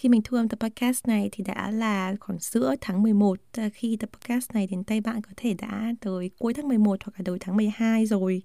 Khi 0.00 0.08
mình 0.08 0.20
thu 0.24 0.36
âm 0.36 0.48
tập 0.48 0.58
podcast 0.60 1.06
này 1.06 1.28
thì 1.32 1.44
đã 1.44 1.70
là 1.70 2.14
khoảng 2.20 2.38
giữa 2.38 2.74
tháng 2.80 3.02
11. 3.02 3.38
À, 3.52 3.68
khi 3.74 3.96
tập 3.96 4.10
podcast 4.12 4.50
này 4.54 4.66
đến 4.70 4.84
tay 4.84 5.00
bạn 5.00 5.22
có 5.22 5.30
thể 5.36 5.54
đã 5.54 5.92
tới 6.00 6.30
cuối 6.38 6.54
tháng 6.54 6.68
11 6.68 7.04
hoặc 7.04 7.12
là 7.18 7.22
đầu 7.24 7.36
tháng 7.40 7.56
12 7.56 8.06
rồi. 8.06 8.42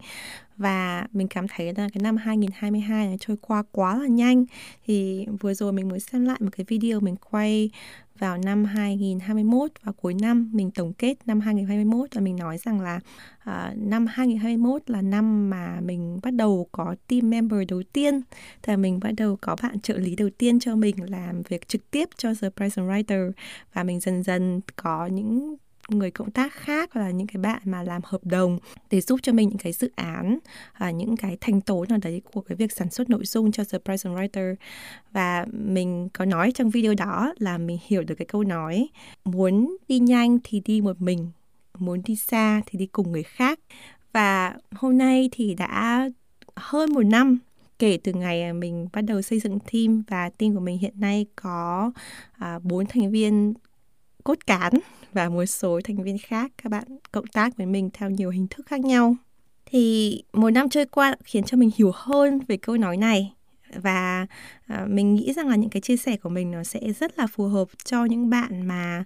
Và 0.58 1.08
mình 1.14 1.27
cảm 1.27 1.45
thấy 1.48 1.66
là 1.66 1.90
cái 1.94 2.02
năm 2.02 2.18
2022 2.18 3.08
này 3.08 3.18
trôi 3.20 3.38
qua 3.41 3.64
quá 3.72 3.98
là 3.98 4.08
nhanh. 4.08 4.45
Thì 4.86 5.26
vừa 5.40 5.54
rồi 5.54 5.73
mình 5.73 5.90
mới 5.90 6.00
xem 6.00 6.26
lại 6.26 6.38
một 6.41 6.50
cái 6.52 6.66
video 6.70 7.00
mình 7.00 7.16
quay 7.31 7.70
vào 8.20 8.38
năm 8.38 8.66
2021 8.66 9.72
và 9.84 9.91
cuối 9.91 10.14
năm 10.14 10.50
mình 10.54 10.72
tổng 10.72 10.94
kết 10.94 11.16
năm 11.26 11.40
2021 11.40 12.09
và 12.14 12.22
mình 12.22 12.36
nói 12.36 12.58
rằng 12.58 12.81
là 12.81 13.00
uh, 13.50 13.78
năm 13.78 14.08
2021 14.08 14.90
là 14.90 15.02
năm 15.02 15.50
mà 15.50 15.80
mình 15.81 16.20
bắt 16.23 16.34
đầu 16.34 16.67
có 16.72 16.95
team 17.08 17.30
member 17.30 17.59
đầu 17.67 17.84
tiên 17.94 18.22
thì 18.62 18.76
mình 18.76 19.00
bắt 19.00 19.12
đầu 19.17 19.38
có 19.42 19.56
bạn 19.64 19.80
trợ 19.80 19.98
lý 19.98 20.16
đầu 20.16 20.30
tiên 20.38 20.59
cho 20.59 20.76
mình 20.76 20.95
làm 21.09 21.42
việc 21.42 21.67
trực 21.67 21.92
tiếp 21.92 22.09
cho 22.17 22.34
The 22.42 22.50
Present 22.50 22.88
Writer 22.88 23.31
và 23.73 23.84
mình 23.84 24.00
dần 24.00 24.23
dần 24.23 24.62
có 24.76 25.06
những 25.06 25.56
người 25.89 26.12
cộng 26.12 26.31
tác 26.31 26.53
khác 26.53 26.89
hoặc 26.94 27.02
là 27.02 27.12
những 27.12 27.27
cái 27.27 27.38
bạn 27.38 27.61
mà 27.66 27.83
làm 27.83 28.02
hợp 28.05 28.25
đồng 28.25 28.59
để 28.91 29.02
giúp 29.02 29.19
cho 29.23 29.33
mình 29.33 29.50
những 29.50 29.58
cái 29.58 29.73
dự 29.73 29.92
án 29.95 30.39
và 30.77 30.92
những 30.92 31.17
cái 31.17 31.38
thành 31.42 31.61
tố 31.61 31.86
nào 31.89 32.00
đấy 32.02 32.22
của 32.33 32.42
cái 32.42 32.55
việc 32.55 32.72
sản 32.72 32.89
xuất 32.89 33.09
nội 33.09 33.25
dung 33.25 33.52
cho 33.52 33.64
The 33.72 33.77
Present 33.86 34.16
Writer. 34.16 34.55
Và 35.11 35.45
mình 35.52 36.09
có 36.14 36.25
nói 36.25 36.52
trong 36.52 36.69
video 36.69 36.94
đó 36.94 37.33
là 37.38 37.58
mình 37.58 37.77
hiểu 37.88 38.03
được 38.03 38.16
cái 38.16 38.25
câu 38.25 38.44
nói 38.44 38.89
muốn 39.25 39.77
đi 39.88 40.00
nhanh 40.00 40.38
thì 40.44 40.59
đi 40.66 40.81
một 40.81 41.02
mình 41.02 41.31
muốn 41.80 42.02
đi 42.05 42.16
xa 42.16 42.61
thì 42.66 42.80
đi 42.80 42.86
cùng 42.86 43.11
người 43.11 43.23
khác. 43.23 43.59
Và 44.11 44.53
hôm 44.72 44.97
nay 44.97 45.30
thì 45.31 45.53
đã 45.53 46.09
hơn 46.55 46.94
một 46.94 47.03
năm 47.03 47.39
kể 47.80 47.99
từ 48.03 48.14
ngày 48.14 48.53
mình 48.53 48.88
bắt 48.94 49.02
đầu 49.02 49.22
xây 49.22 49.39
dựng 49.39 49.59
team 49.59 50.03
và 50.08 50.30
team 50.30 50.53
của 50.53 50.59
mình 50.59 50.77
hiện 50.77 50.99
nay 50.99 51.25
có 51.36 51.92
à, 52.31 52.59
bốn 52.64 52.86
thành 52.86 53.11
viên 53.11 53.53
cốt 54.23 54.38
cán 54.47 54.73
và 55.16 55.30
một 55.30 55.45
số 55.45 55.80
thành 55.83 56.03
viên 56.03 56.17
khác 56.17 56.52
các 56.63 56.69
bạn 56.69 56.83
cộng 57.11 57.27
tác 57.27 57.58
với 57.58 57.66
mình 57.66 57.89
theo 57.94 58.09
nhiều 58.09 58.30
hình 58.30 58.47
thức 58.49 58.66
khác 58.66 58.80
nhau. 58.80 59.16
Thì 59.66 60.23
một 60.33 60.49
năm 60.49 60.69
trôi 60.69 60.85
qua 60.85 61.16
khiến 61.23 61.44
cho 61.44 61.58
mình 61.58 61.69
hiểu 61.77 61.91
hơn 61.95 62.39
về 62.47 62.58
câu 62.58 62.77
nói 62.77 62.97
này 62.97 63.33
và 63.75 64.27
à, 64.67 64.86
mình 64.89 65.16
nghĩ 65.16 65.33
rằng 65.33 65.47
là 65.47 65.55
những 65.55 65.69
cái 65.69 65.81
chia 65.81 65.97
sẻ 65.97 66.17
của 66.17 66.30
mình 66.30 66.52
nó 66.52 66.63
sẽ 66.63 66.80
rất 66.99 67.19
là 67.19 67.27
phù 67.27 67.43
hợp 67.43 67.67
cho 67.83 68.05
những 68.05 68.30
bạn 68.30 68.67
mà 68.67 69.03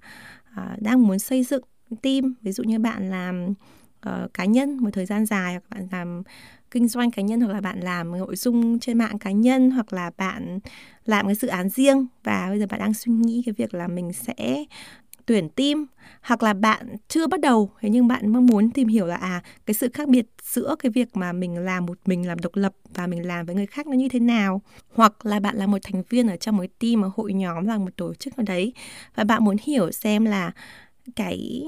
à, 0.56 0.76
đang 0.80 1.08
muốn 1.08 1.20
xây 1.20 1.44
dựng 1.44 1.64
team. 2.02 2.34
Ví 2.42 2.52
dụ 2.52 2.64
như 2.64 2.80
bạn 2.80 3.10
làm 3.10 3.54
uh, 4.10 4.34
cá 4.34 4.46
nhân 4.46 4.78
một 4.78 4.90
thời 4.94 5.06
gian 5.06 5.26
dài 5.26 5.54
hoặc 5.54 5.64
bạn 5.70 5.88
làm 5.92 6.24
kinh 6.72 6.88
doanh 6.88 7.12
cá 7.12 7.22
nhân 7.22 7.42
hoặc 7.42 7.54
là 7.54 7.62
bạn 7.62 7.80
làm 7.80 8.12
nội 8.12 8.36
dung 8.36 8.80
trên 8.80 8.98
mạng 8.98 9.20
cá 9.20 9.32
nhân 9.32 9.72
hoặc 9.72 9.94
là 9.94 10.12
bạn 10.18 10.60
làm 11.06 11.26
cái 11.26 11.36
dự 11.36 11.48
án 11.48 11.70
riêng. 11.70 12.08
Và 12.24 12.48
bây 12.50 12.60
giờ 12.60 12.66
bạn 12.70 12.80
đang 12.80 12.94
suy 12.94 13.12
nghĩ 13.12 13.44
cái 13.46 13.54
việc 13.58 13.74
là 13.74 13.88
mình 13.88 14.14
sẽ 14.14 14.66
tuyển 15.30 15.50
team 15.50 15.86
hoặc 16.22 16.44
là 16.44 16.54
bạn 16.54 16.96
chưa 17.08 17.28
bắt 17.28 17.40
đầu. 17.40 17.72
Thế 17.82 17.90
nhưng 17.90 18.08
bạn 18.08 18.34
mong 18.34 18.46
muốn 18.46 18.72
tìm 18.72 18.88
hiểu 18.88 19.06
là 19.06 19.16
à 19.16 19.44
cái 19.66 19.74
sự 19.74 19.90
khác 19.94 20.08
biệt 20.10 20.26
giữa 20.44 20.76
cái 20.80 20.90
việc 20.90 21.18
mà 21.18 21.34
mình 21.34 21.58
làm 21.58 21.86
một, 21.86 21.98
mình 22.06 22.28
làm 22.28 22.40
độc 22.40 22.56
lập 22.56 22.74
và 22.94 23.08
mình 23.08 23.28
làm 23.28 23.46
với 23.46 23.56
người 23.56 23.66
khác 23.66 23.88
nó 23.88 23.94
như 23.94 24.10
thế 24.10 24.20
nào? 24.20 24.62
Hoặc 24.94 25.26
là 25.26 25.40
bạn 25.40 25.56
là 25.56 25.68
một 25.68 25.78
thành 25.84 26.04
viên 26.10 26.28
ở 26.28 26.36
trong 26.36 26.58
một 26.58 26.66
team, 26.80 27.02
một 27.02 27.10
hội 27.16 27.34
nhóm 27.34 27.66
hoặc 27.66 27.80
một 27.80 27.98
tổ 27.98 28.14
chức 28.14 28.38
nào 28.38 28.46
đấy, 28.48 28.74
và 29.16 29.24
bạn 29.24 29.44
muốn 29.44 29.56
hiểu 29.64 29.92
xem 29.92 30.26
là 30.26 30.52
cái 31.16 31.64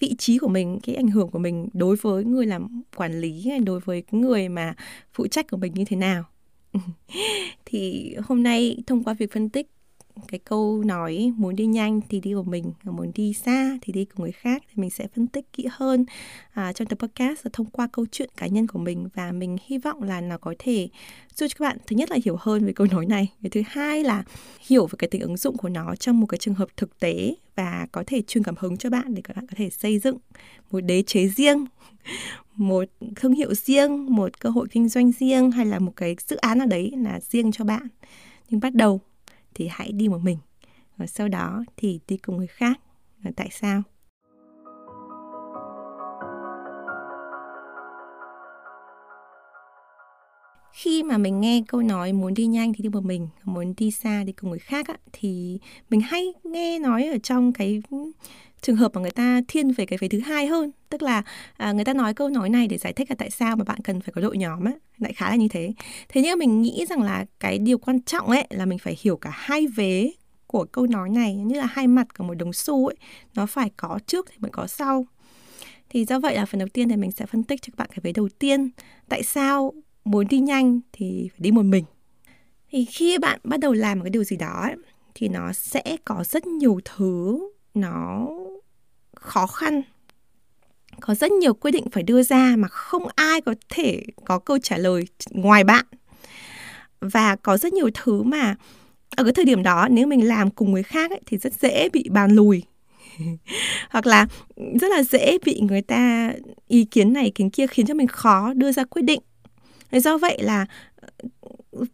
vị 0.00 0.14
trí 0.18 0.38
của 0.38 0.48
mình, 0.48 0.78
cái 0.82 0.94
ảnh 0.94 1.08
hưởng 1.08 1.28
của 1.28 1.38
mình 1.38 1.68
đối 1.72 1.96
với 1.96 2.24
người 2.24 2.46
làm 2.46 2.82
quản 2.96 3.20
lý 3.20 3.48
hay 3.48 3.58
đối 3.58 3.80
với 3.80 4.02
người 4.10 4.48
mà 4.48 4.74
phụ 5.12 5.26
trách 5.26 5.50
của 5.50 5.56
mình 5.56 5.72
như 5.74 5.84
thế 5.84 5.96
nào? 5.96 6.24
Thì 7.64 8.14
hôm 8.24 8.42
nay 8.42 8.76
thông 8.86 9.04
qua 9.04 9.14
việc 9.14 9.32
phân 9.32 9.48
tích 9.48 9.66
cái 10.28 10.40
câu 10.44 10.82
nói 10.86 11.32
muốn 11.36 11.56
đi 11.56 11.66
nhanh 11.66 12.00
thì 12.08 12.20
đi 12.20 12.34
của 12.34 12.42
mình 12.42 12.72
muốn 12.84 13.12
đi 13.14 13.32
xa 13.32 13.78
thì 13.80 13.92
đi 13.92 14.04
cùng 14.04 14.22
người 14.22 14.32
khác. 14.32 14.62
Thì 14.68 14.74
mình 14.76 14.90
sẽ 14.90 15.06
phân 15.14 15.26
tích 15.26 15.52
kỹ 15.52 15.66
hơn 15.70 16.04
à, 16.52 16.72
trong 16.72 16.88
tập 16.88 16.98
podcast 16.98 17.46
thông 17.52 17.66
qua 17.66 17.88
câu 17.92 18.06
chuyện 18.12 18.30
cá 18.36 18.46
nhân 18.46 18.66
của 18.66 18.78
mình. 18.78 19.08
Và 19.14 19.32
mình 19.32 19.56
hy 19.66 19.78
vọng 19.78 20.02
là 20.02 20.20
nó 20.20 20.38
có 20.38 20.54
thể 20.58 20.88
giúp 21.34 21.46
cho 21.48 21.56
các 21.58 21.64
bạn 21.68 21.76
thứ 21.86 21.96
nhất 21.96 22.10
là 22.10 22.18
hiểu 22.24 22.36
hơn 22.40 22.66
về 22.66 22.72
câu 22.72 22.86
nói 22.90 23.06
này 23.06 23.28
cái 23.42 23.50
thứ 23.50 23.62
hai 23.66 24.04
là 24.04 24.24
hiểu 24.60 24.86
về 24.86 24.94
cái 24.98 25.08
tính 25.08 25.20
ứng 25.20 25.36
dụng 25.36 25.56
của 25.56 25.68
nó 25.68 25.94
trong 25.94 26.20
một 26.20 26.26
cái 26.26 26.38
trường 26.38 26.54
hợp 26.54 26.68
thực 26.76 26.98
tế 26.98 27.34
và 27.56 27.86
có 27.92 28.04
thể 28.06 28.22
truyền 28.22 28.44
cảm 28.44 28.54
hứng 28.58 28.76
cho 28.76 28.90
bạn 28.90 29.14
để 29.14 29.22
các 29.24 29.36
bạn 29.36 29.46
có 29.46 29.54
thể 29.56 29.70
xây 29.70 29.98
dựng 29.98 30.18
một 30.70 30.80
đế 30.80 31.02
chế 31.02 31.28
riêng 31.28 31.64
một 32.56 32.84
thương 33.16 33.32
hiệu 33.32 33.54
riêng 33.54 34.14
một 34.14 34.40
cơ 34.40 34.50
hội 34.50 34.68
kinh 34.70 34.88
doanh 34.88 35.12
riêng 35.12 35.50
hay 35.50 35.66
là 35.66 35.78
một 35.78 35.92
cái 35.96 36.16
dự 36.28 36.36
án 36.36 36.58
nào 36.58 36.66
đấy 36.66 36.92
là 36.96 37.20
riêng 37.20 37.52
cho 37.52 37.64
bạn. 37.64 37.86
Nhưng 38.50 38.60
bắt 38.60 38.74
đầu 38.74 39.00
thì 39.54 39.68
hãy 39.70 39.92
đi 39.92 40.08
một 40.08 40.20
mình. 40.22 40.38
Và 40.96 41.06
sau 41.06 41.28
đó 41.28 41.64
thì 41.76 42.00
đi 42.08 42.16
cùng 42.16 42.36
người 42.36 42.46
khác. 42.46 42.80
Và 43.22 43.30
tại 43.36 43.48
sao? 43.52 43.82
Khi 50.72 51.02
mà 51.02 51.18
mình 51.18 51.40
nghe 51.40 51.62
câu 51.68 51.82
nói 51.82 52.12
muốn 52.12 52.34
đi 52.34 52.46
nhanh 52.46 52.72
thì 52.72 52.82
đi 52.82 52.88
một 52.88 53.04
mình 53.04 53.28
muốn 53.44 53.74
đi 53.76 53.90
xa 53.90 54.22
thì 54.26 54.32
cùng 54.32 54.50
người 54.50 54.58
khác 54.58 54.88
á, 54.88 54.96
thì 55.12 55.58
mình 55.90 56.00
hay 56.00 56.32
nghe 56.44 56.78
nói 56.78 57.04
ở 57.04 57.18
trong 57.22 57.52
cái 57.52 57.82
trường 58.62 58.76
hợp 58.76 58.94
mà 58.94 59.00
người 59.00 59.10
ta 59.10 59.40
thiên 59.48 59.72
về 59.72 59.86
cái 59.86 59.98
phía 59.98 60.08
thứ 60.08 60.20
hai 60.20 60.46
hơn. 60.46 60.70
Tức 60.88 61.02
là 61.02 61.22
à, 61.56 61.72
người 61.72 61.84
ta 61.84 61.94
nói 61.94 62.14
câu 62.14 62.28
nói 62.28 62.48
này 62.48 62.66
để 62.66 62.78
giải 62.78 62.92
thích 62.92 63.10
là 63.10 63.16
tại 63.18 63.30
sao 63.30 63.56
mà 63.56 63.64
bạn 63.64 63.80
cần 63.84 64.00
phải 64.00 64.12
có 64.14 64.20
đội 64.20 64.36
nhóm 64.36 64.64
á 64.64 64.72
lại 64.98 65.12
khá 65.12 65.30
là 65.30 65.36
như 65.36 65.48
thế. 65.48 65.72
Thế 66.08 66.22
nhưng 66.22 66.38
mình 66.38 66.62
nghĩ 66.62 66.86
rằng 66.88 67.02
là 67.02 67.24
cái 67.40 67.58
điều 67.58 67.78
quan 67.78 68.02
trọng 68.02 68.26
ấy 68.26 68.46
là 68.50 68.66
mình 68.66 68.78
phải 68.78 68.96
hiểu 69.00 69.16
cả 69.16 69.30
hai 69.32 69.66
vế 69.66 70.12
của 70.46 70.64
câu 70.64 70.86
nói 70.86 71.10
này 71.10 71.34
như 71.34 71.58
là 71.58 71.66
hai 71.66 71.86
mặt 71.86 72.18
của 72.18 72.24
một 72.24 72.34
đồng 72.34 72.52
xu 72.52 72.86
ấy 72.86 72.96
nó 73.34 73.46
phải 73.46 73.70
có 73.76 73.98
trước 74.06 74.26
thì 74.30 74.36
mới 74.38 74.50
có 74.50 74.66
sau. 74.66 75.06
Thì 75.88 76.04
do 76.04 76.18
vậy 76.18 76.36
là 76.36 76.46
phần 76.46 76.58
đầu 76.58 76.68
tiên 76.68 76.88
thì 76.88 76.96
mình 76.96 77.12
sẽ 77.12 77.26
phân 77.26 77.44
tích 77.44 77.62
cho 77.62 77.70
các 77.70 77.76
bạn 77.76 77.88
cái 77.90 77.98
vế 78.02 78.12
đầu 78.12 78.28
tiên. 78.38 78.70
Tại 79.08 79.22
sao 79.22 79.72
muốn 80.04 80.28
đi 80.28 80.38
nhanh 80.38 80.80
thì 80.92 81.28
phải 81.32 81.40
đi 81.40 81.50
một 81.50 81.62
mình? 81.62 81.84
Thì 82.70 82.84
khi 82.84 83.18
bạn 83.18 83.40
bắt 83.44 83.60
đầu 83.60 83.72
làm 83.72 83.98
một 83.98 84.04
cái 84.04 84.10
điều 84.10 84.24
gì 84.24 84.36
đó 84.36 84.60
ấy, 84.62 84.76
thì 85.14 85.28
nó 85.28 85.52
sẽ 85.52 85.96
có 86.04 86.24
rất 86.24 86.46
nhiều 86.46 86.80
thứ 86.84 87.40
nó 87.74 88.28
khó 89.16 89.46
khăn. 89.46 89.82
Có 91.00 91.14
rất 91.14 91.32
nhiều 91.32 91.54
quyết 91.54 91.70
định 91.70 91.84
phải 91.92 92.02
đưa 92.02 92.22
ra 92.22 92.54
mà 92.58 92.68
không 92.68 93.02
ai 93.14 93.40
có 93.40 93.54
thể 93.68 94.02
có 94.24 94.38
câu 94.38 94.58
trả 94.58 94.78
lời 94.78 95.04
ngoài 95.30 95.64
bạn. 95.64 95.84
Và 97.00 97.36
có 97.36 97.56
rất 97.56 97.72
nhiều 97.72 97.90
thứ 97.94 98.22
mà 98.22 98.56
ở 99.16 99.24
cái 99.24 99.32
thời 99.32 99.44
điểm 99.44 99.62
đó 99.62 99.88
nếu 99.90 100.06
mình 100.06 100.28
làm 100.28 100.50
cùng 100.50 100.72
người 100.72 100.82
khác 100.82 101.10
ấy, 101.10 101.20
thì 101.26 101.38
rất 101.38 101.52
dễ 101.60 101.88
bị 101.88 102.08
bàn 102.10 102.30
lùi. 102.30 102.62
Hoặc 103.90 104.06
là 104.06 104.26
rất 104.80 104.88
là 104.90 105.02
dễ 105.02 105.38
bị 105.44 105.60
người 105.60 105.82
ta 105.82 106.32
ý 106.68 106.84
kiến 106.84 107.12
này 107.12 107.24
ý 107.24 107.30
kiến 107.30 107.50
kia 107.50 107.66
khiến 107.66 107.86
cho 107.86 107.94
mình 107.94 108.06
khó 108.06 108.52
đưa 108.54 108.72
ra 108.72 108.84
quyết 108.84 109.02
định. 109.02 109.20
Do 109.92 110.18
vậy 110.18 110.38
là 110.42 110.66
ờ, 111.00 111.08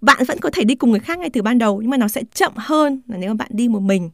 bạn 0.00 0.24
vẫn 0.28 0.38
có 0.40 0.50
thể 0.52 0.64
đi 0.64 0.74
cùng 0.74 0.90
người 0.90 1.00
khác 1.00 1.18
ngay 1.18 1.30
từ 1.30 1.42
ban 1.42 1.58
đầu 1.58 1.80
nhưng 1.80 1.90
mà 1.90 1.96
nó 1.96 2.08
sẽ 2.08 2.22
chậm 2.34 2.52
hơn 2.56 3.00
là 3.08 3.16
nếu 3.16 3.30
mà 3.30 3.34
bạn 3.34 3.48
đi 3.52 3.68
một 3.68 3.80
mình 3.80 4.10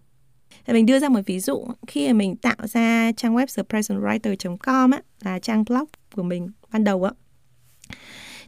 mình 0.66 0.86
đưa 0.86 0.98
ra 0.98 1.08
một 1.08 1.20
ví 1.26 1.40
dụ. 1.40 1.66
Khi 1.86 2.06
mà 2.06 2.12
mình 2.12 2.36
tạo 2.36 2.56
ra 2.62 3.12
trang 3.16 3.34
web 3.36 3.46
thepresentwriter.com 3.46 4.90
á 4.90 5.00
là 5.24 5.38
trang 5.38 5.64
blog 5.64 5.84
của 6.14 6.22
mình 6.22 6.48
ban 6.72 6.84
đầu 6.84 7.04
á 7.04 7.10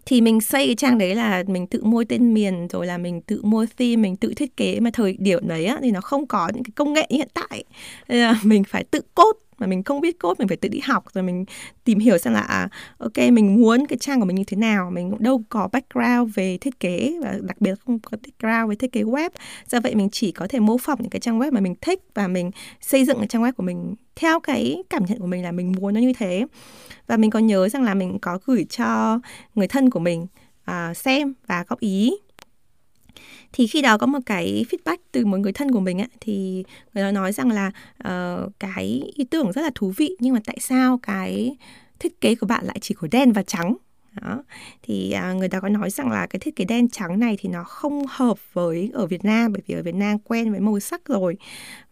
thì 0.06 0.20
mình 0.20 0.40
xây 0.40 0.66
cái 0.66 0.74
trang 0.74 0.98
đấy 0.98 1.14
là 1.14 1.44
mình 1.46 1.66
tự 1.66 1.84
mua 1.84 2.04
tên 2.04 2.34
miền 2.34 2.68
rồi 2.68 2.86
là 2.86 2.98
mình 2.98 3.20
tự 3.20 3.40
mua 3.42 3.66
theme 3.78 3.96
mình 3.96 4.16
tự 4.16 4.34
thiết 4.34 4.56
kế. 4.56 4.80
Mà 4.80 4.90
thời 4.92 5.16
điểm 5.18 5.48
đấy 5.48 5.66
á, 5.66 5.78
thì 5.82 5.90
nó 5.90 6.00
không 6.00 6.26
có 6.26 6.50
những 6.54 6.64
cái 6.64 6.72
công 6.74 6.92
nghệ 6.92 7.06
hiện 7.10 7.28
tại. 7.34 7.64
Nên 8.08 8.18
là 8.18 8.40
mình 8.42 8.64
phải 8.64 8.84
tự 8.84 9.00
cốt 9.14 9.32
mà 9.58 9.66
mình 9.66 9.82
không 9.82 10.00
biết 10.00 10.20
code 10.20 10.38
mình 10.38 10.48
phải 10.48 10.56
tự 10.56 10.68
đi 10.68 10.80
học 10.84 11.04
rồi 11.14 11.24
mình 11.24 11.44
tìm 11.84 11.98
hiểu 11.98 12.18
xem 12.18 12.32
là 12.32 12.40
à, 12.40 12.68
ok 12.98 13.18
mình 13.32 13.60
muốn 13.60 13.86
cái 13.86 13.98
trang 13.98 14.20
của 14.20 14.26
mình 14.26 14.36
như 14.36 14.44
thế 14.46 14.56
nào 14.56 14.90
mình 14.90 15.10
cũng 15.10 15.22
đâu 15.22 15.42
có 15.48 15.68
background 15.72 16.34
về 16.34 16.58
thiết 16.58 16.80
kế 16.80 17.18
và 17.22 17.38
đặc 17.42 17.60
biệt 17.60 17.74
không 17.86 17.98
có 17.98 18.16
background 18.26 18.70
về 18.70 18.76
thiết 18.76 18.92
kế 18.92 19.02
web. 19.02 19.30
Do 19.66 19.80
vậy 19.80 19.94
mình 19.94 20.08
chỉ 20.10 20.32
có 20.32 20.46
thể 20.48 20.60
mô 20.60 20.78
phỏng 20.78 20.98
những 21.02 21.10
cái 21.10 21.20
trang 21.20 21.38
web 21.40 21.52
mà 21.52 21.60
mình 21.60 21.74
thích 21.80 22.00
và 22.14 22.28
mình 22.28 22.50
xây 22.80 23.04
dựng 23.04 23.18
cái 23.18 23.28
trang 23.28 23.42
web 23.42 23.52
của 23.52 23.62
mình 23.62 23.94
theo 24.16 24.40
cái 24.40 24.82
cảm 24.90 25.04
nhận 25.04 25.18
của 25.18 25.26
mình 25.26 25.42
là 25.42 25.52
mình 25.52 25.72
muốn 25.80 25.94
nó 25.94 26.00
như 26.00 26.12
thế. 26.18 26.46
Và 27.06 27.16
mình 27.16 27.30
có 27.30 27.38
nhớ 27.38 27.68
rằng 27.68 27.82
là 27.82 27.94
mình 27.94 28.18
có 28.18 28.38
gửi 28.44 28.66
cho 28.70 29.20
người 29.54 29.68
thân 29.68 29.90
của 29.90 30.00
mình 30.00 30.26
uh, 30.70 30.96
xem 30.96 31.34
và 31.46 31.64
góp 31.68 31.80
ý 31.80 32.12
thì 33.52 33.66
khi 33.66 33.82
đó 33.82 33.98
có 33.98 34.06
một 34.06 34.18
cái 34.26 34.64
feedback 34.70 34.96
từ 35.12 35.26
một 35.26 35.38
người 35.38 35.52
thân 35.52 35.70
của 35.70 35.80
mình 35.80 36.00
ấy, 36.00 36.08
thì 36.20 36.64
người 36.94 37.04
đó 37.04 37.10
nói 37.10 37.32
rằng 37.32 37.50
là 37.50 37.70
uh, 38.08 38.52
cái 38.58 39.02
ý 39.14 39.24
tưởng 39.24 39.52
rất 39.52 39.62
là 39.62 39.70
thú 39.74 39.92
vị 39.96 40.16
nhưng 40.20 40.34
mà 40.34 40.40
tại 40.46 40.56
sao 40.60 40.98
cái 40.98 41.56
thiết 41.98 42.20
kế 42.20 42.34
của 42.34 42.46
bạn 42.46 42.64
lại 42.64 42.78
chỉ 42.80 42.94
có 42.94 43.08
đen 43.10 43.32
và 43.32 43.42
trắng 43.42 43.76
đó. 44.22 44.42
thì 44.82 45.12
à, 45.12 45.32
người 45.32 45.48
ta 45.48 45.60
có 45.60 45.68
nói 45.68 45.90
rằng 45.90 46.10
là 46.10 46.26
cái 46.26 46.40
thiết 46.40 46.56
kế 46.56 46.64
đen 46.64 46.88
trắng 46.88 47.20
này 47.20 47.36
thì 47.40 47.48
nó 47.48 47.64
không 47.64 48.04
hợp 48.08 48.38
với 48.52 48.90
ở 48.94 49.06
Việt 49.06 49.24
Nam 49.24 49.52
bởi 49.52 49.62
vì 49.66 49.74
ở 49.74 49.82
Việt 49.82 49.94
Nam 49.94 50.18
quen 50.18 50.50
với 50.50 50.60
màu 50.60 50.80
sắc 50.80 51.00
rồi 51.08 51.36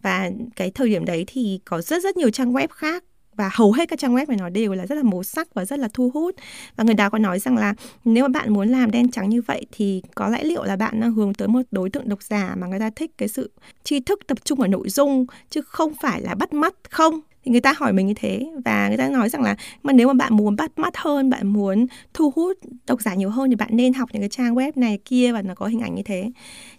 và 0.02 0.30
cái 0.56 0.70
thời 0.70 0.88
điểm 0.88 1.04
đấy 1.04 1.24
thì 1.26 1.60
có 1.64 1.80
rất 1.80 2.02
rất 2.02 2.16
nhiều 2.16 2.30
trang 2.30 2.52
web 2.52 2.68
khác 2.68 3.04
và 3.36 3.50
hầu 3.52 3.72
hết 3.72 3.88
các 3.88 3.98
trang 3.98 4.14
web 4.14 4.26
này 4.28 4.36
nó 4.40 4.48
đều 4.48 4.72
là 4.72 4.86
rất 4.86 4.94
là 4.94 5.02
màu 5.02 5.22
sắc 5.22 5.54
và 5.54 5.64
rất 5.64 5.78
là 5.78 5.88
thu 5.92 6.10
hút. 6.14 6.34
Và 6.76 6.84
người 6.84 6.94
ta 6.94 7.08
có 7.08 7.18
nói 7.18 7.38
rằng 7.38 7.56
là 7.56 7.74
nếu 8.04 8.24
mà 8.24 8.28
bạn 8.28 8.52
muốn 8.52 8.68
làm 8.68 8.90
đen 8.90 9.10
trắng 9.10 9.28
như 9.28 9.42
vậy 9.42 9.66
thì 9.72 10.02
có 10.14 10.28
lẽ 10.28 10.44
liệu 10.44 10.64
là 10.64 10.76
bạn 10.76 11.00
đang 11.00 11.12
hướng 11.14 11.34
tới 11.34 11.48
một 11.48 11.62
đối 11.70 11.90
tượng 11.90 12.08
độc 12.08 12.22
giả 12.22 12.54
mà 12.58 12.66
người 12.66 12.80
ta 12.80 12.90
thích 12.96 13.10
cái 13.18 13.28
sự 13.28 13.50
tri 13.84 14.00
thức 14.00 14.20
tập 14.26 14.38
trung 14.44 14.58
vào 14.58 14.68
nội 14.68 14.88
dung 14.88 15.26
chứ 15.50 15.60
không 15.62 15.92
phải 16.02 16.20
là 16.20 16.34
bắt 16.34 16.52
mắt, 16.52 16.74
không? 16.90 17.20
Thì 17.44 17.50
người 17.50 17.60
ta 17.60 17.74
hỏi 17.76 17.92
mình 17.92 18.06
như 18.06 18.14
thế 18.14 18.46
và 18.64 18.88
người 18.88 18.96
ta 18.96 19.08
nói 19.08 19.28
rằng 19.28 19.42
là, 19.42 19.56
mà 19.82 19.92
nếu 19.92 20.08
mà 20.08 20.14
bạn 20.14 20.36
muốn 20.36 20.56
bắt 20.56 20.78
mắt 20.78 20.96
hơn, 20.96 21.30
bạn 21.30 21.46
muốn 21.46 21.86
thu 22.14 22.32
hút 22.36 22.58
độc 22.86 23.02
giả 23.02 23.14
nhiều 23.14 23.30
hơn 23.30 23.50
thì 23.50 23.56
bạn 23.56 23.68
nên 23.72 23.92
học 23.92 24.08
những 24.12 24.22
cái 24.22 24.28
trang 24.28 24.54
web 24.54 24.72
này, 24.74 24.98
kia 25.04 25.32
và 25.32 25.42
nó 25.42 25.54
có 25.54 25.66
hình 25.66 25.80
ảnh 25.80 25.94
như 25.94 26.02
thế. 26.02 26.30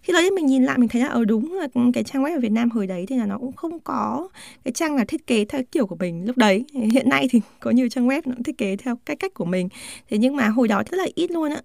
Khi 0.01 0.13
đó 0.13 0.19
mình 0.35 0.45
nhìn 0.45 0.63
lại 0.63 0.77
mình 0.77 0.89
thấy 0.89 1.01
là 1.01 1.07
ở 1.07 1.25
đúng 1.25 1.53
là 1.53 1.67
cái 1.93 2.03
trang 2.03 2.23
web 2.23 2.35
ở 2.35 2.39
Việt 2.39 2.51
Nam 2.51 2.69
hồi 2.69 2.87
đấy 2.87 3.05
thì 3.07 3.17
là 3.17 3.25
nó 3.25 3.37
cũng 3.37 3.51
không 3.51 3.79
có 3.79 4.27
cái 4.63 4.71
trang 4.71 4.95
là 4.95 5.05
thiết 5.05 5.27
kế 5.27 5.45
theo 5.45 5.61
kiểu 5.71 5.87
của 5.87 5.95
mình 5.99 6.25
lúc 6.25 6.37
đấy. 6.37 6.65
Hiện 6.73 7.09
nay 7.09 7.27
thì 7.31 7.41
có 7.59 7.71
nhiều 7.71 7.89
trang 7.89 8.07
web 8.07 8.21
nó 8.25 8.33
cũng 8.35 8.43
thiết 8.43 8.57
kế 8.57 8.75
theo 8.75 8.95
cái 9.05 9.15
cách 9.15 9.33
của 9.33 9.45
mình. 9.45 9.69
Thế 10.09 10.17
nhưng 10.17 10.35
mà 10.35 10.47
hồi 10.47 10.67
đó 10.67 10.83
rất 10.91 10.97
là 10.97 11.07
ít 11.15 11.31
luôn 11.31 11.51
á. 11.51 11.61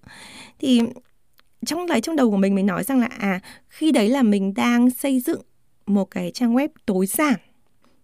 Thì 0.59 0.81
trong 1.65 1.87
đấy, 1.87 2.01
trong 2.01 2.15
đầu 2.15 2.31
của 2.31 2.37
mình 2.37 2.55
mình 2.55 2.65
nói 2.65 2.83
rằng 2.83 2.99
là 2.99 3.09
à 3.19 3.39
khi 3.69 3.91
đấy 3.91 4.09
là 4.09 4.23
mình 4.23 4.53
đang 4.53 4.89
xây 4.89 5.19
dựng 5.19 5.41
một 5.85 6.11
cái 6.11 6.31
trang 6.33 6.55
web 6.55 6.67
tối 6.85 7.05
giản 7.05 7.33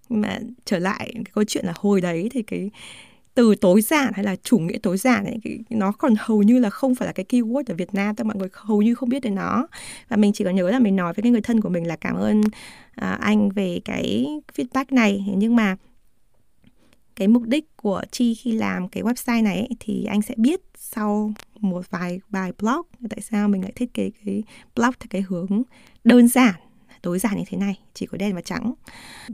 mà 0.09 0.39
trở 0.65 0.79
lại 0.79 1.11
cái 1.13 1.31
câu 1.33 1.43
chuyện 1.43 1.65
là 1.65 1.73
hồi 1.75 2.01
đấy 2.01 2.29
thì 2.31 2.43
cái 2.43 2.69
từ 3.37 3.55
tối 3.55 3.81
giản 3.81 4.13
hay 4.13 4.25
là 4.25 4.35
chủ 4.35 4.57
nghĩa 4.59 4.77
tối 4.77 4.97
giản 4.97 5.25
ấy 5.25 5.59
nó 5.69 5.91
còn 5.91 6.13
hầu 6.19 6.43
như 6.43 6.59
là 6.59 6.69
không 6.69 6.95
phải 6.95 7.05
là 7.05 7.11
cái 7.11 7.25
keyword 7.29 7.63
ở 7.67 7.75
Việt 7.75 7.93
Nam 7.93 8.15
các 8.15 8.23
mọi 8.23 8.35
người 8.35 8.49
hầu 8.53 8.81
như 8.81 8.95
không 8.95 9.09
biết 9.09 9.23
đến 9.23 9.35
nó. 9.35 9.67
Và 10.09 10.17
mình 10.17 10.33
chỉ 10.33 10.43
có 10.43 10.49
nhớ 10.49 10.71
là 10.71 10.79
mình 10.79 10.95
nói 10.95 11.13
với 11.13 11.23
cái 11.23 11.31
người 11.31 11.41
thân 11.41 11.61
của 11.61 11.69
mình 11.69 11.87
là 11.87 11.95
cảm 11.95 12.15
ơn 12.15 12.41
à, 12.95 13.11
anh 13.11 13.49
về 13.49 13.79
cái 13.85 14.27
feedback 14.55 14.85
này. 14.89 15.25
Nhưng 15.35 15.55
mà 15.55 15.75
cái 17.15 17.27
mục 17.27 17.43
đích 17.43 17.77
của 17.77 18.01
chi 18.11 18.35
khi 18.35 18.51
làm 18.51 18.89
cái 18.89 19.03
website 19.03 19.43
này 19.43 19.55
ấy, 19.55 19.69
thì 19.79 20.05
anh 20.05 20.21
sẽ 20.21 20.35
biết 20.37 20.61
sau 20.77 21.33
một 21.59 21.91
vài 21.91 22.19
bài 22.29 22.51
blog 22.59 22.81
tại 23.09 23.21
sao 23.21 23.47
mình 23.47 23.61
lại 23.61 23.71
thiết 23.75 23.93
kế 23.93 24.11
cái 24.25 24.43
blog 24.75 24.91
theo 24.99 25.07
cái 25.09 25.21
hướng 25.21 25.61
đơn 26.03 26.27
giản 26.27 26.55
tối 27.01 27.19
giản 27.19 27.37
như 27.37 27.43
thế 27.47 27.57
này, 27.57 27.79
chỉ 27.93 28.05
có 28.05 28.17
đen 28.17 28.35
và 28.35 28.41
trắng. 28.41 28.73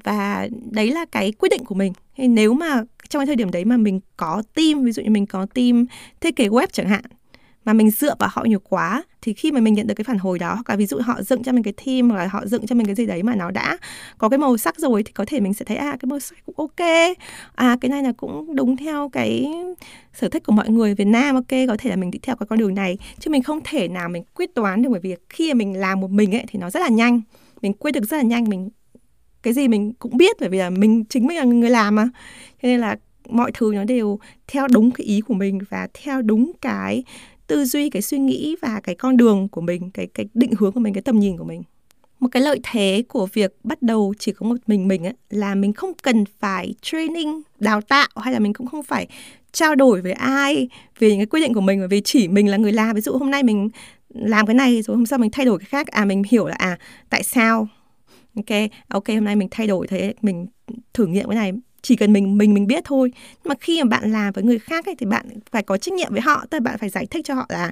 Và 0.04 0.48
đấy 0.72 0.92
là 0.92 1.06
cái 1.12 1.32
quyết 1.32 1.50
định 1.50 1.66
của 1.66 1.76
mình. 1.76 1.94
Nếu 2.18 2.54
mà 2.54 2.84
trong 3.10 3.20
cái 3.20 3.26
thời 3.26 3.36
điểm 3.36 3.52
đấy 3.52 3.66
mà 3.66 3.78
mình 3.78 4.00
có 4.18 4.44
team, 4.56 4.84
ví 4.84 4.92
dụ 4.92 5.02
như 5.02 5.10
mình 5.10 5.26
có 5.26 5.46
team 5.54 5.86
thiết 6.22 6.36
kế 6.36 6.48
web 6.48 6.68
chẳng 6.72 6.90
hạn, 6.90 7.04
mà 7.66 7.74
mình 7.74 7.92
dựa 7.92 8.16
vào 8.20 8.30
họ 8.34 8.44
nhiều 8.46 8.60
quá, 8.60 9.04
thì 9.22 9.34
khi 9.34 9.52
mà 9.52 9.60
mình 9.60 9.74
nhận 9.74 9.88
được 9.88 9.94
cái 9.94 10.04
phản 10.04 10.18
hồi 10.18 10.40
đó, 10.40 10.54
hoặc 10.54 10.70
là 10.70 10.76
ví 10.76 10.86
dụ 10.86 10.98
họ 11.04 11.22
dựng 11.22 11.44
cho 11.44 11.52
mình 11.52 11.64
cái 11.64 11.74
team, 11.86 12.10
hoặc 12.10 12.18
là 12.18 12.28
họ 12.28 12.46
dựng 12.46 12.68
cho 12.68 12.76
mình 12.76 12.86
cái 12.86 12.96
gì 12.96 13.06
đấy 13.06 13.24
mà 13.24 13.36
nó 13.36 13.52
đã 13.52 13.78
có 14.18 14.30
cái 14.30 14.38
màu 14.38 14.58
sắc 14.58 14.76
rồi, 14.78 15.04
thì 15.04 15.12
có 15.12 15.26
thể 15.28 15.40
mình 15.40 15.54
sẽ 15.54 15.66
thấy 15.66 15.78
à 15.78 15.92
cái 15.92 16.08
màu 16.08 16.20
sắc 16.20 16.46
cũng 16.46 16.56
ok. 16.58 16.88
À 17.56 17.78
cái 17.82 17.90
này 17.90 18.04
là 18.04 18.12
cũng 18.18 18.56
đúng 18.56 18.78
theo 18.78 19.10
cái 19.10 19.48
sở 20.14 20.30
thích 20.30 20.44
của 20.46 20.54
mọi 20.54 20.70
người 20.70 20.96
Việt 20.96 21.06
Nam, 21.06 21.36
ok, 21.36 21.52
có 21.68 21.76
thể 21.80 21.90
là 21.90 21.96
mình 21.96 22.12
đi 22.12 22.20
theo 22.22 22.36
cái 22.36 22.48
con 22.50 22.60
đường 22.60 22.76
này. 22.76 22.98
Chứ 23.20 23.32
mình 23.32 23.44
không 23.44 23.60
thể 23.64 23.88
nào 23.88 24.10
mình 24.10 24.24
quyết 24.36 24.54
đoán 24.54 24.82
được, 24.82 24.90
bởi 24.90 25.00
vì 25.00 25.16
khi 25.30 25.54
mà 25.54 25.58
mình 25.58 25.80
làm 25.80 26.00
một 26.00 26.12
mình 26.12 26.36
ấy, 26.36 26.46
thì 26.48 26.60
nó 26.60 26.70
rất 26.70 26.80
là 26.80 26.90
nhanh 26.90 27.22
mình 27.64 27.74
quên 27.74 27.94
được 27.94 28.04
rất 28.10 28.18
là 28.18 28.24
nhanh 28.24 28.50
mình 28.50 28.70
cái 29.44 29.54
gì 29.54 29.68
mình 29.68 29.94
cũng 30.00 30.18
biết 30.18 30.36
bởi 30.40 30.50
vì 30.50 30.58
là 30.58 30.70
mình 30.70 31.04
chính 31.10 31.28
mình 31.28 31.38
là 31.38 31.44
người 31.44 31.70
làm 31.70 31.96
mà. 31.96 32.10
Cho 32.62 32.68
nên 32.68 32.80
là 32.80 32.98
mọi 33.30 33.52
thứ 33.54 33.72
nó 33.76 33.84
đều 33.84 34.20
theo 34.48 34.68
đúng 34.68 34.92
cái 34.92 35.06
ý 35.06 35.22
của 35.22 35.34
mình 35.34 35.60
và 35.70 35.88
theo 35.94 36.22
đúng 36.22 36.52
cái 36.62 37.04
tư 37.48 37.66
duy 37.66 37.90
cái 37.90 38.02
suy 38.02 38.18
nghĩ 38.18 38.56
và 38.62 38.80
cái 38.84 38.96
con 38.96 39.18
đường 39.18 39.48
của 39.48 39.62
mình 39.62 39.90
cái 39.90 40.08
cái 40.08 40.26
định 40.34 40.52
hướng 40.60 40.72
của 40.72 40.80
mình 40.80 40.94
cái 40.94 41.02
tầm 41.02 41.20
nhìn 41.20 41.38
của 41.38 41.44
mình. 41.44 41.64
Một 42.20 42.28
cái 42.32 42.44
lợi 42.44 42.60
thế 42.64 43.04
của 43.08 43.28
việc 43.34 43.56
bắt 43.64 43.82
đầu 43.82 44.14
chỉ 44.20 44.32
có 44.32 44.48
một 44.48 44.56
mình 44.68 44.88
mình 44.88 45.04
ấy, 45.04 45.14
là 45.30 45.56
mình 45.56 45.74
không 45.74 45.94
cần 46.04 46.24
phải 46.40 46.74
training 46.82 47.42
đào 47.60 47.82
tạo 47.82 48.08
hay 48.16 48.34
là 48.34 48.40
mình 48.40 48.54
cũng 48.54 48.68
không 48.68 48.84
phải 48.84 49.08
trao 49.52 49.76
đổi 49.76 50.02
với 50.02 50.14
ai 50.14 50.68
về 51.00 51.10
những 51.10 51.20
cái 51.20 51.26
quyết 51.26 51.40
định 51.40 51.54
của 51.54 51.62
mình 51.62 51.80
bởi 51.80 51.88
vì 51.88 52.02
chỉ 52.02 52.28
mình 52.28 52.48
là 52.48 52.58
người 52.58 52.72
làm. 52.72 52.96
Ví 52.96 53.02
dụ 53.02 53.18
hôm 53.18 53.32
nay 53.32 53.44
mình 53.44 53.70
làm 54.14 54.46
cái 54.46 54.54
này 54.54 54.82
rồi 54.82 54.98
hôm 54.98 55.06
sau 55.06 55.20
mình 55.20 55.32
thay 55.32 55.46
đổi 55.46 55.60
cái 55.60 55.66
khác. 55.66 55.88
À 55.88 56.06
mình 56.06 56.24
hiểu 56.32 56.48
là 56.48 56.56
à 56.56 56.78
tại 57.10 57.24
sao? 57.24 57.68
Ok 58.36 58.50
à, 58.50 58.68
ok 58.88 59.08
hôm 59.08 59.26
nay 59.26 59.36
mình 59.36 59.48
thay 59.52 59.68
đổi 59.68 59.88
thế 59.88 60.14
mình 60.22 60.48
thử 60.94 61.06
nghiệm 61.06 61.30
cái 61.30 61.36
này. 61.36 61.52
Chỉ 61.82 61.96
cần 61.96 62.14
mình 62.14 62.38
mình 62.38 62.54
mình 62.54 62.68
biết 62.68 62.84
thôi. 62.86 63.12
Nhưng 63.16 63.50
mà 63.50 63.56
khi 63.60 63.84
mà 63.84 63.90
bạn 63.90 64.12
làm 64.12 64.34
với 64.34 64.44
người 64.44 64.60
khác 64.60 64.86
ấy, 64.86 64.96
thì 65.00 65.06
bạn 65.06 65.26
phải 65.52 65.64
có 65.64 65.78
trách 65.78 65.94
nhiệm 65.94 66.12
với 66.12 66.22
họ. 66.22 66.46
Tức 66.50 66.56
là 66.56 66.60
bạn 66.60 66.78
phải 66.78 66.90
giải 66.90 67.06
thích 67.06 67.26
cho 67.26 67.34
họ 67.34 67.46
là 67.50 67.72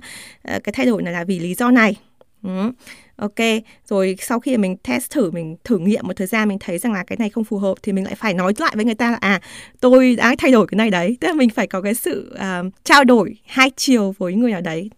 uh, 0.55 0.63
cái 0.63 0.73
thay 0.73 0.85
đổi 0.85 1.03
này 1.03 1.13
là 1.13 1.23
vì 1.23 1.39
lý 1.39 1.53
do 1.53 1.71
này. 1.71 1.95
Ừ 2.43 2.71
ok 3.21 3.63
rồi 3.89 4.15
sau 4.19 4.39
khi 4.39 4.57
mình 4.57 4.77
test 4.77 5.11
thử 5.11 5.31
mình 5.31 5.55
thử 5.63 5.77
nghiệm 5.77 6.07
một 6.07 6.13
thời 6.15 6.27
gian 6.27 6.49
mình 6.49 6.59
thấy 6.59 6.77
rằng 6.77 6.93
là 6.93 7.03
cái 7.03 7.17
này 7.19 7.29
không 7.29 7.43
phù 7.43 7.57
hợp 7.57 7.73
thì 7.83 7.91
mình 7.91 8.03
lại 8.03 8.15
phải 8.15 8.33
nói 8.33 8.53
lại 8.57 8.71
với 8.75 8.85
người 8.85 8.95
ta 8.95 9.11
là 9.11 9.17
à 9.21 9.41
tôi 9.79 10.15
đã 10.15 10.35
thay 10.37 10.51
đổi 10.51 10.67
cái 10.67 10.75
này 10.75 10.89
đấy. 10.89 11.17
Tức 11.19 11.27
là 11.27 11.33
mình 11.33 11.49
phải 11.49 11.67
có 11.67 11.81
cái 11.81 11.93
sự 11.93 12.35
uh, 12.35 12.73
trao 12.83 13.03
đổi 13.03 13.37
hai 13.45 13.71
chiều 13.75 14.15
với 14.17 14.33
người 14.33 14.51
nào 14.51 14.61
đấy. 14.61 14.89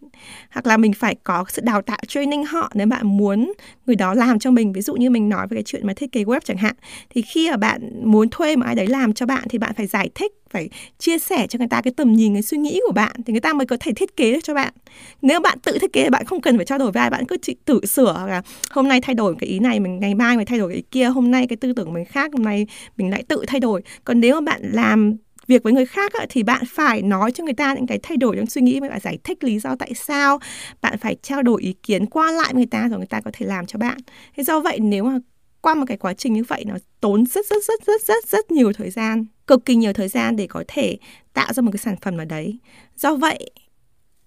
Hoặc 0.51 0.67
là 0.67 0.77
mình 0.77 0.93
phải 0.93 1.15
có 1.23 1.45
sự 1.49 1.61
đào 1.65 1.81
tạo 1.81 1.97
training 2.07 2.45
họ 2.45 2.71
nếu 2.73 2.87
bạn 2.87 3.17
muốn 3.17 3.53
người 3.85 3.95
đó 3.95 4.13
làm 4.13 4.39
cho 4.39 4.51
mình. 4.51 4.73
Ví 4.73 4.81
dụ 4.81 4.93
như 4.93 5.09
mình 5.09 5.29
nói 5.29 5.47
về 5.49 5.55
cái 5.55 5.63
chuyện 5.63 5.87
mà 5.87 5.93
thiết 5.93 6.11
kế 6.11 6.23
web 6.23 6.39
chẳng 6.45 6.57
hạn. 6.57 6.75
Thì 7.09 7.21
khi 7.21 7.49
mà 7.49 7.57
bạn 7.57 7.89
muốn 8.03 8.29
thuê 8.29 8.55
một 8.55 8.65
ai 8.65 8.75
đấy 8.75 8.87
làm 8.87 9.13
cho 9.13 9.25
bạn 9.25 9.43
thì 9.49 9.57
bạn 9.57 9.73
phải 9.73 9.87
giải 9.87 10.09
thích 10.15 10.31
phải 10.49 10.69
chia 10.99 11.19
sẻ 11.19 11.47
cho 11.47 11.57
người 11.57 11.67
ta 11.67 11.81
cái 11.81 11.93
tầm 11.97 12.13
nhìn 12.13 12.33
cái 12.33 12.41
suy 12.41 12.57
nghĩ 12.57 12.79
của 12.87 12.93
bạn 12.93 13.11
thì 13.25 13.33
người 13.33 13.41
ta 13.41 13.53
mới 13.53 13.65
có 13.65 13.77
thể 13.79 13.91
thiết 13.93 14.17
kế 14.17 14.31
được 14.31 14.39
cho 14.43 14.53
bạn. 14.53 14.73
Nếu 15.21 15.39
bạn 15.39 15.57
tự 15.59 15.77
thiết 15.77 15.93
kế 15.93 16.03
thì 16.03 16.09
bạn 16.09 16.25
không 16.25 16.41
cần 16.41 16.57
phải 16.57 16.65
trao 16.65 16.77
đổi 16.77 16.91
với 16.91 17.01
ai 17.01 17.09
bạn 17.09 17.25
cứ 17.25 17.37
tự 17.65 17.85
sửa 17.85 18.12
là 18.27 18.41
hôm 18.71 18.87
nay 18.87 19.01
thay 19.01 19.15
đổi 19.15 19.35
cái 19.39 19.49
ý 19.49 19.59
này, 19.59 19.79
mình 19.79 19.99
ngày 19.99 20.15
mai 20.15 20.37
mình 20.37 20.45
thay 20.45 20.59
đổi 20.59 20.69
cái 20.69 20.75
ý 20.75 20.83
kia, 20.91 21.05
hôm 21.05 21.31
nay 21.31 21.47
cái 21.47 21.57
tư 21.57 21.73
tưởng 21.73 21.93
mình 21.93 22.05
khác, 22.05 22.31
hôm 22.33 22.43
nay 22.43 22.67
mình 22.97 23.09
lại 23.09 23.23
tự 23.27 23.43
thay 23.47 23.59
đổi. 23.59 23.81
Còn 24.03 24.19
nếu 24.19 24.35
mà 24.35 24.41
bạn 24.41 24.61
làm 24.73 25.15
việc 25.47 25.63
với 25.63 25.73
người 25.73 25.85
khác 25.85 26.11
thì 26.29 26.43
bạn 26.43 26.63
phải 26.67 27.01
nói 27.01 27.31
cho 27.31 27.43
người 27.43 27.53
ta 27.53 27.73
những 27.73 27.87
cái 27.87 27.99
thay 28.03 28.17
đổi 28.17 28.35
trong 28.35 28.45
suy 28.45 28.61
nghĩ 28.61 28.79
và 28.79 28.99
giải 28.99 29.17
thích 29.23 29.43
lý 29.43 29.59
do 29.59 29.75
tại 29.75 29.93
sao, 29.93 30.39
bạn 30.81 30.97
phải 30.97 31.15
trao 31.21 31.43
đổi 31.43 31.61
ý 31.61 31.73
kiến 31.83 32.05
qua 32.05 32.31
lại 32.31 32.53
với 32.53 32.59
người 32.59 32.65
ta 32.71 32.87
rồi 32.89 32.97
người 32.97 33.07
ta 33.07 33.21
có 33.21 33.31
thể 33.33 33.45
làm 33.45 33.65
cho 33.65 33.79
bạn. 33.79 33.97
Thế 34.37 34.43
do 34.43 34.59
vậy 34.59 34.79
nếu 34.79 35.03
mà 35.03 35.19
qua 35.61 35.75
một 35.75 35.85
cái 35.87 35.97
quá 35.97 36.13
trình 36.13 36.33
như 36.33 36.43
vậy, 36.43 36.63
nó 36.67 36.75
tốn 36.99 37.25
rất 37.25 37.45
rất 37.49 37.63
rất 37.63 37.85
rất 37.85 38.01
rất 38.01 38.25
rất 38.27 38.51
nhiều 38.51 38.73
thời 38.73 38.89
gian, 38.89 39.25
cực 39.47 39.65
kỳ 39.65 39.75
nhiều 39.75 39.93
thời 39.93 40.07
gian 40.07 40.35
để 40.35 40.47
có 40.47 40.63
thể 40.67 40.97
tạo 41.33 41.53
ra 41.53 41.61
một 41.61 41.71
cái 41.71 41.79
sản 41.79 41.95
phẩm 42.01 42.17
ở 42.17 42.25
đấy. 42.25 42.59
Do 42.95 43.15
vậy 43.15 43.49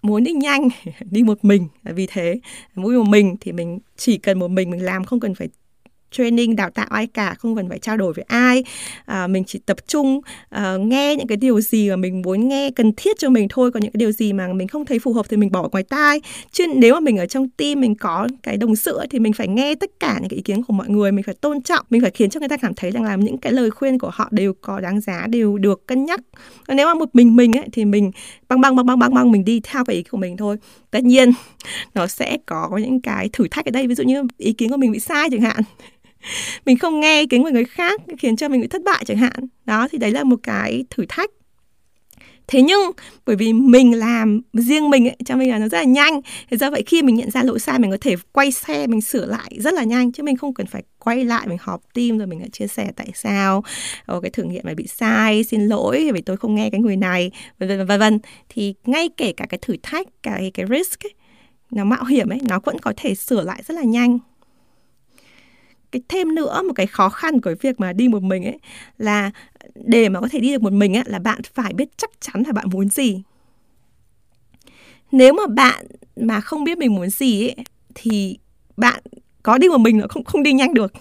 muốn 0.07 0.23
đi 0.23 0.31
nhanh, 0.31 0.69
đi 1.11 1.23
một 1.23 1.45
mình. 1.45 1.67
Vì 1.83 2.07
thế 2.07 2.39
muốn 2.75 2.95
một 2.95 3.07
mình 3.07 3.35
thì 3.41 3.51
mình 3.51 3.79
chỉ 3.97 4.17
cần 4.17 4.39
một 4.39 4.47
mình 4.47 4.69
mình 4.69 4.85
làm, 4.85 5.05
không 5.05 5.19
cần 5.19 5.35
phải 5.35 5.49
training 6.11 6.55
đào 6.55 6.69
tạo 6.69 6.87
ai 6.89 7.07
cả 7.07 7.33
không 7.33 7.55
cần 7.55 7.69
phải 7.69 7.79
trao 7.79 7.97
đổi 7.97 8.13
với 8.13 8.25
ai. 8.27 8.63
À, 9.05 9.27
mình 9.27 9.43
chỉ 9.47 9.59
tập 9.65 9.77
trung 9.87 10.21
à, 10.49 10.77
nghe 10.77 11.15
những 11.15 11.27
cái 11.27 11.37
điều 11.37 11.61
gì 11.61 11.89
mà 11.89 11.95
mình 11.95 12.21
muốn 12.21 12.47
nghe 12.47 12.71
cần 12.71 12.91
thiết 12.97 13.19
cho 13.19 13.29
mình 13.29 13.47
thôi. 13.49 13.71
Còn 13.71 13.83
những 13.83 13.91
cái 13.91 13.99
điều 13.99 14.11
gì 14.11 14.33
mà 14.33 14.47
mình 14.53 14.67
không 14.67 14.85
thấy 14.85 14.99
phù 14.99 15.13
hợp 15.13 15.25
thì 15.29 15.37
mình 15.37 15.51
bỏ 15.51 15.69
ngoài 15.71 15.83
tai. 15.83 16.21
Chứ 16.51 16.65
nếu 16.75 16.93
mà 16.93 16.99
mình 16.99 17.17
ở 17.17 17.25
trong 17.25 17.49
team 17.49 17.81
mình 17.81 17.95
có 17.95 18.27
cái 18.43 18.57
đồng 18.57 18.75
sự 18.75 18.99
thì 19.09 19.19
mình 19.19 19.33
phải 19.33 19.47
nghe 19.47 19.75
tất 19.75 19.91
cả 19.99 20.17
những 20.19 20.29
cái 20.29 20.35
ý 20.35 20.41
kiến 20.41 20.63
của 20.63 20.73
mọi 20.73 20.89
người. 20.89 21.11
Mình 21.11 21.23
phải 21.23 21.35
tôn 21.35 21.61
trọng 21.61 21.85
mình 21.89 22.01
phải 22.01 22.11
khiến 22.11 22.29
cho 22.29 22.39
người 22.39 22.49
ta 22.49 22.57
cảm 22.57 22.73
thấy 22.73 22.91
rằng 22.91 23.03
là 23.03 23.15
những 23.15 23.37
cái 23.37 23.53
lời 23.53 23.71
khuyên 23.71 23.99
của 23.99 24.09
họ 24.13 24.27
đều 24.31 24.53
có 24.61 24.79
đáng 24.79 25.01
giá 25.01 25.27
đều 25.27 25.57
được 25.57 25.87
cân 25.87 26.05
nhắc. 26.05 26.19
Còn 26.67 26.77
nếu 26.77 26.87
mà 26.87 26.93
một 26.93 27.09
mình 27.13 27.35
mình 27.35 27.53
ấy 27.53 27.67
thì 27.71 27.85
mình 27.85 28.11
băng 28.49 28.61
băng 28.61 28.75
băng 28.75 28.85
băng 28.85 28.99
băng 28.99 29.13
băng 29.13 29.31
mình 29.31 29.45
đi 29.45 29.59
theo 29.63 29.85
cái 29.85 29.95
ý 29.95 30.03
của 30.03 30.17
mình 30.17 30.37
thôi. 30.37 30.57
Tất 30.91 31.03
nhiên 31.03 31.31
nó 31.93 32.07
sẽ 32.07 32.37
có 32.45 32.79
những 32.81 33.01
cái 33.01 33.29
thử 33.33 33.47
thách 33.51 33.65
ở 33.65 33.71
đây. 33.71 33.87
Ví 33.87 33.95
dụ 33.95 34.03
như 34.03 34.23
ý 34.37 34.53
kiến 34.53 34.69
của 34.69 34.77
mình 34.77 34.91
bị 34.91 34.99
sai 34.99 35.29
chẳng 35.31 35.41
hạn. 35.41 35.63
mình 36.65 36.77
không 36.77 36.99
nghe 36.99 37.19
ý 37.19 37.27
kiến 37.27 37.43
của 37.43 37.49
người 37.49 37.65
khác 37.65 38.01
khiến 38.17 38.35
cho 38.35 38.49
mình 38.49 38.61
bị 38.61 38.67
thất 38.67 38.83
bại 38.83 39.03
chẳng 39.05 39.17
hạn. 39.17 39.47
Đó 39.65 39.87
thì 39.91 39.97
đấy 39.97 40.11
là 40.11 40.23
một 40.23 40.39
cái 40.43 40.85
thử 40.89 41.05
thách. 41.09 41.29
Thế 42.47 42.61
nhưng 42.61 42.91
bởi 43.25 43.35
vì 43.35 43.53
mình 43.53 43.93
làm 43.93 44.41
riêng 44.53 44.89
mình 44.89 45.07
ấy, 45.07 45.15
cho 45.25 45.35
mình 45.35 45.49
là 45.49 45.59
nó 45.59 45.67
rất 45.67 45.77
là 45.77 45.83
nhanh. 45.83 46.21
Thế 46.49 46.57
do 46.57 46.69
vậy 46.69 46.83
khi 46.85 47.01
mình 47.01 47.15
nhận 47.15 47.31
ra 47.31 47.43
lỗi 47.43 47.59
sai 47.59 47.79
mình 47.79 47.91
có 47.91 47.97
thể 48.01 48.15
quay 48.31 48.51
xe 48.51 48.87
mình 48.87 49.01
sửa 49.01 49.25
lại 49.25 49.51
rất 49.59 49.73
là 49.73 49.83
nhanh 49.83 50.11
chứ 50.11 50.23
mình 50.23 50.37
không 50.37 50.53
cần 50.53 50.67
phải 50.67 50.83
quay 50.99 51.25
lại 51.25 51.47
mình 51.47 51.57
họp 51.61 51.81
team 51.93 52.17
rồi 52.17 52.27
mình 52.27 52.39
lại 52.39 52.49
chia 52.49 52.67
sẻ 52.67 52.91
tại 52.95 53.11
sao 53.15 53.63
Ồ, 54.05 54.21
cái 54.21 54.31
thử 54.31 54.43
nghiệm 54.43 54.65
này 54.65 54.75
bị 54.75 54.87
sai 54.87 55.43
xin 55.43 55.67
lỗi 55.67 56.09
vì 56.13 56.21
tôi 56.21 56.37
không 56.37 56.55
nghe 56.55 56.69
cái 56.69 56.81
người 56.81 56.95
này 56.95 57.31
vân 57.59 57.69
vân 57.69 57.87
vân 57.87 57.99
vân 57.99 58.19
thì 58.49 58.73
ngay 58.85 59.09
kể 59.17 59.31
cả 59.31 59.45
cái 59.49 59.57
thử 59.61 59.75
thách 59.83 60.07
cái 60.23 60.51
cái 60.53 60.65
risk 60.69 61.05
ấy, 61.05 61.13
nó 61.71 61.83
mạo 61.83 62.05
hiểm 62.05 62.29
ấy 62.29 62.39
nó 62.49 62.59
vẫn 62.63 62.79
có 62.79 62.93
thể 62.97 63.15
sửa 63.15 63.43
lại 63.43 63.61
rất 63.67 63.75
là 63.75 63.83
nhanh 63.83 64.19
cái 65.91 66.01
thêm 66.09 66.35
nữa 66.35 66.61
một 66.67 66.73
cái 66.75 66.87
khó 66.87 67.09
khăn 67.09 67.41
của 67.41 67.55
việc 67.61 67.79
mà 67.79 67.93
đi 67.93 68.07
một 68.07 68.23
mình 68.23 68.43
ấy, 68.43 68.59
là 68.97 69.31
để 69.75 70.09
mà 70.09 70.21
có 70.21 70.27
thể 70.31 70.39
đi 70.39 70.51
được 70.51 70.61
một 70.61 70.73
mình 70.73 70.97
ấy 70.97 71.03
là 71.05 71.19
bạn 71.19 71.41
phải 71.53 71.73
biết 71.73 71.89
chắc 71.97 72.09
chắn 72.19 72.43
là 72.47 72.51
bạn 72.53 72.65
muốn 72.71 72.89
gì. 72.89 73.23
Nếu 75.11 75.33
mà 75.33 75.47
bạn 75.47 75.85
mà 76.15 76.41
không 76.41 76.63
biết 76.63 76.77
mình 76.77 76.95
muốn 76.95 77.09
gì 77.09 77.47
ấy, 77.47 77.55
thì 77.95 78.37
bạn 78.77 79.03
có 79.43 79.57
đi 79.57 79.69
một 79.69 79.77
mình 79.77 79.97
nó 79.97 80.07
không 80.09 80.23
không 80.23 80.43
đi 80.43 80.53
nhanh 80.53 80.73
được 80.73 80.93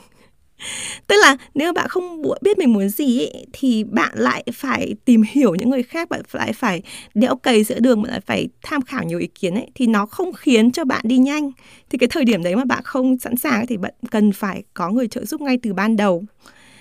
tức 1.07 1.17
là 1.23 1.37
nếu 1.55 1.73
bạn 1.73 1.89
không 1.89 2.23
biết 2.43 2.59
mình 2.59 2.73
muốn 2.73 2.89
gì 2.89 3.19
ấy, 3.19 3.47
thì 3.53 3.85
bạn 3.85 4.13
lại 4.15 4.45
phải 4.53 4.95
tìm 5.05 5.23
hiểu 5.31 5.55
những 5.55 5.71
người 5.71 5.83
khác 5.83 6.09
bạn 6.09 6.21
lại 6.33 6.53
phải 6.53 6.83
đẽo 7.15 7.37
cày 7.37 7.65
giữa 7.65 7.79
đường 7.79 8.03
bạn 8.03 8.11
lại 8.11 8.21
phải 8.21 8.49
tham 8.63 8.83
khảo 8.83 9.05
nhiều 9.05 9.19
ý 9.19 9.27
kiến 9.27 9.55
ấy 9.55 9.69
thì 9.75 9.87
nó 9.87 10.07
không 10.07 10.33
khiến 10.33 10.71
cho 10.73 10.85
bạn 10.85 11.01
đi 11.05 11.19
nhanh. 11.19 11.51
Thì 11.91 11.99
cái 11.99 12.09
thời 12.09 12.25
điểm 12.25 12.43
đấy 12.43 12.57
mà 12.57 12.65
bạn 12.65 12.83
không 12.85 13.19
sẵn 13.19 13.37
sàng 13.37 13.67
thì 13.67 13.77
bạn 13.77 13.93
cần 14.11 14.33
phải 14.33 14.63
có 14.75 14.91
người 14.91 15.09
trợ 15.09 15.25
giúp 15.25 15.41
ngay 15.41 15.59
từ 15.63 15.75
ban 15.75 15.97
đầu. 15.97 16.25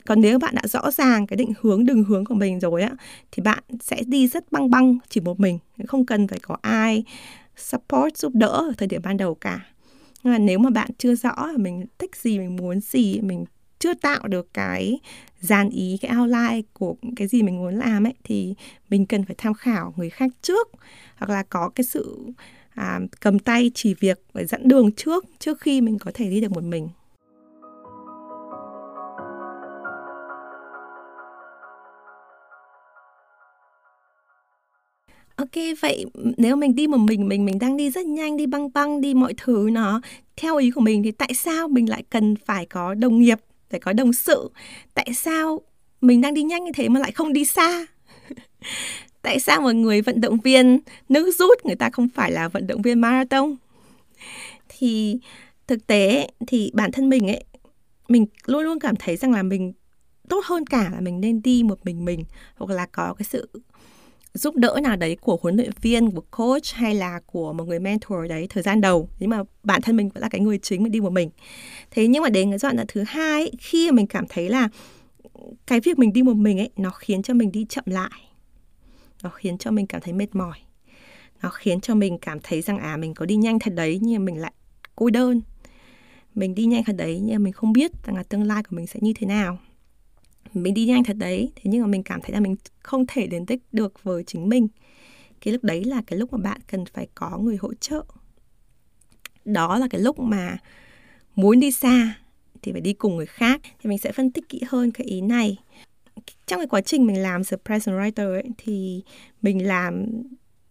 Còn 0.05 0.21
nếu 0.21 0.39
bạn 0.39 0.55
đã 0.55 0.61
rõ 0.67 0.91
ràng 0.91 1.27
cái 1.27 1.37
định 1.37 1.53
hướng 1.61 1.85
đường 1.85 2.03
hướng 2.03 2.25
của 2.25 2.35
mình 2.35 2.59
rồi 2.59 2.81
á 2.81 2.91
thì 3.31 3.41
bạn 3.43 3.63
sẽ 3.81 4.01
đi 4.07 4.27
rất 4.27 4.51
băng 4.51 4.69
băng 4.69 4.97
chỉ 5.09 5.21
một 5.21 5.39
mình 5.39 5.59
không 5.87 6.05
cần 6.05 6.27
phải 6.27 6.39
có 6.39 6.57
ai 6.61 7.03
support 7.57 8.17
giúp 8.17 8.31
đỡ 8.35 8.47
ở 8.47 8.73
thời 8.77 8.87
điểm 8.87 9.01
ban 9.03 9.17
đầu 9.17 9.35
cả. 9.35 9.59
Nhưng 10.23 10.33
mà 10.33 10.37
nếu 10.39 10.59
mà 10.59 10.69
bạn 10.69 10.89
chưa 10.97 11.15
rõ 11.15 11.47
mình 11.57 11.85
thích 11.97 12.15
gì 12.15 12.39
mình 12.39 12.55
muốn 12.55 12.79
gì 12.79 13.19
mình 13.21 13.45
chưa 13.79 13.93
tạo 13.93 14.27
được 14.27 14.53
cái 14.53 14.99
dàn 15.39 15.69
ý 15.69 15.97
cái 16.01 16.17
outline 16.17 16.61
của 16.73 16.95
cái 17.15 17.27
gì 17.27 17.43
mình 17.43 17.57
muốn 17.57 17.75
làm 17.75 18.07
ấy 18.07 18.13
thì 18.23 18.55
mình 18.89 19.05
cần 19.05 19.25
phải 19.25 19.35
tham 19.37 19.53
khảo 19.53 19.93
người 19.97 20.09
khác 20.09 20.31
trước. 20.41 20.67
Hoặc 21.15 21.29
là 21.29 21.43
có 21.43 21.69
cái 21.69 21.83
sự 21.83 22.17
à, 22.69 22.99
cầm 23.19 23.39
tay 23.39 23.71
chỉ 23.73 23.93
việc 23.93 24.23
và 24.33 24.43
dẫn 24.43 24.67
đường 24.67 24.91
trước 24.91 25.25
trước 25.39 25.61
khi 25.61 25.81
mình 25.81 25.99
có 25.99 26.11
thể 26.13 26.29
đi 26.29 26.41
được 26.41 26.51
một 26.51 26.63
mình. 26.63 26.89
Ok, 35.35 35.51
vậy 35.81 36.05
nếu 36.37 36.55
mình 36.55 36.75
đi 36.75 36.87
một 36.87 36.97
mình 36.97 37.27
mình 37.27 37.45
mình 37.45 37.59
đang 37.59 37.77
đi 37.77 37.89
rất 37.89 38.05
nhanh, 38.05 38.37
đi 38.37 38.45
băng 38.45 38.73
băng, 38.73 39.01
đi 39.01 39.13
mọi 39.13 39.33
thứ 39.37 39.69
nó 39.71 40.01
theo 40.35 40.57
ý 40.57 40.71
của 40.71 40.81
mình 40.81 41.03
thì 41.03 41.11
tại 41.11 41.33
sao 41.33 41.67
mình 41.67 41.89
lại 41.89 42.03
cần 42.09 42.35
phải 42.45 42.65
có 42.65 42.93
đồng 42.93 43.19
nghiệp, 43.19 43.39
phải 43.75 43.79
có 43.79 43.93
đồng 43.93 44.13
sự? 44.13 44.49
Tại 44.93 45.13
sao 45.13 45.61
mình 46.01 46.21
đang 46.21 46.33
đi 46.33 46.43
nhanh 46.43 46.63
như 46.63 46.71
thế 46.75 46.89
mà 46.89 46.99
lại 46.99 47.11
không 47.11 47.33
đi 47.33 47.45
xa? 47.45 47.85
tại 49.21 49.39
sao 49.39 49.61
một 49.61 49.75
người 49.75 50.01
vận 50.01 50.21
động 50.21 50.39
viên, 50.39 50.79
nữ 51.09 51.31
rút 51.31 51.65
người 51.65 51.75
ta 51.75 51.89
không 51.89 52.09
phải 52.15 52.31
là 52.31 52.47
vận 52.47 52.67
động 52.67 52.81
viên 52.81 53.01
marathon? 53.01 53.55
Thì 54.69 55.19
thực 55.67 55.87
tế 55.87 56.27
thì 56.47 56.71
bản 56.73 56.91
thân 56.91 57.09
mình 57.09 57.27
ấy, 57.27 57.43
mình 58.07 58.25
luôn 58.45 58.63
luôn 58.63 58.79
cảm 58.79 58.95
thấy 58.95 59.17
rằng 59.17 59.31
là 59.31 59.43
mình 59.43 59.73
tốt 60.29 60.45
hơn 60.45 60.65
cả 60.65 60.89
là 60.93 60.99
mình 60.99 61.21
nên 61.21 61.41
đi 61.41 61.63
một 61.63 61.79
mình 61.85 62.05
mình, 62.05 62.23
hoặc 62.55 62.75
là 62.75 62.85
có 62.85 63.13
cái 63.13 63.25
sự 63.29 63.49
giúp 64.35 64.55
đỡ 64.55 64.79
nào 64.83 64.95
đấy 64.95 65.17
của 65.21 65.37
huấn 65.41 65.55
luyện 65.55 65.71
viên, 65.81 66.11
của 66.11 66.23
coach 66.31 66.73
hay 66.73 66.95
là 66.95 67.19
của 67.25 67.53
một 67.53 67.67
người 67.67 67.79
mentor 67.79 68.29
đấy 68.29 68.47
thời 68.49 68.63
gian 68.63 68.81
đầu. 68.81 69.09
Nhưng 69.19 69.29
mà 69.29 69.43
bản 69.63 69.81
thân 69.81 69.95
mình 69.95 70.09
vẫn 70.09 70.21
là 70.21 70.29
cái 70.29 70.41
người 70.41 70.57
chính 70.57 70.83
mình 70.83 70.91
đi 70.91 71.01
một 71.01 71.11
mình. 71.11 71.29
Thế 71.91 72.07
nhưng 72.07 72.23
mà 72.23 72.29
đến 72.29 72.49
cái 72.51 72.73
đoạn 72.73 72.85
thứ 72.87 73.03
hai 73.07 73.51
khi 73.59 73.91
mà 73.91 73.95
mình 73.95 74.07
cảm 74.07 74.25
thấy 74.29 74.49
là 74.49 74.69
cái 75.67 75.79
việc 75.79 75.99
mình 75.99 76.13
đi 76.13 76.23
một 76.23 76.35
mình 76.35 76.59
ấy 76.59 76.69
nó 76.77 76.89
khiến 76.89 77.21
cho 77.21 77.33
mình 77.33 77.51
đi 77.51 77.65
chậm 77.69 77.83
lại. 77.87 78.21
Nó 79.23 79.29
khiến 79.29 79.57
cho 79.57 79.71
mình 79.71 79.87
cảm 79.87 80.01
thấy 80.01 80.13
mệt 80.13 80.35
mỏi. 80.35 80.57
Nó 81.41 81.49
khiến 81.49 81.81
cho 81.81 81.95
mình 81.95 82.17
cảm 82.17 82.39
thấy 82.43 82.61
rằng 82.61 82.77
à 82.77 82.97
mình 82.97 83.13
có 83.13 83.25
đi 83.25 83.35
nhanh 83.35 83.59
thật 83.59 83.73
đấy 83.75 83.99
nhưng 84.01 84.21
mà 84.21 84.25
mình 84.25 84.41
lại 84.41 84.53
cô 84.95 85.09
đơn. 85.09 85.41
Mình 86.35 86.55
đi 86.55 86.65
nhanh 86.65 86.83
thật 86.83 86.95
đấy 86.97 87.19
nhưng 87.23 87.35
mà 87.35 87.43
mình 87.43 87.53
không 87.53 87.73
biết 87.73 87.91
rằng 88.05 88.15
là 88.15 88.23
tương 88.23 88.43
lai 88.43 88.63
của 88.63 88.75
mình 88.75 88.87
sẽ 88.87 88.99
như 89.03 89.13
thế 89.15 89.27
nào 89.27 89.57
mình 90.55 90.73
đi 90.73 90.85
nhanh 90.85 91.03
thật 91.03 91.17
đấy. 91.17 91.51
Thế 91.55 91.61
nhưng 91.63 91.81
mà 91.81 91.87
mình 91.87 92.03
cảm 92.03 92.21
thấy 92.21 92.31
là 92.31 92.39
mình 92.39 92.55
không 92.79 93.05
thể 93.07 93.27
đến 93.27 93.45
đích 93.45 93.61
được 93.71 94.03
với 94.03 94.23
chính 94.23 94.49
mình. 94.49 94.67
Cái 95.41 95.53
lúc 95.53 95.63
đấy 95.63 95.83
là 95.83 96.01
cái 96.07 96.19
lúc 96.19 96.33
mà 96.33 96.37
bạn 96.37 96.61
cần 96.67 96.85
phải 96.93 97.07
có 97.15 97.37
người 97.37 97.57
hỗ 97.57 97.73
trợ. 97.73 98.03
Đó 99.45 99.77
là 99.77 99.87
cái 99.89 100.01
lúc 100.01 100.19
mà 100.19 100.57
muốn 101.35 101.59
đi 101.59 101.71
xa 101.71 102.15
thì 102.61 102.71
phải 102.71 102.81
đi 102.81 102.93
cùng 102.93 103.15
người 103.15 103.25
khác. 103.25 103.61
Thì 103.63 103.89
mình 103.89 103.97
sẽ 103.97 104.11
phân 104.11 104.31
tích 104.31 104.49
kỹ 104.49 104.61
hơn 104.67 104.91
cái 104.91 105.07
ý 105.07 105.21
này. 105.21 105.57
Trong 106.45 106.59
cái 106.59 106.67
quá 106.67 106.81
trình 106.81 107.05
mình 107.07 107.21
làm 107.21 107.43
the 107.43 107.57
present 107.65 107.97
writer 107.97 108.33
ấy, 108.33 108.43
thì 108.57 109.03
mình 109.41 109.67
làm 109.67 110.05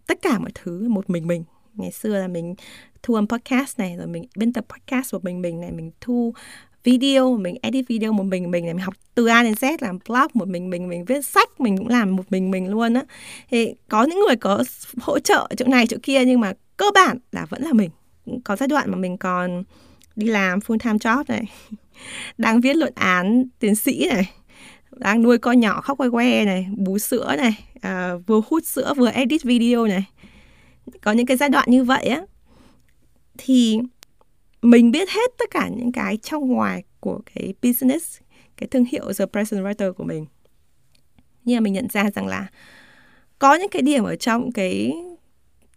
tất 0.07 0.23
cả 0.23 0.39
mọi 0.39 0.51
thứ 0.55 0.89
một 0.89 1.11
mình 1.11 1.27
mình. 1.27 1.45
Ngày 1.75 1.93
xưa 1.93 2.19
là 2.19 2.29
mình 2.29 2.55
thu 3.03 3.15
âm 3.15 3.29
podcast 3.29 3.79
này 3.79 3.97
rồi 3.97 4.07
mình 4.07 4.27
biên 4.37 4.53
tập 4.53 4.67
podcast 4.69 5.13
của 5.13 5.19
mình 5.23 5.43
mình 5.43 5.61
này 5.61 5.73
mình 5.73 5.91
thu 6.01 6.35
video 6.85 7.37
mình 7.37 7.57
edit 7.63 7.89
video 7.89 8.13
một 8.13 8.23
mình 8.23 8.51
mình 8.51 8.65
này 8.65 8.75
mình 8.75 8.83
học 8.83 8.95
từ 9.15 9.27
A 9.27 9.43
đến 9.43 9.53
Z 9.53 9.77
làm 9.81 9.99
blog 10.09 10.27
một 10.35 10.49
mình 10.49 10.71
mình 10.71 10.89
mình 10.89 11.05
viết 11.05 11.25
sách 11.25 11.61
mình 11.61 11.79
cũng 11.79 11.89
làm 11.89 12.17
một 12.17 12.23
mình 12.31 12.51
mình 12.51 12.71
luôn 12.71 12.95
á. 12.95 13.03
Thì 13.51 13.75
có 13.89 14.05
những 14.05 14.21
người 14.27 14.37
có 14.37 14.65
hỗ 15.01 15.19
trợ 15.19 15.49
chỗ 15.57 15.67
này 15.67 15.87
chỗ 15.87 15.97
kia 16.03 16.25
nhưng 16.25 16.41
mà 16.41 16.53
cơ 16.77 16.87
bản 16.95 17.19
là 17.33 17.47
vẫn 17.47 17.63
là 17.63 17.73
mình. 17.73 17.91
Có 18.45 18.57
giai 18.57 18.69
đoạn 18.69 18.91
mà 18.91 18.97
mình 18.97 19.19
còn 19.19 19.65
đi 20.17 20.27
làm 20.27 20.59
full 20.59 20.79
time 20.79 20.97
job 20.97 21.25
này 21.29 21.45
đang 22.39 22.61
viết 22.61 22.77
luận 22.77 22.93
án 22.97 23.45
tiến 23.59 23.75
sĩ 23.75 24.09
này 24.11 24.31
đang 24.91 25.23
nuôi 25.23 25.39
con 25.39 25.61
nhỏ 25.61 25.81
khóc 25.81 26.01
quay 26.01 26.11
que 26.11 26.45
này 26.45 26.67
bú 26.77 26.99
sữa 26.99 27.35
này 27.37 27.65
à, 27.81 28.15
vừa 28.27 28.41
hút 28.49 28.65
sữa 28.65 28.95
vừa 28.97 29.11
edit 29.11 29.43
video 29.43 29.87
này. 29.87 30.05
Có 31.01 31.13
những 31.13 31.27
cái 31.27 31.37
giai 31.37 31.49
đoạn 31.49 31.71
như 31.71 31.85
vậy 31.85 32.05
á. 32.05 32.23
Thì 33.39 33.81
mình 34.65 34.91
biết 34.91 35.11
hết 35.11 35.31
tất 35.39 35.51
cả 35.51 35.69
những 35.69 35.93
cái 35.93 36.17
trong 36.17 36.49
ngoài 36.49 36.83
của 37.01 37.21
cái 37.35 37.55
business, 37.63 38.21
cái 38.57 38.69
thương 38.69 38.85
hiệu 38.85 39.13
The 39.19 39.27
Present 39.27 39.65
Writer 39.65 39.93
của 39.93 40.05
mình. 40.05 40.27
Nhưng 41.45 41.57
mà 41.57 41.61
mình 41.61 41.73
nhận 41.73 41.89
ra 41.93 42.11
rằng 42.15 42.27
là 42.27 42.47
có 43.39 43.55
những 43.55 43.69
cái 43.69 43.83
điểm 43.83 44.05
ở 44.05 44.17
trong 44.17 44.53
cái 44.53 44.93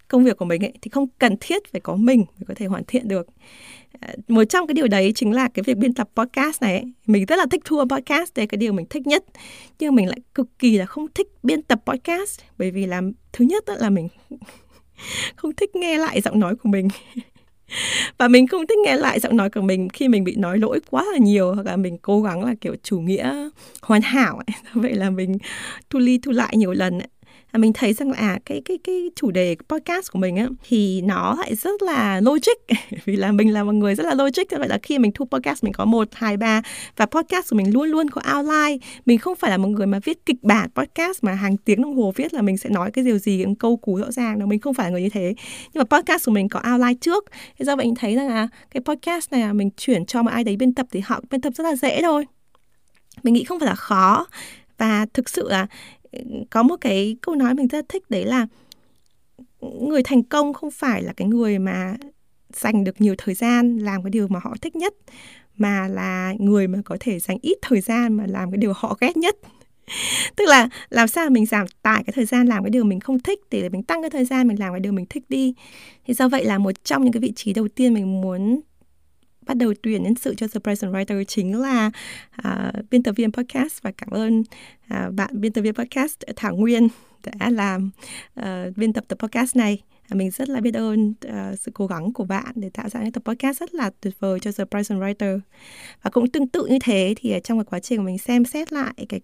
công 0.08 0.24
việc 0.24 0.38
của 0.38 0.46
mình 0.46 0.66
ấy, 0.66 0.74
thì 0.82 0.90
không 0.90 1.08
cần 1.20 1.36
thiết 1.40 1.72
phải 1.72 1.82
có 1.82 1.96
mình 1.96 2.20
mới 2.20 2.46
có 2.48 2.54
thể 2.58 2.66
hoàn 2.66 2.84
thiện 2.88 3.08
được. 3.08 3.28
Ờ, 4.02 4.14
một 4.28 4.44
trong 4.44 4.68
cái 4.68 4.74
điều 4.74 4.88
đấy 4.88 5.12
chính 5.16 5.32
là 5.32 5.50
cái 5.54 5.64
việc 5.64 5.78
biên 5.78 5.94
tập 5.94 6.10
podcast 6.16 6.62
này 6.62 6.74
ấy. 6.74 6.94
mình 7.08 7.26
rất 7.26 7.36
là 7.36 7.46
thích 7.52 7.62
thu 7.66 7.84
podcast, 7.90 8.34
đây 8.36 8.48
cái 8.48 8.58
điều 8.58 8.74
mình 8.74 8.86
thích 8.90 9.08
nhất. 9.08 9.26
Nhưng 9.80 9.96
mình 9.96 10.08
lại 10.08 10.20
cực 10.36 10.60
kỳ 10.60 10.78
là 10.78 10.86
không 10.86 11.06
thích 11.16 11.28
biên 11.44 11.62
tập 11.62 11.82
podcast, 11.86 12.42
bởi 12.58 12.72
vì 12.72 12.86
là 12.86 13.02
thứ 13.34 13.46
nhất 13.46 13.64
là 13.68 13.90
mình 13.90 14.08
không 15.36 15.56
thích 15.56 15.76
nghe 15.76 15.98
lại 15.98 16.22
giọng 16.22 16.40
nói 16.40 16.56
của 16.56 16.70
mình 16.70 16.88
và 18.18 18.28
mình 18.28 18.48
không 18.48 18.68
thích 18.68 18.78
nghe 18.86 18.98
lại 18.98 19.20
giọng 19.20 19.38
nói 19.38 19.50
của 19.50 19.62
mình 19.62 19.90
khi 19.90 20.08
mình 20.08 20.24
bị 20.24 20.36
nói 20.36 20.58
lỗi 20.58 20.80
quá 20.90 21.06
là 21.12 21.18
nhiều 21.18 21.54
hoặc 21.54 21.66
là 21.66 21.78
mình 21.78 21.98
cố 21.98 22.22
gắng 22.22 22.44
là, 22.44 22.54
kiểu, 22.62 22.76
chủ 22.84 23.00
nghĩa 23.00 23.50
hoàn 23.82 24.02
hảo 24.02 24.36
ấy. 24.48 24.56
vậy 24.74 24.94
là 24.94 25.10
mình 25.10 25.38
thu 25.90 26.00
ly 26.00 26.20
thu 26.24 26.32
lại 26.32 26.58
nhiều 26.58 26.74
lần 26.74 27.00
ấy 27.00 27.08
mình 27.58 27.74
thấy 27.74 27.94
rằng 27.94 28.12
là 28.12 28.18
à, 28.18 28.40
cái 28.46 28.62
cái 28.66 28.78
cái 28.84 29.10
chủ 29.16 29.32
đề 29.32 29.56
podcast 29.70 30.12
của 30.12 30.20
mình 30.20 30.36
á 30.36 30.48
thì 30.68 31.02
nó 31.02 31.36
lại 31.40 31.56
rất 31.56 31.82
là 31.82 32.22
logic. 32.22 32.78
Vì 33.06 33.16
là 33.16 33.32
mình 33.32 33.54
là 33.54 33.64
một 33.64 33.72
người 33.72 33.96
rất 33.96 34.06
là 34.06 34.14
logic 34.14 34.44
vậy 34.52 34.68
là 34.68 34.78
khi 34.84 35.00
mình 35.00 35.12
thu 35.16 35.26
podcast 35.26 35.64
mình 35.64 35.74
có 35.74 35.86
một 35.86 36.08
hai 36.14 36.38
ba 36.38 36.62
và 36.98 37.06
podcast 37.06 37.50
của 37.50 37.56
mình 37.56 37.74
luôn 37.74 37.90
luôn 37.90 38.10
có 38.10 38.22
outline. 38.38 38.78
Mình 39.06 39.18
không 39.18 39.36
phải 39.36 39.52
là 39.52 39.58
một 39.58 39.68
người 39.68 39.88
mà 39.88 40.00
viết 40.04 40.26
kịch 40.26 40.44
bản 40.44 40.70
podcast 40.76 41.24
mà 41.24 41.34
hàng 41.34 41.58
tiếng 41.58 41.82
đồng 41.82 41.96
hồ 41.96 42.14
viết 42.16 42.34
là 42.34 42.42
mình 42.42 42.58
sẽ 42.58 42.70
nói 42.70 42.92
cái 42.92 43.06
điều 43.06 43.18
gì 43.18 43.38
những 43.38 43.56
câu 43.56 43.78
cú 43.78 43.98
rõ 43.98 44.12
ràng 44.12 44.40
đâu 44.40 44.48
mình 44.48 44.60
không 44.60 44.74
phải 44.74 44.86
là 44.86 44.92
người 44.92 45.02
như 45.02 45.10
thế. 45.10 45.34
Nhưng 45.74 45.84
mà 45.90 45.98
podcast 45.98 46.26
của 46.26 46.32
mình 46.32 46.50
có 46.50 46.62
outline 46.72 46.94
trước. 47.02 47.26
Thế 47.60 47.66
do 47.66 47.76
vậy 47.76 47.86
mình 47.86 47.96
thấy 47.96 48.16
rằng 48.16 48.28
là 48.28 48.48
cái 48.72 48.82
podcast 48.86 49.32
này 49.32 49.42
là 49.42 49.54
mình 49.54 49.70
chuyển 49.78 50.06
cho 50.06 50.24
một 50.24 50.32
ai 50.32 50.44
đấy 50.44 50.58
biên 50.58 50.74
tập 50.74 50.88
thì 50.92 51.00
họ 51.00 51.22
biên 51.30 51.42
tập 51.42 51.54
rất 51.56 51.64
là 51.64 51.76
dễ 51.76 52.02
thôi. 52.02 52.26
Mình 53.24 53.34
nghĩ 53.34 53.44
không 53.44 53.60
phải 53.60 53.70
là 53.70 53.76
khó. 53.76 54.28
Và 54.78 55.06
thực 55.14 55.30
sự 55.30 55.50
là 55.50 55.68
có 56.50 56.64
một 56.64 56.76
cái 56.82 57.18
câu 57.22 57.36
nói 57.36 57.54
mình 57.54 57.68
rất 57.68 57.90
thích 57.90 58.04
đấy 58.10 58.26
là 58.26 58.48
người 59.62 60.04
thành 60.04 60.24
công 60.24 60.54
không 60.54 60.72
phải 60.72 61.04
là 61.04 61.14
cái 61.14 61.28
người 61.28 61.60
mà 61.60 61.96
dành 62.54 62.84
được 62.84 63.02
nhiều 63.02 63.16
thời 63.18 63.36
gian 63.36 63.78
làm 63.78 64.04
cái 64.04 64.10
điều 64.10 64.28
mà 64.28 64.40
họ 64.44 64.56
thích 64.62 64.76
nhất, 64.76 64.94
mà 65.58 65.88
là 65.88 66.34
người 66.40 66.68
mà 66.68 66.80
có 66.86 66.98
thể 67.00 67.20
dành 67.20 67.38
ít 67.42 67.58
thời 67.62 67.82
gian 67.82 68.14
mà 68.14 68.26
làm 68.28 68.52
cái 68.52 68.58
điều 68.58 68.74
họ 68.76 68.98
ghét 69.02 69.18
nhất. 69.18 69.36
Tức 70.36 70.46
là 70.48 70.70
làm 70.90 71.08
sao 71.08 71.30
mình 71.30 71.46
giảm 71.46 71.68
tải 71.82 72.04
cái 72.04 72.14
thời 72.16 72.26
gian 72.26 72.48
làm 72.48 72.64
cái 72.64 72.70
điều 72.70 72.84
mình 72.84 73.00
không 73.00 73.20
thích 73.20 73.40
để 73.52 73.70
mình 73.70 73.84
tăng 73.84 74.02
cái 74.02 74.10
thời 74.10 74.26
gian 74.26 74.48
mình 74.48 74.60
làm 74.60 74.74
cái 74.74 74.80
điều 74.80 74.92
mình 74.92 75.06
thích 75.10 75.24
đi. 75.30 75.54
Thì 76.06 76.14
do 76.14 76.30
vậy 76.30 76.46
là 76.46 76.58
một 76.58 76.84
trong 76.84 77.04
những 77.04 77.14
cái 77.14 77.22
vị 77.22 77.34
trí 77.36 77.54
đầu 77.54 77.68
tiên 77.68 77.94
mình 77.94 78.22
muốn 78.22 78.62
bắt 79.48 79.58
đầu 79.58 79.74
tuyển 79.84 80.04
nhân 80.04 80.16
sự 80.16 80.36
cho 80.36 80.48
The 80.48 80.60
Present 80.60 80.94
Writer 80.94 81.24
chính 81.24 81.62
là 81.62 81.92
uh, 82.48 82.90
biên 82.92 83.04
tập 83.04 83.12
viên 83.12 83.32
podcast. 83.32 83.82
Và 83.82 83.92
cảm 83.92 84.10
ơn 84.10 84.40
uh, 84.40 85.14
bạn 85.14 85.30
biên 85.42 85.54
tập 85.54 85.62
viên 85.62 85.74
podcast 85.74 86.20
Thảo 86.36 86.56
Nguyên 86.56 86.88
đã 87.24 87.50
làm 87.50 87.90
uh, 88.40 88.78
biên 88.78 88.94
tập 88.94 89.04
tập 89.08 89.20
podcast 89.20 89.56
này 89.56 89.82
mình 90.16 90.32
rất 90.32 90.50
là 90.50 90.62
biết 90.62 90.74
ơn 90.74 91.14
uh, 91.28 91.60
sự 91.60 91.72
cố 91.74 91.88
gắng 91.88 92.14
của 92.14 92.24
bạn 92.24 92.52
để 92.56 92.70
tạo 92.70 92.90
ra 92.90 93.04
những 93.04 93.12
tập 93.12 93.24
podcast 93.26 93.60
rất 93.60 93.74
là 93.74 93.92
tuyệt 94.02 94.14
vời 94.20 94.40
cho 94.40 94.52
The 94.52 94.66
Present 94.66 95.00
Writer. 95.00 95.40
Và 96.02 96.10
cũng 96.10 96.30
tương 96.30 96.48
tự 96.48 96.66
như 96.66 96.78
thế 96.84 97.14
thì 97.18 97.34
trong 97.44 97.58
cái 97.58 97.66
quá 97.66 97.80
trình 97.80 98.04
mình 98.04 98.18
xem 98.18 98.46
xét 98.46 98.74
lại 98.74 98.94
cái 99.10 99.20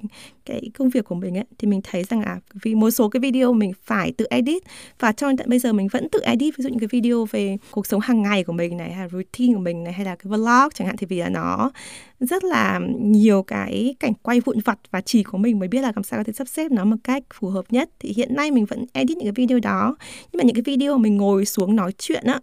cái 0.45 0.69
công 0.77 0.89
việc 0.89 1.05
của 1.05 1.15
mình 1.15 1.37
ấy 1.37 1.45
thì 1.57 1.67
mình 1.67 1.81
thấy 1.83 2.03
rằng 2.03 2.21
à 2.21 2.39
vì 2.63 2.75
một 2.75 2.91
số 2.91 3.09
cái 3.09 3.19
video 3.19 3.53
mình 3.53 3.71
phải 3.83 4.11
tự 4.11 4.25
edit. 4.29 4.63
Và 4.99 5.11
cho 5.11 5.27
đến 5.27 5.37
tận 5.37 5.49
bây 5.49 5.59
giờ 5.59 5.73
mình 5.73 5.87
vẫn 5.87 6.09
tự 6.09 6.19
edit 6.19 6.57
ví 6.57 6.63
dụ 6.63 6.69
những 6.69 6.79
cái 6.79 6.87
video 6.91 7.25
về 7.31 7.57
cuộc 7.71 7.87
sống 7.87 8.01
hàng 8.01 8.21
ngày 8.21 8.43
của 8.43 8.53
mình 8.53 8.77
này 8.77 8.93
hay 8.93 9.09
routine 9.11 9.53
của 9.53 9.59
mình 9.59 9.83
này 9.83 9.93
hay 9.93 10.05
là 10.05 10.15
cái 10.15 10.29
vlog 10.29 10.69
chẳng 10.73 10.87
hạn 10.87 10.97
thì 10.97 11.07
vì 11.07 11.19
là 11.19 11.29
nó 11.29 11.71
rất 12.19 12.43
là 12.43 12.79
nhiều 12.99 13.43
cái 13.43 13.95
cảnh 13.99 14.13
quay 14.21 14.39
vụn 14.39 14.59
vặt 14.65 14.79
và 14.91 15.01
chỉ 15.01 15.23
có 15.23 15.37
mình 15.37 15.59
mới 15.59 15.67
biết 15.67 15.81
là 15.81 15.91
làm 15.95 16.03
sao 16.03 16.19
có 16.19 16.23
thể 16.23 16.33
sắp 16.33 16.47
xếp 16.47 16.71
nó 16.71 16.85
một 16.85 16.95
cách 17.03 17.23
phù 17.33 17.47
hợp 17.47 17.65
nhất. 17.69 17.89
Thì 17.99 18.13
hiện 18.15 18.35
nay 18.35 18.51
mình 18.51 18.65
vẫn 18.65 18.85
edit 18.93 19.17
những 19.17 19.25
cái 19.25 19.45
video 19.45 19.59
đó. 19.59 19.95
Nhưng 20.31 20.37
mà 20.37 20.43
những 20.43 20.55
cái 20.55 20.61
video 20.61 20.72
mình 20.97 21.17
ngồi 21.17 21.45
xuống 21.45 21.75
nói 21.75 21.91
chuyện 21.97 22.23
á, 22.27 22.39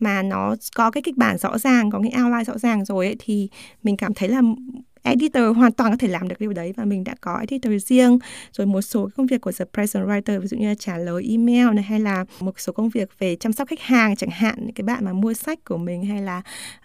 mà 0.00 0.22
nó 0.22 0.56
có 0.74 0.90
cái 0.90 1.02
kịch 1.02 1.16
bản 1.16 1.38
rõ 1.38 1.58
ràng, 1.58 1.90
có 1.90 2.00
cái 2.02 2.22
outline 2.22 2.44
rõ 2.44 2.58
ràng 2.58 2.84
rồi 2.84 3.06
ấy, 3.06 3.16
thì 3.18 3.48
mình 3.82 3.96
cảm 3.96 4.14
thấy 4.14 4.28
là 4.28 4.42
editor 5.02 5.56
hoàn 5.56 5.72
toàn 5.72 5.90
có 5.90 5.96
thể 5.96 6.08
làm 6.08 6.28
được 6.28 6.40
điều 6.40 6.52
đấy 6.52 6.72
và 6.76 6.84
mình 6.84 7.04
đã 7.04 7.14
có 7.20 7.36
editor 7.48 7.72
riêng. 7.86 8.18
Rồi 8.52 8.66
một 8.66 8.82
số 8.82 9.08
công 9.16 9.26
việc 9.26 9.40
của 9.40 9.52
the 9.52 9.64
present 9.72 10.06
writer 10.06 10.40
ví 10.40 10.46
dụ 10.46 10.56
như 10.56 10.68
là 10.68 10.74
trả 10.74 10.98
lời 10.98 11.26
email 11.30 11.74
này 11.74 11.84
hay 11.84 12.00
là 12.00 12.24
một 12.40 12.60
số 12.60 12.72
công 12.72 12.88
việc 12.88 13.18
về 13.18 13.36
chăm 13.36 13.52
sóc 13.52 13.68
khách 13.68 13.80
hàng 13.80 14.16
chẳng 14.16 14.30
hạn 14.30 14.54
những 14.58 14.74
cái 14.74 14.84
bạn 14.84 15.04
mà 15.04 15.12
mua 15.12 15.34
sách 15.34 15.58
của 15.64 15.76
mình 15.76 16.04
hay 16.04 16.22
là 16.22 16.38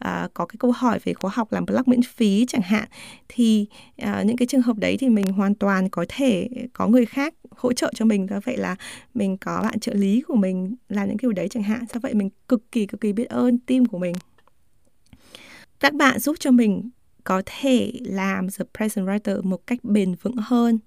uh, 0.05 0.33
có 0.33 0.45
cái 0.45 0.55
câu 0.59 0.71
hỏi 0.71 1.00
về 1.03 1.13
khóa 1.13 1.31
học 1.33 1.51
làm 1.51 1.65
blog 1.65 1.83
miễn 1.86 2.01
phí 2.01 2.45
chẳng 2.47 2.62
hạn 2.62 2.88
thì 3.27 3.67
uh, 4.01 4.25
những 4.25 4.38
cái 4.38 4.47
trường 4.47 4.62
hợp 4.62 4.77
đấy 4.77 4.97
thì 5.00 5.09
mình 5.09 5.25
hoàn 5.25 5.55
toàn 5.55 5.89
có 5.89 6.05
thể 6.09 6.50
có 6.74 6.88
người 6.88 7.05
khác 7.05 7.33
hỗ 7.51 7.74
trợ 7.74 7.91
cho 7.95 8.05
mình. 8.05 8.27
Do 8.29 8.39
vậy 8.43 8.57
là 8.57 8.75
mình 9.13 9.38
có 9.38 9.62
bạn 9.63 9.79
trợ 9.79 9.93
lý 9.93 10.21
của 10.21 10.36
mình 10.36 10.75
làm 10.89 11.07
những 11.07 11.17
cái 11.17 11.24
điều 11.24 11.31
đấy 11.31 11.47
chẳng 11.50 11.63
hạn. 11.63 11.86
Do 11.93 12.00
vậy 12.00 12.13
mình 12.13 12.29
cực 12.47 12.71
kỳ 12.71 12.86
cực 12.86 13.01
kỳ 13.01 13.13
biết 13.13 13.29
ơn 13.29 13.57
team 13.57 13.86
của 13.86 13.97
mình. 13.97 14.15
Các 15.79 15.93
bạn 15.93 16.19
giúp 16.19 16.36
cho 16.39 16.51
mình 16.51 16.89
có 17.27 17.41
thể 17.46 17.91
làm 18.05 18.48
the 18.57 18.65
present 18.77 19.07
writer 19.07 19.43
một 19.43 19.67
cách 19.67 19.79
bền 19.84 20.15
vững 20.22 20.36
hơn. 20.38 20.79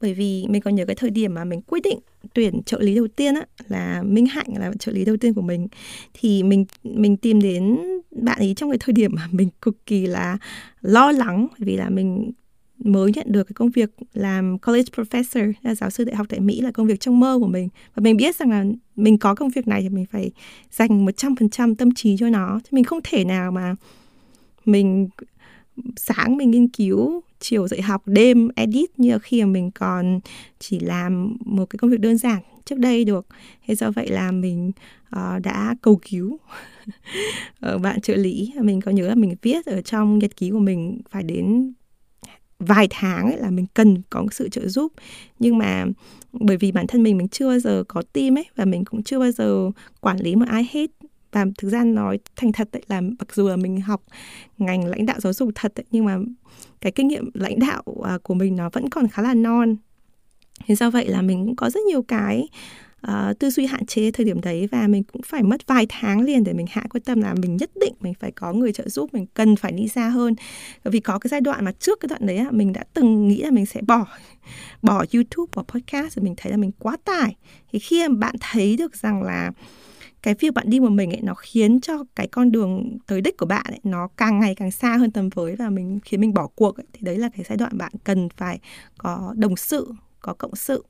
Bởi 0.00 0.14
vì 0.14 0.44
mình 0.48 0.62
còn 0.62 0.74
nhớ 0.74 0.86
cái 0.86 0.96
thời 0.96 1.10
điểm 1.10 1.34
mà 1.34 1.44
mình 1.44 1.60
quyết 1.62 1.82
định 1.82 1.98
tuyển 2.34 2.62
trợ 2.66 2.78
lý 2.80 2.94
đầu 2.94 3.08
tiên 3.08 3.34
á, 3.34 3.46
là 3.68 4.02
Minh 4.02 4.26
Hạnh 4.26 4.46
là 4.58 4.72
trợ 4.78 4.92
lý 4.92 5.04
đầu 5.04 5.16
tiên 5.16 5.34
của 5.34 5.42
mình. 5.42 5.68
Thì 6.14 6.42
mình 6.42 6.64
mình 6.82 7.16
tìm 7.16 7.40
đến 7.40 7.78
bạn 8.10 8.38
ấy 8.38 8.54
trong 8.56 8.70
cái 8.70 8.78
thời 8.78 8.92
điểm 8.92 9.10
mà 9.14 9.28
mình 9.30 9.48
cực 9.62 9.86
kỳ 9.86 10.06
là 10.06 10.38
lo 10.80 11.12
lắng 11.12 11.46
vì 11.58 11.76
là 11.76 11.88
mình 11.88 12.32
mới 12.78 13.12
nhận 13.14 13.26
được 13.32 13.44
cái 13.44 13.54
công 13.54 13.70
việc 13.70 13.90
làm 14.12 14.58
college 14.58 14.88
professor, 14.96 15.52
là 15.62 15.74
giáo 15.74 15.90
sư 15.90 16.04
đại 16.04 16.16
học 16.16 16.26
tại 16.30 16.40
Mỹ, 16.40 16.60
là 16.60 16.70
công 16.70 16.86
việc 16.86 17.00
trong 17.00 17.20
mơ 17.20 17.38
của 17.40 17.46
mình. 17.48 17.68
Và 17.94 18.00
mình 18.00 18.16
biết 18.16 18.36
rằng 18.36 18.50
là 18.50 18.64
mình 18.96 19.18
có 19.18 19.34
công 19.34 19.50
việc 19.50 19.68
này 19.68 19.82
thì 19.82 19.88
mình 19.88 20.06
phải 20.10 20.30
dành 20.70 21.06
100% 21.06 21.74
tâm 21.74 21.94
trí 21.94 22.16
cho 22.16 22.28
nó. 22.28 22.60
Chứ 22.64 22.68
mình 22.70 22.84
không 22.84 23.00
thể 23.04 23.24
nào 23.24 23.52
mà 23.52 23.74
mình 24.64 25.08
sáng 25.96 26.36
mình 26.36 26.50
nghiên 26.50 26.68
cứu 26.68 27.22
chiều 27.40 27.68
dạy 27.68 27.82
học 27.82 28.02
đêm 28.06 28.48
edit 28.56 28.98
như 28.98 29.12
là 29.12 29.18
khi 29.18 29.42
mà 29.42 29.46
mình 29.46 29.70
còn 29.70 30.20
chỉ 30.58 30.80
làm 30.80 31.36
một 31.44 31.70
cái 31.70 31.78
công 31.78 31.90
việc 31.90 32.00
đơn 32.00 32.18
giản 32.18 32.42
trước 32.64 32.78
đây 32.78 33.04
được. 33.04 33.26
Thế 33.66 33.74
do 33.74 33.90
vậy 33.90 34.08
là 34.08 34.30
mình 34.32 34.72
uh, 35.16 35.42
đã 35.42 35.74
cầu 35.82 36.00
cứu. 36.10 36.38
Ở 37.60 37.70
ờ, 37.72 37.78
bạn 37.78 38.00
trợ 38.00 38.14
lý 38.14 38.52
mình 38.60 38.80
có 38.80 38.90
nhớ 38.90 39.08
là 39.08 39.14
mình 39.14 39.34
viết 39.42 39.66
ở 39.66 39.82
trong 39.82 40.18
nhật 40.18 40.36
ký 40.36 40.50
của 40.50 40.58
mình 40.58 41.00
phải 41.10 41.22
đến 41.22 41.72
vài 42.58 42.88
tháng 42.90 43.30
ấy 43.30 43.38
là 43.38 43.50
mình 43.50 43.66
cần 43.74 44.02
có 44.10 44.26
sự 44.32 44.48
trợ 44.48 44.68
giúp. 44.68 44.92
Nhưng 45.38 45.58
mà 45.58 45.84
bởi 46.32 46.56
vì 46.56 46.72
bản 46.72 46.86
thân 46.86 47.02
mình 47.02 47.16
mình 47.16 47.28
chưa 47.28 47.48
bao 47.48 47.58
giờ 47.58 47.84
có 47.88 48.02
team 48.12 48.38
ấy 48.38 48.44
và 48.56 48.64
mình 48.64 48.84
cũng 48.84 49.02
chưa 49.02 49.18
bao 49.18 49.30
giờ 49.30 49.70
quản 50.00 50.20
lý 50.20 50.36
một 50.36 50.46
ai 50.48 50.68
hết 50.72 50.90
và 51.34 51.46
thực 51.58 51.68
ra 51.68 51.84
nói 51.84 52.18
thành 52.36 52.52
thật 52.52 52.68
ấy, 52.72 52.82
là 52.88 53.00
mặc 53.00 53.34
dù 53.34 53.48
là 53.48 53.56
mình 53.56 53.80
học 53.80 54.02
ngành 54.58 54.86
lãnh 54.86 55.06
đạo 55.06 55.20
giáo 55.20 55.32
dục 55.32 55.50
thật 55.54 55.72
ấy, 55.76 55.84
nhưng 55.90 56.04
mà 56.04 56.18
cái 56.80 56.92
kinh 56.92 57.08
nghiệm 57.08 57.30
lãnh 57.34 57.58
đạo 57.58 57.82
à, 58.04 58.18
của 58.22 58.34
mình 58.34 58.56
nó 58.56 58.70
vẫn 58.72 58.90
còn 58.90 59.08
khá 59.08 59.22
là 59.22 59.34
non. 59.34 59.76
Thế 60.66 60.74
do 60.74 60.90
vậy 60.90 61.08
là 61.08 61.22
mình 61.22 61.44
cũng 61.46 61.56
có 61.56 61.70
rất 61.70 61.80
nhiều 61.82 62.02
cái 62.02 62.48
uh, 63.06 63.38
tư 63.38 63.50
duy 63.50 63.66
hạn 63.66 63.86
chế 63.86 64.10
thời 64.10 64.26
điểm 64.26 64.40
đấy 64.40 64.68
và 64.72 64.86
mình 64.86 65.02
cũng 65.02 65.22
phải 65.22 65.42
mất 65.42 65.66
vài 65.66 65.86
tháng 65.88 66.20
liền 66.20 66.44
để 66.44 66.52
mình 66.52 66.66
hạ 66.70 66.86
quyết 66.90 67.04
tâm 67.04 67.20
là 67.20 67.34
mình 67.34 67.56
nhất 67.56 67.70
định 67.80 67.94
mình 68.00 68.14
phải 68.20 68.32
có 68.32 68.52
người 68.52 68.72
trợ 68.72 68.88
giúp 68.88 69.14
mình 69.14 69.26
cần 69.34 69.56
phải 69.56 69.72
đi 69.72 69.88
xa 69.88 70.08
hơn. 70.08 70.34
Bởi 70.84 70.92
vì 70.92 71.00
có 71.00 71.18
cái 71.18 71.28
giai 71.28 71.40
đoạn 71.40 71.64
mà 71.64 71.72
trước 71.72 72.00
cái 72.00 72.08
đoạn 72.08 72.26
đấy 72.26 72.40
mình 72.50 72.72
đã 72.72 72.84
từng 72.94 73.28
nghĩ 73.28 73.42
là 73.42 73.50
mình 73.50 73.66
sẽ 73.66 73.80
bỏ 73.82 74.06
bỏ 74.82 75.04
YouTube 75.14 75.50
bỏ 75.56 75.62
podcast 75.68 76.16
rồi 76.16 76.24
mình 76.24 76.34
thấy 76.36 76.50
là 76.50 76.56
mình 76.56 76.70
quá 76.78 76.96
tải. 77.04 77.36
Thì 77.72 77.78
khi 77.78 78.08
mà 78.08 78.14
bạn 78.14 78.34
thấy 78.40 78.76
được 78.76 78.96
rằng 78.96 79.22
là 79.22 79.50
cái 80.24 80.34
việc 80.34 80.54
bạn 80.54 80.70
đi 80.70 80.80
một 80.80 80.90
mình 80.90 81.10
ấy 81.10 81.20
nó 81.22 81.34
khiến 81.34 81.80
cho 81.80 82.04
cái 82.16 82.26
con 82.26 82.52
đường 82.52 82.98
tới 83.06 83.20
đích 83.20 83.36
của 83.36 83.46
bạn 83.46 83.64
ấy 83.68 83.80
nó 83.82 84.08
càng 84.16 84.40
ngày 84.40 84.54
càng 84.54 84.70
xa 84.70 84.96
hơn 84.96 85.10
tầm 85.10 85.28
với 85.28 85.56
và 85.56 85.70
mình 85.70 86.00
khiến 86.04 86.20
mình 86.20 86.34
bỏ 86.34 86.46
cuộc 86.46 86.76
ấy. 86.76 86.86
thì 86.92 87.00
đấy 87.02 87.18
là 87.18 87.28
cái 87.28 87.44
giai 87.48 87.56
đoạn 87.56 87.78
bạn 87.78 87.92
cần 88.04 88.28
phải 88.36 88.58
có 88.98 89.34
đồng 89.36 89.56
sự 89.56 89.92
có 90.20 90.34
cộng 90.34 90.56
sự 90.56 90.84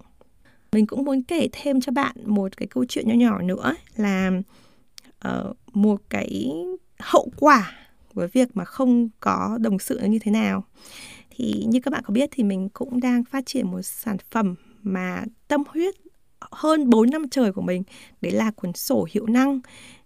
mình 0.72 0.86
cũng 0.86 1.04
muốn 1.04 1.22
kể 1.22 1.48
thêm 1.52 1.80
cho 1.80 1.92
bạn 1.92 2.16
một 2.24 2.56
cái 2.56 2.66
câu 2.66 2.84
chuyện 2.88 3.08
nhỏ 3.08 3.14
nhỏ 3.14 3.42
nữa 3.42 3.74
là 3.96 4.30
uh, 5.28 5.56
một 5.72 6.00
cái 6.10 6.50
hậu 6.98 7.28
quả 7.38 7.72
của 8.14 8.28
việc 8.32 8.56
mà 8.56 8.64
không 8.64 9.08
có 9.20 9.58
đồng 9.60 9.78
sự 9.78 9.98
như 9.98 10.18
thế 10.18 10.30
nào 10.32 10.64
thì 11.30 11.64
như 11.68 11.80
các 11.80 11.90
bạn 11.90 12.02
có 12.06 12.12
biết 12.12 12.28
thì 12.32 12.42
mình 12.44 12.68
cũng 12.68 13.00
đang 13.00 13.24
phát 13.24 13.46
triển 13.46 13.70
một 13.70 13.82
sản 13.82 14.16
phẩm 14.30 14.54
mà 14.82 15.24
tâm 15.48 15.62
huyết 15.68 15.94
hơn 16.50 16.90
4 16.90 17.10
năm 17.10 17.28
trời 17.28 17.52
của 17.52 17.62
mình. 17.62 17.82
Đấy 18.20 18.32
là 18.32 18.50
cuốn 18.50 18.72
sổ 18.72 19.06
hiệu 19.10 19.26
năng. 19.26 19.60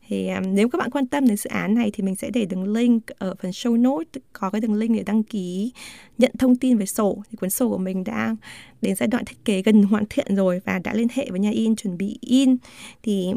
Thì 0.08 0.28
um, 0.28 0.54
nếu 0.54 0.68
các 0.68 0.78
bạn 0.78 0.90
quan 0.90 1.06
tâm 1.06 1.26
đến 1.26 1.36
dự 1.36 1.50
án 1.50 1.74
này 1.74 1.90
thì 1.94 2.02
mình 2.02 2.16
sẽ 2.16 2.30
để 2.30 2.44
đường 2.44 2.72
link 2.72 3.06
ở 3.06 3.34
phần 3.42 3.50
show 3.50 3.82
note 3.82 4.20
có 4.32 4.50
cái 4.50 4.60
đường 4.60 4.74
link 4.74 4.96
để 4.96 5.02
đăng 5.02 5.22
ký 5.22 5.72
nhận 6.18 6.32
thông 6.38 6.56
tin 6.56 6.78
về 6.78 6.86
sổ. 6.86 7.22
Thì 7.30 7.36
cuốn 7.36 7.50
sổ 7.50 7.68
của 7.68 7.78
mình 7.78 8.04
đã 8.04 8.36
đến 8.82 8.96
giai 8.96 9.06
đoạn 9.06 9.24
thiết 9.24 9.44
kế 9.44 9.62
gần 9.62 9.82
hoàn 9.82 10.04
thiện 10.10 10.36
rồi 10.36 10.60
và 10.64 10.78
đã 10.78 10.94
liên 10.94 11.08
hệ 11.14 11.30
với 11.30 11.40
nhà 11.40 11.50
in 11.50 11.76
chuẩn 11.76 11.98
bị 11.98 12.18
in. 12.20 12.56
Thì 13.02 13.32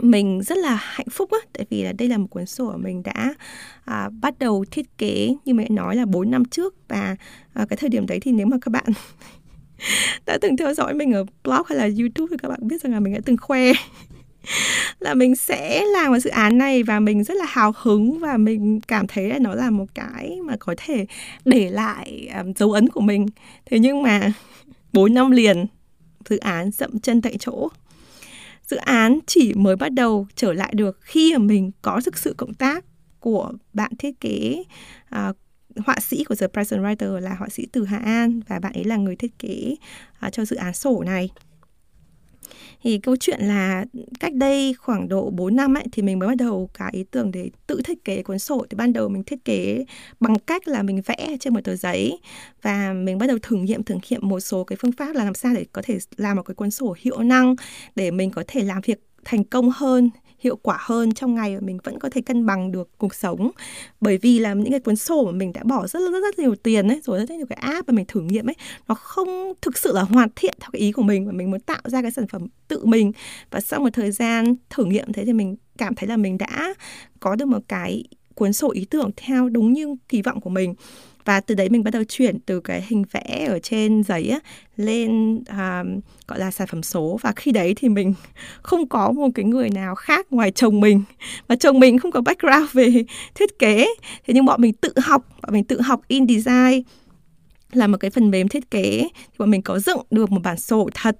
mình 0.00 0.42
rất 0.42 0.58
là 0.58 0.78
hạnh 0.80 1.08
phúc 1.10 1.30
á 1.30 1.38
tại 1.52 1.66
vì 1.70 1.82
là 1.82 1.92
đây 1.92 2.08
là 2.08 2.18
một 2.18 2.26
cuốn 2.30 2.46
sổ 2.46 2.76
mình 2.76 3.02
đã 3.02 3.34
à, 3.84 4.08
bắt 4.20 4.38
đầu 4.38 4.64
thiết 4.70 4.98
kế 4.98 5.34
như 5.44 5.54
mình 5.54 5.74
nói 5.74 5.96
là 5.96 6.06
4 6.06 6.30
năm 6.30 6.44
trước. 6.44 6.74
Và 6.88 7.16
à, 7.52 7.66
cái 7.68 7.76
thời 7.76 7.90
điểm 7.90 8.06
đấy 8.06 8.20
thì 8.20 8.32
nếu 8.32 8.46
mà 8.46 8.56
các 8.60 8.70
bạn 8.70 8.86
đã 10.26 10.38
từng 10.40 10.56
theo 10.56 10.74
dõi 10.74 10.94
mình 10.94 11.12
ở 11.12 11.24
blog 11.44 11.62
hay 11.66 11.78
là 11.78 11.88
youtube 11.98 12.30
thì 12.30 12.36
các 12.42 12.48
bạn 12.48 12.68
biết 12.68 12.82
rằng 12.82 12.92
là 12.92 13.00
mình 13.00 13.12
đã 13.12 13.20
từng 13.24 13.36
khoe 13.36 13.72
là 15.00 15.14
mình 15.14 15.36
sẽ 15.36 15.84
làm 15.84 16.12
một 16.12 16.18
dự 16.18 16.30
án 16.30 16.58
này 16.58 16.82
và 16.82 17.00
mình 17.00 17.24
rất 17.24 17.34
là 17.34 17.44
hào 17.48 17.72
hứng 17.76 18.18
và 18.18 18.36
mình 18.36 18.80
cảm 18.80 19.06
thấy 19.06 19.28
là 19.28 19.38
nó 19.38 19.54
là 19.54 19.70
một 19.70 19.86
cái 19.94 20.38
mà 20.44 20.56
có 20.58 20.74
thể 20.76 21.06
để 21.44 21.70
lại 21.70 22.28
um, 22.38 22.52
dấu 22.52 22.72
ấn 22.72 22.88
của 22.88 23.00
mình. 23.00 23.26
Thế 23.66 23.78
nhưng 23.78 24.02
mà 24.02 24.32
4 24.92 25.14
năm 25.14 25.30
liền 25.30 25.66
dự 26.28 26.36
án 26.36 26.70
dậm 26.70 26.98
chân 26.98 27.22
tại 27.22 27.36
chỗ. 27.38 27.68
Dự 28.66 28.76
án 28.76 29.18
chỉ 29.26 29.54
mới 29.54 29.76
bắt 29.76 29.92
đầu 29.92 30.26
trở 30.34 30.52
lại 30.52 30.72
được 30.74 30.98
khi 31.00 31.32
mà 31.32 31.38
mình 31.38 31.70
có 31.82 32.00
thực 32.04 32.18
sự 32.18 32.34
cộng 32.36 32.54
tác 32.54 32.84
của 33.20 33.52
bạn 33.72 33.92
thiết 33.98 34.20
kế 34.20 34.64
uh, 35.14 35.36
họa 35.76 35.96
sĩ 36.00 36.24
của 36.24 36.34
The 36.34 36.46
Present 36.46 36.82
Writer 36.82 37.20
là 37.20 37.34
họa 37.34 37.48
sĩ 37.48 37.66
Từ 37.72 37.84
Hà 37.84 37.98
An 37.98 38.40
và 38.48 38.58
bạn 38.58 38.72
ấy 38.72 38.84
là 38.84 38.96
người 38.96 39.16
thiết 39.16 39.38
kế 39.38 39.76
uh, 40.26 40.32
cho 40.32 40.44
dự 40.44 40.56
án 40.56 40.74
sổ 40.74 41.02
này. 41.06 41.30
Thì 42.82 42.98
câu 42.98 43.16
chuyện 43.16 43.40
là 43.40 43.84
cách 44.20 44.34
đây 44.34 44.74
khoảng 44.74 45.08
độ 45.08 45.30
4 45.30 45.56
năm 45.56 45.74
ấy 45.74 45.84
thì 45.92 46.02
mình 46.02 46.18
mới 46.18 46.28
bắt 46.28 46.36
đầu 46.36 46.70
cái 46.74 46.90
ý 46.92 47.04
tưởng 47.10 47.30
để 47.30 47.50
tự 47.66 47.80
thiết 47.84 48.04
kế 48.04 48.22
cuốn 48.22 48.38
sổ. 48.38 48.66
Thì 48.70 48.74
ban 48.74 48.92
đầu 48.92 49.08
mình 49.08 49.24
thiết 49.24 49.44
kế 49.44 49.84
bằng 50.20 50.38
cách 50.38 50.68
là 50.68 50.82
mình 50.82 51.02
vẽ 51.06 51.36
trên 51.40 51.54
một 51.54 51.60
tờ 51.64 51.76
giấy 51.76 52.18
và 52.62 52.92
mình 52.92 53.18
bắt 53.18 53.26
đầu 53.26 53.38
thử 53.42 53.56
nghiệm 53.56 53.82
thử 53.82 53.94
nghiệm 54.10 54.28
một 54.28 54.40
số 54.40 54.64
cái 54.64 54.76
phương 54.80 54.92
pháp 54.92 55.14
là 55.14 55.24
làm 55.24 55.34
sao 55.34 55.54
để 55.54 55.66
có 55.72 55.82
thể 55.84 55.98
làm 56.16 56.36
một 56.36 56.42
cái 56.42 56.54
cuốn 56.54 56.70
sổ 56.70 56.94
hiệu 56.98 57.18
năng 57.18 57.54
để 57.96 58.10
mình 58.10 58.30
có 58.30 58.44
thể 58.48 58.64
làm 58.64 58.80
việc 58.80 59.00
thành 59.24 59.44
công 59.44 59.70
hơn 59.74 60.10
hiệu 60.38 60.56
quả 60.56 60.76
hơn 60.80 61.12
trong 61.12 61.34
ngày 61.34 61.54
và 61.54 61.60
mình 61.60 61.78
vẫn 61.84 61.98
có 61.98 62.10
thể 62.10 62.20
cân 62.20 62.46
bằng 62.46 62.72
được 62.72 62.90
cuộc 62.98 63.14
sống. 63.14 63.50
Bởi 64.00 64.18
vì 64.18 64.38
là 64.38 64.54
những 64.54 64.70
cái 64.70 64.80
cuốn 64.80 64.96
sổ 64.96 65.24
mà 65.26 65.32
mình 65.32 65.52
đã 65.52 65.62
bỏ 65.64 65.86
rất 65.86 66.00
rất 66.00 66.20
rất 66.22 66.38
nhiều 66.38 66.54
tiền 66.54 66.88
ấy, 66.88 67.00
rồi 67.04 67.18
rất 67.18 67.30
nhiều 67.30 67.46
cái 67.46 67.58
app 67.60 67.88
mà 67.88 67.92
mình 67.92 68.04
thử 68.08 68.20
nghiệm 68.20 68.48
ấy, 68.48 68.54
nó 68.88 68.94
không 68.94 69.52
thực 69.62 69.78
sự 69.78 69.92
là 69.92 70.02
hoàn 70.02 70.28
thiện 70.36 70.54
theo 70.60 70.70
cái 70.72 70.80
ý 70.80 70.92
của 70.92 71.02
mình 71.02 71.26
và 71.26 71.32
mình 71.32 71.50
muốn 71.50 71.60
tạo 71.60 71.80
ra 71.84 72.02
cái 72.02 72.10
sản 72.10 72.26
phẩm 72.28 72.46
tự 72.68 72.84
mình. 72.84 73.12
Và 73.50 73.60
sau 73.60 73.80
một 73.80 73.90
thời 73.92 74.10
gian 74.10 74.54
thử 74.70 74.84
nghiệm 74.84 75.12
thế 75.12 75.24
thì 75.24 75.32
mình 75.32 75.56
cảm 75.78 75.94
thấy 75.94 76.08
là 76.08 76.16
mình 76.16 76.38
đã 76.38 76.74
có 77.20 77.34
được 77.34 77.46
một 77.46 77.62
cái 77.68 78.04
cuốn 78.34 78.52
sổ 78.52 78.70
ý 78.70 78.84
tưởng 78.84 79.10
theo 79.16 79.48
đúng 79.48 79.72
như 79.72 79.96
kỳ 80.08 80.22
vọng 80.22 80.40
của 80.40 80.50
mình 80.50 80.74
và 81.28 81.40
từ 81.40 81.54
đấy 81.54 81.68
mình 81.68 81.84
bắt 81.84 81.90
đầu 81.90 82.04
chuyển 82.04 82.38
từ 82.46 82.60
cái 82.60 82.84
hình 82.88 83.04
vẽ 83.12 83.46
ở 83.48 83.58
trên 83.58 84.02
giấy 84.02 84.28
á, 84.28 84.38
lên 84.76 85.40
à, 85.46 85.84
gọi 86.28 86.38
là 86.38 86.50
sản 86.50 86.66
phẩm 86.70 86.82
số. 86.82 87.18
Và 87.22 87.32
khi 87.36 87.52
đấy 87.52 87.74
thì 87.76 87.88
mình 87.88 88.14
không 88.62 88.88
có 88.88 89.12
một 89.12 89.28
cái 89.34 89.44
người 89.44 89.70
nào 89.70 89.94
khác 89.94 90.26
ngoài 90.30 90.50
chồng 90.50 90.80
mình. 90.80 91.02
Và 91.48 91.56
chồng 91.56 91.80
mình 91.80 91.98
không 91.98 92.10
có 92.10 92.20
background 92.20 92.72
về 92.72 93.04
thiết 93.34 93.58
kế. 93.58 93.86
Thế 94.26 94.34
nhưng 94.34 94.44
bọn 94.44 94.60
mình 94.60 94.72
tự 94.72 94.92
học 95.02 95.28
bọn 95.42 95.52
mình 95.52 95.64
tự 95.64 95.80
học 95.80 96.00
indesign 96.08 96.82
là 97.72 97.86
một 97.86 97.96
cái 98.00 98.10
phần 98.10 98.30
mềm 98.30 98.48
thiết 98.48 98.70
kế. 98.70 99.08
Thì 99.14 99.34
bọn 99.38 99.50
mình 99.50 99.62
có 99.62 99.78
dựng 99.78 100.00
được 100.10 100.30
một 100.30 100.40
bản 100.44 100.58
sổ 100.58 100.88
thật. 100.94 101.16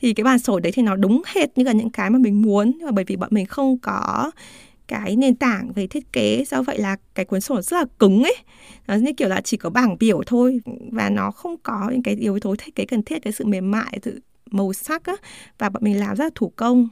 Thì 0.00 0.14
cái 0.14 0.24
bản 0.24 0.38
sổ 0.38 0.60
đấy 0.60 0.72
thì 0.72 0.82
nó 0.82 0.96
đúng 0.96 1.22
hệt 1.26 1.58
như 1.58 1.64
là 1.64 1.72
những 1.72 1.90
cái 1.90 2.10
mà 2.10 2.18
mình 2.18 2.42
muốn. 2.42 2.78
Và 2.84 2.90
bởi 2.90 3.04
vì 3.04 3.16
bọn 3.16 3.28
mình 3.32 3.46
không 3.46 3.78
có 3.78 4.30
cái 4.90 5.16
nền 5.16 5.34
tảng 5.34 5.72
về 5.72 5.86
thiết 5.86 6.12
kế 6.12 6.44
do 6.46 6.62
vậy 6.62 6.78
là 6.78 6.96
cái 7.14 7.24
cuốn 7.24 7.40
sổ 7.40 7.60
rất 7.60 7.76
là 7.76 7.84
cứng 7.98 8.22
ấy. 8.22 8.36
Nó 8.86 8.94
như 8.94 9.12
kiểu 9.16 9.28
là 9.28 9.40
chỉ 9.40 9.56
có 9.56 9.70
bảng 9.70 9.96
biểu 9.98 10.22
thôi 10.26 10.60
và 10.92 11.10
nó 11.10 11.30
không 11.30 11.56
có 11.62 11.88
những 11.92 12.02
cái 12.02 12.14
yếu 12.14 12.40
tố 12.40 12.56
thiết 12.58 12.74
kế 12.74 12.84
cần 12.84 13.02
thiết, 13.02 13.18
cái 13.22 13.32
sự 13.32 13.44
mềm 13.44 13.70
mại, 13.70 13.98
sự 14.02 14.20
màu 14.50 14.72
sắc 14.72 15.04
á, 15.04 15.14
và 15.58 15.68
bọn 15.68 15.84
mình 15.84 16.00
làm 16.00 16.16
rất 16.16 16.24
là 16.24 16.30
thủ 16.34 16.52
công 16.56 16.88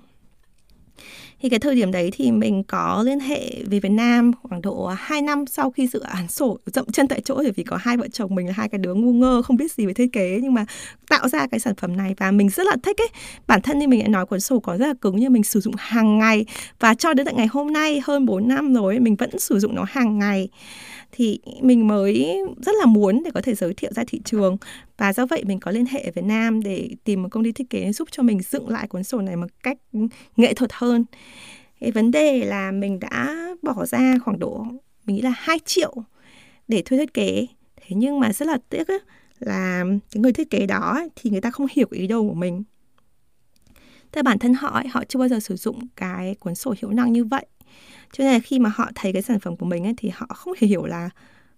thì 1.40 1.48
cái 1.48 1.58
thời 1.58 1.74
điểm 1.74 1.92
đấy 1.92 2.10
thì 2.12 2.30
mình 2.30 2.62
có 2.62 3.02
liên 3.06 3.20
hệ 3.20 3.62
về 3.66 3.80
Việt 3.80 3.88
Nam 3.88 4.32
khoảng 4.42 4.62
độ 4.62 4.86
2 4.86 5.22
năm 5.22 5.46
sau 5.46 5.70
khi 5.70 5.86
dự 5.86 6.00
án 6.00 6.28
sổ 6.28 6.58
dậm 6.66 6.86
chân 6.92 7.08
tại 7.08 7.20
chỗ. 7.24 7.42
Thì 7.42 7.50
vì 7.50 7.62
có 7.62 7.76
hai 7.76 7.96
vợ 7.96 8.08
chồng 8.12 8.34
mình 8.34 8.46
là 8.46 8.52
hai 8.56 8.68
cái 8.68 8.78
đứa 8.78 8.94
ngu 8.94 9.12
ngơ, 9.12 9.42
không 9.42 9.56
biết 9.56 9.72
gì 9.72 9.86
về 9.86 9.94
thiết 9.94 10.12
kế. 10.12 10.38
Nhưng 10.42 10.54
mà 10.54 10.64
tạo 11.08 11.28
ra 11.28 11.46
cái 11.46 11.60
sản 11.60 11.74
phẩm 11.74 11.96
này 11.96 12.14
và 12.18 12.30
mình 12.30 12.48
rất 12.48 12.66
là 12.66 12.76
thích 12.82 13.00
ấy. 13.00 13.08
Bản 13.46 13.62
thân 13.62 13.78
như 13.78 13.88
mình 13.88 14.00
đã 14.00 14.08
nói 14.08 14.26
cuốn 14.26 14.40
sổ 14.40 14.60
có 14.60 14.76
rất 14.76 14.86
là 14.86 14.94
cứng, 15.00 15.16
nhưng 15.16 15.32
mình 15.32 15.44
sử 15.44 15.60
dụng 15.60 15.74
hàng 15.78 16.18
ngày. 16.18 16.44
Và 16.80 16.94
cho 16.94 17.14
đến 17.14 17.26
tận 17.26 17.36
ngày 17.36 17.46
hôm 17.46 17.72
nay, 17.72 18.00
hơn 18.04 18.26
4 18.26 18.48
năm 18.48 18.74
rồi, 18.74 18.98
mình 18.98 19.16
vẫn 19.16 19.38
sử 19.38 19.58
dụng 19.58 19.74
nó 19.74 19.84
hàng 19.88 20.18
ngày. 20.18 20.48
Thì 21.12 21.40
mình 21.62 21.88
mới 21.88 22.36
rất 22.66 22.72
là 22.78 22.86
muốn 22.86 23.22
để 23.24 23.30
có 23.34 23.40
thể 23.40 23.54
giới 23.54 23.74
thiệu 23.74 23.90
ra 23.94 24.04
thị 24.06 24.20
trường. 24.24 24.56
Và 24.98 25.12
do 25.12 25.26
vậy 25.26 25.44
mình 25.46 25.60
có 25.60 25.70
liên 25.70 25.86
hệ 25.86 26.00
ở 26.00 26.10
Việt 26.14 26.24
Nam 26.24 26.62
để 26.62 26.90
tìm 27.04 27.22
một 27.22 27.28
công 27.30 27.44
ty 27.44 27.52
thiết 27.52 27.70
kế 27.70 27.92
giúp 27.92 28.08
cho 28.10 28.22
mình 28.22 28.40
dựng 28.50 28.68
lại 28.68 28.86
cuốn 28.88 29.04
sổ 29.04 29.20
này 29.20 29.36
một 29.36 29.46
cách 29.62 29.78
nghệ 30.36 30.54
thuật 30.54 30.70
hơn 30.72 31.04
cái 31.80 31.90
vấn 31.90 32.10
đề 32.10 32.44
là 32.44 32.70
mình 32.72 33.00
đã 33.00 33.46
bỏ 33.62 33.86
ra 33.86 34.14
khoảng 34.24 34.38
độ 34.38 34.66
mình 35.06 35.16
nghĩ 35.16 35.22
là 35.22 35.32
2 35.36 35.58
triệu 35.64 35.94
để 36.68 36.82
thuê 36.82 36.98
thiết 36.98 37.14
kế. 37.14 37.46
Thế 37.76 37.96
nhưng 37.96 38.20
mà 38.20 38.32
rất 38.32 38.48
là 38.48 38.58
tiếc 38.68 38.88
ấy, 38.88 38.98
là 39.38 39.84
cái 40.10 40.20
người 40.20 40.32
thiết 40.32 40.50
kế 40.50 40.66
đó 40.66 41.00
thì 41.16 41.30
người 41.30 41.40
ta 41.40 41.50
không 41.50 41.66
hiểu 41.70 41.86
ý 41.90 42.06
đồ 42.06 42.22
của 42.22 42.34
mình. 42.34 42.62
Theo 44.12 44.22
bản 44.22 44.38
thân 44.38 44.54
họ 44.54 44.68
ấy, 44.68 44.88
họ 44.88 45.04
chưa 45.08 45.18
bao 45.18 45.28
giờ 45.28 45.40
sử 45.40 45.56
dụng 45.56 45.88
cái 45.96 46.34
cuốn 46.34 46.54
sổ 46.54 46.74
hiệu 46.78 46.90
năng 46.90 47.12
như 47.12 47.24
vậy. 47.24 47.46
Cho 48.12 48.24
nên 48.24 48.32
là 48.32 48.38
khi 48.38 48.58
mà 48.58 48.72
họ 48.74 48.90
thấy 48.94 49.12
cái 49.12 49.22
sản 49.22 49.40
phẩm 49.40 49.56
của 49.56 49.66
mình 49.66 49.84
ấy, 49.84 49.94
thì 49.96 50.10
họ 50.14 50.26
không 50.26 50.54
hề 50.60 50.68
hiểu 50.68 50.84
là 50.84 51.10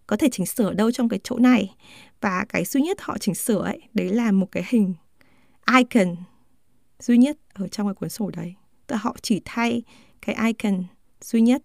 có 0.07 0.17
thể 0.17 0.29
chỉnh 0.33 0.47
sửa 0.47 0.73
đâu 0.73 0.91
trong 0.91 1.09
cái 1.09 1.21
chỗ 1.25 1.39
này. 1.39 1.75
Và 2.21 2.45
cái 2.49 2.65
duy 2.65 2.81
nhất 2.81 3.01
họ 3.01 3.19
chỉnh 3.19 3.35
sửa 3.35 3.63
ấy 3.63 3.81
đấy 3.95 4.09
là 4.09 4.33
một 4.33 4.47
cái 4.53 4.65
hình 4.69 4.95
icon 5.77 6.17
duy 6.99 7.19
nhất 7.19 7.39
ở 7.55 7.69
trong 7.69 7.87
cái 7.87 7.95
cuốn 7.95 8.09
sổ 8.09 8.31
đấy 8.31 8.55
họ 8.97 9.17
chỉ 9.23 9.41
thay 9.45 9.83
cái 10.27 10.37
icon 10.47 10.85
duy 11.21 11.41
nhất. 11.41 11.63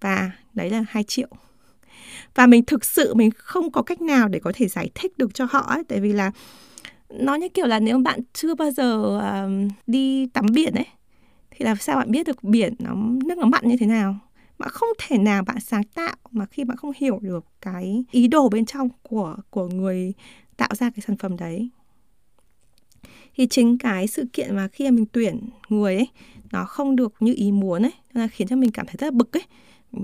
Và 0.00 0.30
đấy 0.54 0.70
là 0.70 0.84
2 0.88 1.04
triệu. 1.04 1.28
Và 2.34 2.46
mình 2.46 2.64
thực 2.64 2.84
sự 2.84 3.14
mình 3.14 3.30
không 3.36 3.72
có 3.72 3.82
cách 3.82 4.00
nào 4.00 4.28
để 4.28 4.38
có 4.38 4.52
thể 4.54 4.68
giải 4.68 4.90
thích 4.94 5.18
được 5.18 5.34
cho 5.34 5.46
họ 5.50 5.60
ấy 5.60 5.82
tại 5.88 6.00
vì 6.00 6.12
là 6.12 6.30
nó 7.10 7.34
như 7.34 7.48
kiểu 7.48 7.66
là 7.66 7.80
nếu 7.80 7.98
bạn 7.98 8.20
chưa 8.32 8.54
bao 8.54 8.70
giờ 8.70 9.18
um, 9.18 9.68
đi 9.86 10.26
tắm 10.26 10.46
biển 10.52 10.74
ấy 10.74 10.86
thì 11.50 11.64
làm 11.64 11.76
sao 11.76 11.96
bạn 11.96 12.10
biết 12.10 12.26
được 12.26 12.44
biển 12.44 12.74
nó 12.78 12.94
nước 13.24 13.38
nó 13.38 13.46
mặn 13.46 13.68
như 13.68 13.76
thế 13.80 13.86
nào? 13.86 14.16
Bạn 14.58 14.70
không 14.72 14.88
thể 14.98 15.18
nào 15.18 15.42
bạn 15.42 15.60
sáng 15.60 15.82
tạo 15.94 16.16
mà 16.30 16.46
khi 16.46 16.64
bạn 16.64 16.76
không 16.76 16.92
hiểu 16.96 17.18
được 17.22 17.44
cái 17.60 18.04
ý 18.10 18.28
đồ 18.28 18.48
bên 18.48 18.66
trong 18.66 18.88
của 19.02 19.36
của 19.50 19.68
người 19.68 20.12
tạo 20.56 20.74
ra 20.74 20.90
cái 20.90 21.02
sản 21.06 21.16
phẩm 21.16 21.36
đấy. 21.36 21.70
Thì 23.36 23.46
chính 23.46 23.78
cái 23.78 24.06
sự 24.06 24.26
kiện 24.32 24.56
mà 24.56 24.68
khi 24.68 24.84
mà 24.84 24.90
mình 24.90 25.06
tuyển 25.12 25.48
người 25.68 25.96
ấy 25.96 26.08
nó 26.52 26.64
không 26.64 26.96
được 26.96 27.14
như 27.20 27.34
ý 27.36 27.52
muốn 27.52 27.82
ấy 27.82 27.92
là 28.12 28.28
khiến 28.28 28.48
cho 28.48 28.56
mình 28.56 28.70
cảm 28.70 28.86
thấy 28.86 28.94
rất 28.98 29.06
là 29.06 29.10
bực 29.10 29.36
ấy. 29.36 29.42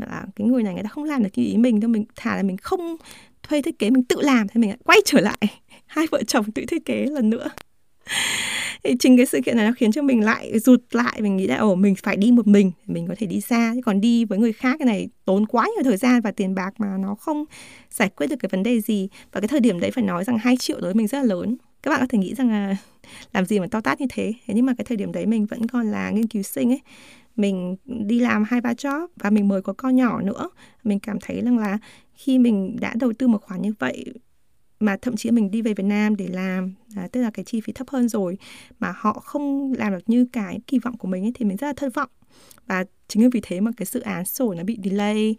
Là 0.01 0.25
cái 0.37 0.47
người 0.47 0.63
này 0.63 0.75
người 0.75 0.83
ta 0.83 0.89
không 0.89 1.05
làm 1.05 1.23
được 1.23 1.31
như 1.37 1.45
ý 1.45 1.57
mình 1.57 1.81
thôi, 1.81 1.89
mình 1.89 2.05
thả 2.17 2.37
là 2.37 2.43
mình 2.43 2.57
không 2.57 2.97
thuê 3.43 3.63
thiết 3.63 3.79
kế, 3.79 3.91
mình 3.91 4.05
tự 4.05 4.17
làm 4.21 4.49
thì 4.49 4.61
mình 4.61 4.71
lại 4.71 4.79
quay 4.85 4.99
trở 5.05 5.21
lại. 5.21 5.39
Hai 5.87 6.07
vợ 6.11 6.23
chồng 6.27 6.53
tự 6.53 6.65
thiết 6.69 6.85
kế 6.85 7.07
lần 7.07 7.31
nữa. 7.31 7.49
Thì 8.85 8.95
chính 9.01 9.17
cái 9.17 9.27
sự 9.27 9.41
kiện 9.45 9.57
này 9.57 9.67
nó 9.67 9.73
khiến 9.77 9.93
cho 9.93 10.03
mình 10.03 10.25
lại 10.25 10.59
rụt 10.59 10.81
lại, 10.91 11.23
mình 11.23 11.37
nghĩ 11.37 11.47
là, 11.47 11.57
ồ, 11.57 11.75
mình 11.75 11.95
phải 11.95 12.17
đi 12.17 12.33
một 12.33 12.47
mình 12.47 12.73
mình 12.87 13.07
có 13.07 13.15
thể 13.19 13.27
đi 13.27 13.41
xa. 13.41 13.73
Chứ 13.75 13.81
còn 13.85 14.01
đi 14.01 14.25
với 14.25 14.39
người 14.39 14.53
khác 14.53 14.77
cái 14.79 14.87
này 14.87 15.09
tốn 15.25 15.47
quá 15.47 15.67
nhiều 15.67 15.85
thời 15.85 15.97
gian 15.97 16.21
và 16.21 16.31
tiền 16.31 16.55
bạc 16.55 16.71
mà 16.79 16.97
nó 16.99 17.15
không 17.15 17.45
giải 17.91 18.09
quyết 18.09 18.27
được 18.27 18.37
cái 18.41 18.49
vấn 18.53 18.63
đề 18.63 18.81
gì. 18.81 19.09
Và 19.33 19.41
cái 19.41 19.49
thời 19.49 19.61
điểm 19.61 19.81
đấy 19.81 19.91
phải 19.91 20.05
nói 20.05 20.25
rằng 20.25 20.39
2 20.39 20.57
triệu 20.57 20.77
đối 20.77 20.85
với 20.85 20.95
mình 20.95 21.07
rất 21.07 21.19
là 21.19 21.25
lớn 21.25 21.57
các 21.83 21.91
bạn 21.91 22.01
có 22.01 22.07
thể 22.09 22.19
nghĩ 22.19 22.35
rằng 22.35 22.51
là 22.51 22.77
làm 23.33 23.47
gì 23.47 23.61
mà 23.61 23.67
to 23.71 23.81
tát 23.81 24.01
như 24.01 24.07
thế. 24.11 24.33
Thế 24.47 24.55
nhưng 24.55 24.67
mà 24.67 24.75
cái 24.79 24.85
thời 24.85 24.97
điểm 24.97 25.13
đấy 25.13 25.27
mình 25.27 25.47
vẫn 25.47 25.67
còn 25.67 25.91
là 25.91 26.11
nghiên 26.11 26.27
cứu 26.27 26.43
sinh 26.43 26.73
ấy. 26.73 26.81
Mình 27.37 27.77
đi 27.87 28.21
làm 28.21 28.45
hai 28.45 28.61
ba 28.61 28.73
job 28.73 29.07
và 29.17 29.31
mình 29.31 29.49
mới 29.49 29.63
có 29.63 29.73
con 29.73 29.97
nhỏ 29.97 30.21
nữa. 30.21 30.51
Mình 30.85 31.01
cảm 31.01 31.19
thấy 31.21 31.43
rằng 31.43 31.59
là 31.59 31.79
khi 32.15 32.39
mình 32.39 32.77
đã 32.81 32.95
đầu 33.01 33.13
tư 33.19 33.29
một 33.29 33.43
khoản 33.43 33.63
như 33.63 33.73
vậy 33.79 34.05
mà 34.81 34.97
thậm 35.03 35.17
chí 35.17 35.31
mình 35.31 35.51
đi 35.51 35.63
về 35.63 35.75
Việt 35.75 35.85
Nam 35.85 36.17
để 36.17 36.27
làm 36.27 36.75
à, 36.97 37.09
tức 37.13 37.23
là 37.23 37.31
cái 37.31 37.45
chi 37.45 37.61
phí 37.61 37.73
thấp 37.73 37.89
hơn 37.91 38.09
rồi 38.09 38.39
mà 38.79 38.95
họ 38.97 39.13
không 39.13 39.73
làm 39.73 39.93
được 39.93 40.03
như 40.07 40.27
cái 40.33 40.61
kỳ 40.67 40.79
vọng 40.79 40.97
của 40.97 41.09
mình 41.09 41.25
ấy, 41.25 41.33
thì 41.35 41.45
mình 41.45 41.57
rất 41.57 41.67
là 41.67 41.73
thất 41.77 41.95
vọng. 41.95 42.11
Và 42.67 42.85
chính 43.09 43.31
vì 43.31 43.41
thế 43.43 43.61
mà 43.61 43.71
cái 43.77 43.87
dự 43.87 44.01
án 44.01 44.25
sổ 44.25 44.55
nó 44.55 44.65
bị 44.65 44.79
delay 44.85 45.37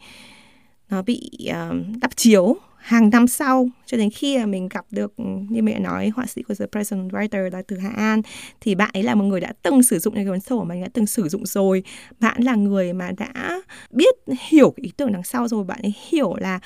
nó 0.89 1.01
bị 1.01 1.31
uh, 1.49 1.75
đắp 2.01 2.15
chiếu 2.15 2.57
hàng 2.79 3.09
năm 3.09 3.27
sau, 3.27 3.67
cho 3.85 3.97
đến 3.97 4.09
khi 4.09 4.37
mà 4.37 4.45
mình 4.45 4.69
gặp 4.69 4.85
được, 4.91 5.13
như 5.49 5.61
mẹ 5.61 5.79
nói, 5.79 6.11
họa 6.15 6.25
sĩ 6.25 6.43
của 6.43 6.53
The 6.53 6.65
Present 6.71 7.11
Writer 7.11 7.49
là 7.51 7.61
từ 7.67 7.77
Hà 7.77 7.89
An, 7.89 8.21
thì 8.61 8.75
bạn 8.75 8.89
ấy 8.93 9.03
là 9.03 9.15
một 9.15 9.23
người 9.23 9.39
đã 9.39 9.53
từng 9.63 9.83
sử 9.83 9.99
dụng 9.99 10.15
cái 10.15 10.25
cuốn 10.25 10.39
sổ 10.39 10.63
mà 10.63 10.75
mình 10.75 10.81
đã 10.81 10.89
từng 10.93 11.05
sử 11.05 11.29
dụng 11.29 11.45
rồi. 11.45 11.83
Bạn 12.19 12.43
là 12.43 12.55
người 12.55 12.93
mà 12.93 13.11
đã 13.17 13.61
biết, 13.91 14.15
hiểu 14.49 14.71
cái 14.71 14.83
ý 14.83 14.91
tưởng 14.97 15.13
đằng 15.13 15.23
sau 15.23 15.47
rồi, 15.47 15.63
bạn 15.63 15.79
ấy 15.81 15.93
hiểu 16.09 16.35
là 16.35 16.59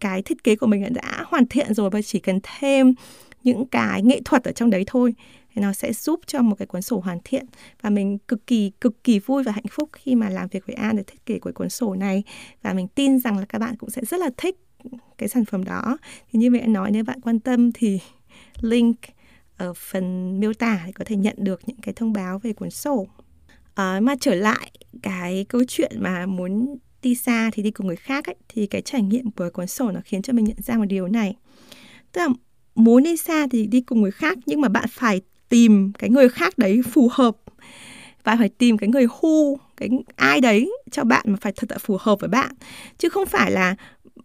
cái 0.00 0.22
thiết 0.22 0.44
kế 0.44 0.56
của 0.56 0.66
mình 0.66 0.92
đã 0.92 1.24
hoàn 1.26 1.46
thiện 1.46 1.74
rồi 1.74 1.90
và 1.90 2.02
chỉ 2.02 2.18
cần 2.18 2.40
thêm 2.42 2.94
những 3.42 3.66
cái 3.66 4.02
nghệ 4.02 4.20
thuật 4.24 4.44
ở 4.44 4.52
trong 4.52 4.70
đấy 4.70 4.84
thôi, 4.86 5.14
thì 5.54 5.62
nó 5.62 5.72
sẽ 5.72 5.92
giúp 5.92 6.20
cho 6.26 6.42
một 6.42 6.54
cái 6.58 6.66
cuốn 6.66 6.82
sổ 6.82 7.00
hoàn 7.00 7.18
thiện. 7.24 7.46
Và 7.82 7.90
mình 7.90 8.18
cực 8.18 8.46
kỳ 8.46 8.72
cực 8.80 9.04
kỳ 9.04 9.18
vui 9.18 9.42
và 9.42 9.52
hạnh 9.52 9.64
phúc 9.70 9.88
khi 9.92 10.14
mà 10.14 10.28
làm 10.28 10.48
việc 10.48 10.66
với 10.66 10.76
An 10.76 10.96
để 10.96 11.02
thiết 11.02 11.26
kế 11.26 11.38
của 11.38 11.52
cuốn 11.54 11.70
sổ 11.70 11.94
này. 11.94 12.22
Và 12.62 12.72
mình 12.72 12.88
tin 12.88 13.18
rằng 13.18 13.38
là 13.38 13.44
các 13.48 13.58
bạn 13.58 13.76
cũng 13.76 13.90
sẽ 13.90 14.02
rất 14.04 14.20
là 14.20 14.30
thích 14.36 14.56
cái 15.18 15.28
sản 15.28 15.44
phẩm 15.44 15.64
đó. 15.64 15.98
Thì 16.32 16.38
như 16.38 16.50
mẹ 16.50 16.66
nói 16.66 16.90
nếu 16.90 17.04
bạn 17.04 17.20
quan 17.20 17.40
tâm 17.40 17.72
thì 17.72 18.00
link 18.60 18.96
ở 19.56 19.74
phần 19.74 20.40
miêu 20.40 20.54
tả 20.54 20.82
để 20.86 20.92
có 20.92 21.04
thể 21.04 21.16
nhận 21.16 21.34
được 21.38 21.60
những 21.66 21.80
cái 21.82 21.94
thông 21.94 22.12
báo 22.12 22.38
về 22.38 22.52
cuốn 22.52 22.70
sổ. 22.70 23.06
À, 23.74 24.00
mà 24.02 24.14
trở 24.20 24.34
lại 24.34 24.70
cái 25.02 25.46
câu 25.48 25.62
chuyện 25.68 25.92
mà 25.98 26.26
muốn 26.26 26.76
đi 27.02 27.14
xa 27.14 27.50
thì 27.52 27.62
đi 27.62 27.70
cùng 27.70 27.86
người 27.86 27.96
khác 27.96 28.24
ấy, 28.26 28.36
thì 28.48 28.66
cái 28.66 28.82
trải 28.82 29.02
nghiệm 29.02 29.30
của 29.30 29.50
cuốn 29.50 29.66
sổ 29.66 29.90
nó 29.90 30.00
khiến 30.04 30.22
cho 30.22 30.32
mình 30.32 30.44
nhận 30.44 30.56
ra 30.62 30.76
một 30.76 30.84
điều 30.84 31.08
này. 31.08 31.36
Tức 32.12 32.20
là 32.20 32.28
muốn 32.74 33.02
đi 33.02 33.16
xa 33.16 33.46
thì 33.50 33.66
đi 33.66 33.80
cùng 33.80 34.02
người 34.02 34.10
khác 34.10 34.38
nhưng 34.46 34.60
mà 34.60 34.68
bạn 34.68 34.84
phải 34.90 35.20
tìm 35.48 35.92
cái 35.98 36.10
người 36.10 36.28
khác 36.28 36.58
đấy 36.58 36.80
phù 36.90 37.08
hợp. 37.12 37.36
Và 38.24 38.36
phải 38.36 38.48
tìm 38.48 38.78
cái 38.78 38.88
người 38.88 39.06
hu 39.10 39.58
cái 39.76 39.88
ai 40.16 40.40
đấy 40.40 40.72
cho 40.90 41.04
bạn 41.04 41.24
mà 41.28 41.36
phải 41.40 41.52
thật 41.56 41.66
sự 41.70 41.76
phù 41.80 41.96
hợp 42.00 42.20
với 42.20 42.28
bạn. 42.28 42.54
Chứ 42.98 43.08
không 43.08 43.26
phải 43.26 43.50
là 43.50 43.76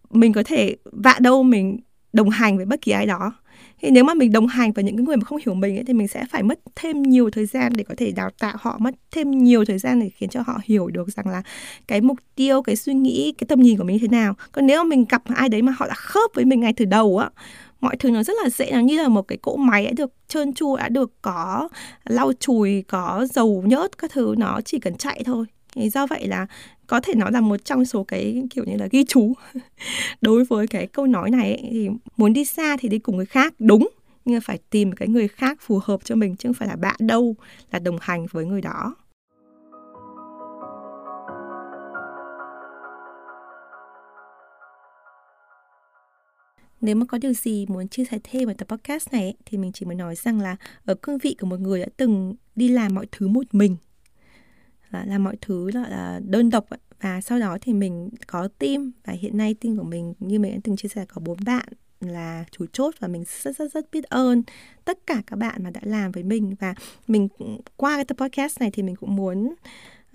mình 0.09 0.33
có 0.33 0.43
thể 0.45 0.75
vạ 0.83 1.15
đâu 1.19 1.43
mình 1.43 1.79
đồng 2.13 2.29
hành 2.29 2.57
với 2.57 2.65
bất 2.65 2.81
kỳ 2.81 2.91
ai 2.91 3.05
đó. 3.05 3.33
Thì 3.81 3.91
nếu 3.91 4.03
mà 4.03 4.13
mình 4.13 4.31
đồng 4.31 4.47
hành 4.47 4.71
với 4.71 4.83
những 4.83 4.97
cái 4.97 5.05
người 5.05 5.17
mà 5.17 5.23
không 5.23 5.39
hiểu 5.45 5.53
mình 5.53 5.77
ấy, 5.77 5.83
thì 5.83 5.93
mình 5.93 6.07
sẽ 6.07 6.25
phải 6.31 6.43
mất 6.43 6.59
thêm 6.75 7.01
nhiều 7.03 7.29
thời 7.29 7.45
gian 7.45 7.73
để 7.75 7.83
có 7.83 7.95
thể 7.97 8.11
đào 8.11 8.29
tạo 8.39 8.55
họ 8.59 8.77
mất 8.79 8.95
thêm 9.11 9.31
nhiều 9.31 9.65
thời 9.65 9.77
gian 9.77 9.99
để 9.99 10.09
khiến 10.09 10.29
cho 10.29 10.41
họ 10.47 10.59
hiểu 10.63 10.87
được 10.87 11.09
rằng 11.09 11.27
là 11.27 11.41
cái 11.87 12.01
mục 12.01 12.17
tiêu 12.35 12.61
cái 12.61 12.75
suy 12.75 12.93
nghĩ 12.93 13.33
cái 13.37 13.45
tầm 13.47 13.61
nhìn 13.61 13.77
của 13.77 13.83
mình 13.83 13.95
như 13.95 14.07
thế 14.07 14.17
nào. 14.17 14.33
Còn 14.51 14.67
nếu 14.67 14.83
mà 14.83 14.87
mình 14.87 15.05
gặp 15.09 15.23
ai 15.25 15.49
đấy 15.49 15.61
mà 15.61 15.73
họ 15.77 15.87
đã 15.87 15.93
khớp 15.93 16.31
với 16.33 16.45
mình 16.45 16.59
ngay 16.59 16.73
từ 16.73 16.85
đầu 16.85 17.17
á 17.17 17.29
mọi 17.81 17.97
thứ 17.97 18.11
nó 18.11 18.23
rất 18.23 18.33
là 18.43 18.49
dễ 18.49 18.71
nó 18.71 18.79
như 18.79 19.01
là 19.01 19.07
một 19.07 19.27
cái 19.27 19.37
cỗ 19.37 19.55
máy 19.55 19.85
đã 19.85 19.91
được 19.97 20.13
trơn 20.27 20.53
tru 20.53 20.75
đã 20.75 20.89
được 20.89 21.11
có 21.21 21.69
lau 22.05 22.33
chùi 22.39 22.81
có 22.81 23.27
dầu 23.33 23.63
nhớt 23.65 23.97
các 23.97 24.11
thứ 24.11 24.35
nó 24.37 24.61
chỉ 24.65 24.79
cần 24.79 24.97
chạy 24.97 25.23
thôi 25.25 25.45
thì 25.75 25.89
do 25.89 26.07
vậy 26.07 26.27
là 26.27 26.47
có 26.87 26.99
thể 26.99 27.15
nói 27.15 27.31
là 27.31 27.41
một 27.41 27.65
trong 27.65 27.85
số 27.85 28.03
cái 28.03 28.43
kiểu 28.49 28.63
như 28.65 28.77
là 28.77 28.87
ghi 28.91 29.03
chú 29.03 29.33
đối 30.21 30.45
với 30.45 30.67
cái 30.67 30.87
câu 30.87 31.07
nói 31.07 31.29
này 31.29 31.55
ấy, 31.55 31.69
thì 31.71 31.89
muốn 32.17 32.33
đi 32.33 32.45
xa 32.45 32.77
thì 32.79 32.89
đi 32.89 32.99
cùng 32.99 33.17
người 33.17 33.25
khác 33.25 33.53
đúng 33.59 33.89
nhưng 34.25 34.41
phải 34.41 34.59
tìm 34.69 34.91
cái 34.91 35.07
người 35.07 35.27
khác 35.27 35.57
phù 35.61 35.79
hợp 35.83 35.99
cho 36.03 36.15
mình 36.15 36.35
chứ 36.35 36.49
không 36.49 36.53
phải 36.53 36.67
là 36.67 36.75
bạn 36.75 36.95
đâu 36.99 37.35
là 37.71 37.79
đồng 37.79 37.97
hành 38.01 38.25
với 38.31 38.45
người 38.45 38.61
đó. 38.61 38.95
Nếu 46.81 46.95
mà 46.95 47.05
có 47.05 47.17
điều 47.17 47.33
gì 47.33 47.65
muốn 47.69 47.87
chia 47.87 48.05
sẻ 48.05 48.19
thêm 48.23 48.47
về 48.47 48.53
tập 48.53 48.67
podcast 48.67 49.13
này 49.13 49.33
thì 49.45 49.57
mình 49.57 49.71
chỉ 49.71 49.85
muốn 49.85 49.97
nói 49.97 50.15
rằng 50.15 50.39
là 50.41 50.55
ở 50.85 50.95
cương 51.01 51.17
vị 51.17 51.35
của 51.39 51.47
một 51.47 51.59
người 51.59 51.79
đã 51.79 51.85
từng 51.97 52.35
đi 52.55 52.67
làm 52.67 52.95
mọi 52.95 53.05
thứ 53.11 53.27
một 53.27 53.45
mình 53.51 53.75
Dạ, 54.93 54.99
là 54.99 55.05
làm 55.05 55.23
mọi 55.23 55.37
thứ 55.41 55.71
là, 55.71 56.19
đơn 56.25 56.49
độc 56.49 56.65
và 57.01 57.21
sau 57.21 57.39
đó 57.39 57.57
thì 57.61 57.73
mình 57.73 58.09
có 58.27 58.47
team, 58.47 58.91
và 59.05 59.13
hiện 59.13 59.37
nay 59.37 59.53
team 59.53 59.77
của 59.77 59.83
mình, 59.83 60.13
như 60.19 60.39
mình 60.39 60.53
đã 60.53 60.59
từng 60.63 60.75
chia 60.75 60.89
sẻ, 60.89 61.05
có 61.05 61.21
bốn 61.25 61.37
bạn 61.45 61.67
là 61.99 62.45
chủ 62.51 62.65
chốt 62.73 62.95
và 62.99 63.07
mình 63.07 63.23
rất 63.43 63.55
rất 63.57 63.73
rất 63.73 63.91
biết 63.91 64.03
ơn 64.03 64.43
tất 64.85 64.99
cả 65.07 65.21
các 65.27 65.35
bạn 65.35 65.63
mà 65.63 65.69
đã 65.69 65.81
làm 65.83 66.11
với 66.11 66.23
mình. 66.23 66.55
Và 66.59 66.73
mình 67.07 67.27
qua 67.75 67.95
cái 67.95 68.05
tập 68.05 68.17
podcast 68.17 68.59
này 68.59 68.71
thì 68.73 68.83
mình 68.83 68.95
cũng 68.95 69.15
muốn 69.15 69.55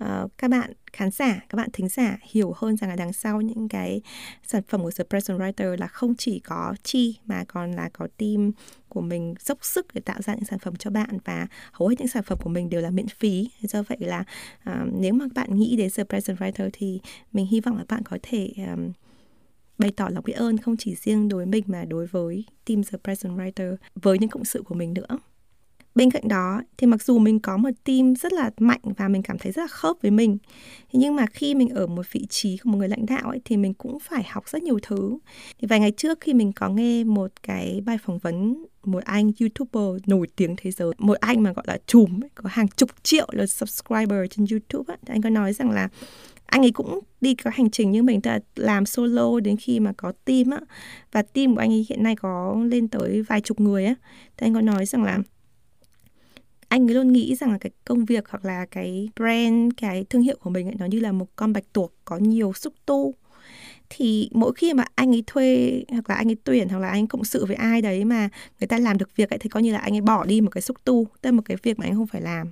uh, 0.03 0.31
các 0.37 0.51
bạn 0.51 0.71
khán 0.93 1.11
giả, 1.11 1.39
các 1.49 1.55
bạn 1.55 1.69
thính 1.73 1.89
giả 1.89 2.17
hiểu 2.21 2.53
hơn 2.55 2.77
rằng 2.77 2.89
là 2.89 2.95
đằng 2.95 3.13
sau 3.13 3.41
những 3.41 3.69
cái 3.69 4.01
sản 4.47 4.61
phẩm 4.67 4.83
của 4.83 4.91
The 4.91 5.03
Present 5.09 5.39
Writer 5.39 5.77
là 5.79 5.87
không 5.87 6.15
chỉ 6.15 6.39
có 6.39 6.75
chi 6.83 7.17
mà 7.25 7.43
còn 7.47 7.71
là 7.71 7.89
có 7.93 8.07
team 8.17 8.51
của 8.89 9.01
mình 9.01 9.35
dốc 9.39 9.57
sức 9.61 9.93
để 9.93 10.01
tạo 10.01 10.21
ra 10.21 10.35
những 10.35 10.45
sản 10.45 10.59
phẩm 10.59 10.75
cho 10.75 10.89
bạn 10.89 11.17
và 11.25 11.47
hầu 11.71 11.87
hết 11.87 11.95
những 11.99 12.07
sản 12.07 12.23
phẩm 12.23 12.37
của 12.43 12.49
mình 12.49 12.69
đều 12.69 12.81
là 12.81 12.89
miễn 12.89 13.07
phí. 13.07 13.49
Do 13.61 13.83
vậy 13.83 13.97
là 14.01 14.23
uh, 14.69 14.75
nếu 14.93 15.13
mà 15.13 15.25
bạn 15.35 15.55
nghĩ 15.55 15.75
đến 15.75 15.89
The 15.95 16.03
Present 16.03 16.37
Writer 16.37 16.69
thì 16.73 16.99
mình 17.33 17.45
hy 17.45 17.59
vọng 17.59 17.77
là 17.77 17.83
bạn 17.87 18.03
có 18.03 18.17
thể 18.23 18.53
um, 18.57 18.91
bày 19.77 19.91
tỏ 19.91 20.09
lòng 20.09 20.23
biết 20.23 20.33
ơn 20.33 20.57
không 20.57 20.77
chỉ 20.77 20.95
riêng 20.95 21.29
đối 21.29 21.37
với 21.37 21.45
mình 21.45 21.63
mà 21.67 21.85
đối 21.85 22.07
với 22.07 22.43
team 22.65 22.83
The 22.83 22.97
Present 23.03 23.37
Writer 23.37 23.75
với 23.95 24.19
những 24.19 24.29
cộng 24.29 24.45
sự 24.45 24.61
của 24.61 24.75
mình 24.75 24.93
nữa 24.93 25.17
bên 25.95 26.11
cạnh 26.11 26.27
đó 26.27 26.61
thì 26.77 26.87
mặc 26.87 27.03
dù 27.03 27.19
mình 27.19 27.39
có 27.39 27.57
một 27.57 27.69
team 27.83 28.15
rất 28.15 28.33
là 28.33 28.51
mạnh 28.59 28.79
và 28.97 29.07
mình 29.07 29.23
cảm 29.23 29.37
thấy 29.37 29.51
rất 29.51 29.61
là 29.61 29.67
khớp 29.67 29.95
với 30.01 30.11
mình 30.11 30.37
thế 30.93 30.99
nhưng 30.99 31.15
mà 31.15 31.25
khi 31.25 31.55
mình 31.55 31.69
ở 31.69 31.87
một 31.87 32.05
vị 32.11 32.25
trí 32.29 32.57
của 32.57 32.69
một 32.69 32.77
người 32.77 32.89
lãnh 32.89 33.05
đạo 33.05 33.29
ấy 33.29 33.41
thì 33.45 33.57
mình 33.57 33.73
cũng 33.73 33.99
phải 33.99 34.23
học 34.23 34.49
rất 34.49 34.63
nhiều 34.63 34.79
thứ 34.81 35.17
thì 35.59 35.67
vài 35.67 35.79
ngày 35.79 35.91
trước 35.91 36.19
khi 36.21 36.33
mình 36.33 36.51
có 36.51 36.69
nghe 36.69 37.03
một 37.03 37.31
cái 37.43 37.81
bài 37.85 37.97
phỏng 37.97 38.17
vấn 38.17 38.65
một 38.83 39.03
anh 39.03 39.31
youtuber 39.39 40.01
nổi 40.05 40.27
tiếng 40.35 40.55
thế 40.57 40.71
giới 40.71 40.91
một 40.97 41.17
anh 41.19 41.43
mà 41.43 41.53
gọi 41.53 41.65
là 41.67 41.77
chùm 41.87 42.23
ấy, 42.23 42.29
có 42.35 42.49
hàng 42.49 42.67
chục 42.67 42.89
triệu 43.03 43.27
lượt 43.31 43.45
subscriber 43.45 44.19
trên 44.29 44.45
youtube 44.51 44.93
ấy. 44.93 44.97
anh 45.07 45.21
có 45.21 45.29
nói 45.29 45.53
rằng 45.53 45.71
là 45.71 45.89
anh 46.45 46.61
ấy 46.61 46.71
cũng 46.71 46.99
đi 47.21 47.35
có 47.35 47.51
hành 47.53 47.69
trình 47.69 47.91
như 47.91 48.03
mình 48.03 48.19
là 48.23 48.39
làm 48.55 48.85
solo 48.85 49.39
đến 49.39 49.57
khi 49.57 49.79
mà 49.79 49.93
có 49.97 50.11
team 50.25 50.49
á 50.49 50.59
và 51.11 51.21
team 51.21 51.55
của 51.55 51.61
anh 51.61 51.71
ấy 51.71 51.85
hiện 51.89 52.03
nay 52.03 52.15
có 52.15 52.57
lên 52.65 52.87
tới 52.87 53.21
vài 53.21 53.41
chục 53.41 53.59
người 53.59 53.85
á 53.85 53.95
thì 54.37 54.47
anh 54.47 54.53
có 54.53 54.61
nói 54.61 54.85
rằng 54.85 55.03
là 55.03 55.19
anh 56.75 56.89
ấy 56.89 56.95
luôn 56.95 57.13
nghĩ 57.13 57.35
rằng 57.35 57.51
là 57.51 57.57
cái 57.57 57.71
công 57.85 58.05
việc 58.05 58.29
hoặc 58.29 58.45
là 58.45 58.65
cái 58.65 59.09
brand 59.15 59.73
cái 59.77 60.05
thương 60.09 60.21
hiệu 60.21 60.37
của 60.39 60.49
mình 60.49 60.67
ấy, 60.67 60.75
nó 60.79 60.85
như 60.85 60.99
là 60.99 61.11
một 61.11 61.27
con 61.35 61.53
bạch 61.53 61.73
tuộc 61.73 61.93
có 62.05 62.17
nhiều 62.17 62.53
xúc 62.53 62.73
tu. 62.85 63.13
Thì 63.89 64.29
mỗi 64.33 64.53
khi 64.53 64.73
mà 64.73 64.85
anh 64.95 65.15
ấy 65.15 65.23
thuê 65.27 65.83
hoặc 65.89 66.09
là 66.09 66.15
anh 66.15 66.29
ấy 66.29 66.37
tuyển 66.43 66.69
hoặc 66.69 66.79
là 66.79 66.87
anh 66.87 67.07
cộng 67.07 67.23
sự 67.23 67.45
với 67.45 67.55
ai 67.55 67.81
đấy 67.81 68.05
mà 68.05 68.29
người 68.59 68.67
ta 68.67 68.79
làm 68.79 68.97
được 68.97 69.15
việc 69.15 69.29
ấy 69.29 69.39
thì 69.39 69.49
coi 69.49 69.63
như 69.63 69.73
là 69.73 69.79
anh 69.79 69.95
ấy 69.95 70.01
bỏ 70.01 70.25
đi 70.25 70.41
một 70.41 70.49
cái 70.49 70.61
xúc 70.61 70.77
tu 70.83 71.07
tức 71.21 71.27
là 71.27 71.31
một 71.31 71.41
cái 71.45 71.57
việc 71.63 71.79
mà 71.79 71.85
anh 71.85 71.95
không 71.95 72.07
phải 72.07 72.21
làm. 72.21 72.51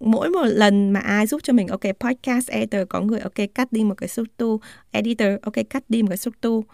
Mỗi 0.00 0.30
một 0.30 0.44
lần 0.44 0.90
mà 0.90 1.00
ai 1.00 1.26
giúp 1.26 1.40
cho 1.44 1.52
mình 1.52 1.68
ok 1.68 1.82
podcast 2.00 2.48
editor 2.48 2.82
có 2.88 3.00
người 3.00 3.20
ok 3.20 3.54
cắt 3.54 3.72
đi 3.72 3.84
một 3.84 3.94
cái 3.94 4.08
xúc 4.08 4.26
tu 4.36 4.60
editor 4.90 5.28
ok 5.42 5.54
cắt 5.70 5.84
đi 5.88 6.02
một 6.02 6.08
cái 6.08 6.18
xúc 6.18 6.34
tu 6.40 6.64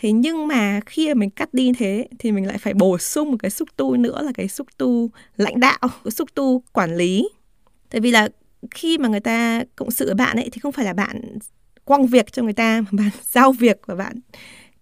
thế 0.00 0.12
nhưng 0.12 0.46
mà 0.46 0.80
khi 0.86 1.08
mà 1.08 1.14
mình 1.14 1.30
cắt 1.30 1.54
đi 1.54 1.72
thế, 1.78 2.08
thì 2.18 2.32
mình 2.32 2.46
lại 2.46 2.58
phải 2.58 2.74
bổ 2.74 2.98
sung 2.98 3.30
một 3.30 3.36
cái 3.40 3.50
xúc 3.50 3.68
tu 3.76 3.96
nữa 3.96 4.22
là 4.22 4.32
cái 4.34 4.48
xúc 4.48 4.66
tu 4.78 5.10
lãnh 5.36 5.60
đạo 5.60 5.78
xúc 6.10 6.28
tu 6.34 6.62
quản 6.72 6.96
lý. 6.96 7.28
Tại 7.90 8.00
vì 8.00 8.10
là 8.10 8.28
khi 8.70 8.98
mà 8.98 9.08
người 9.08 9.20
ta 9.20 9.64
cộng 9.76 9.90
sự 9.90 10.06
với 10.06 10.14
bạn 10.14 10.36
ấy, 10.36 10.48
thì 10.52 10.60
không 10.60 10.72
phải 10.72 10.84
là 10.84 10.92
bạn 10.92 11.38
quăng 11.84 12.06
việc 12.06 12.32
cho 12.32 12.42
người 12.42 12.52
ta, 12.52 12.80
mà 12.80 13.02
bạn 13.02 13.10
giao 13.30 13.52
việc 13.52 13.80
và 13.86 13.94
bạn 13.94 14.14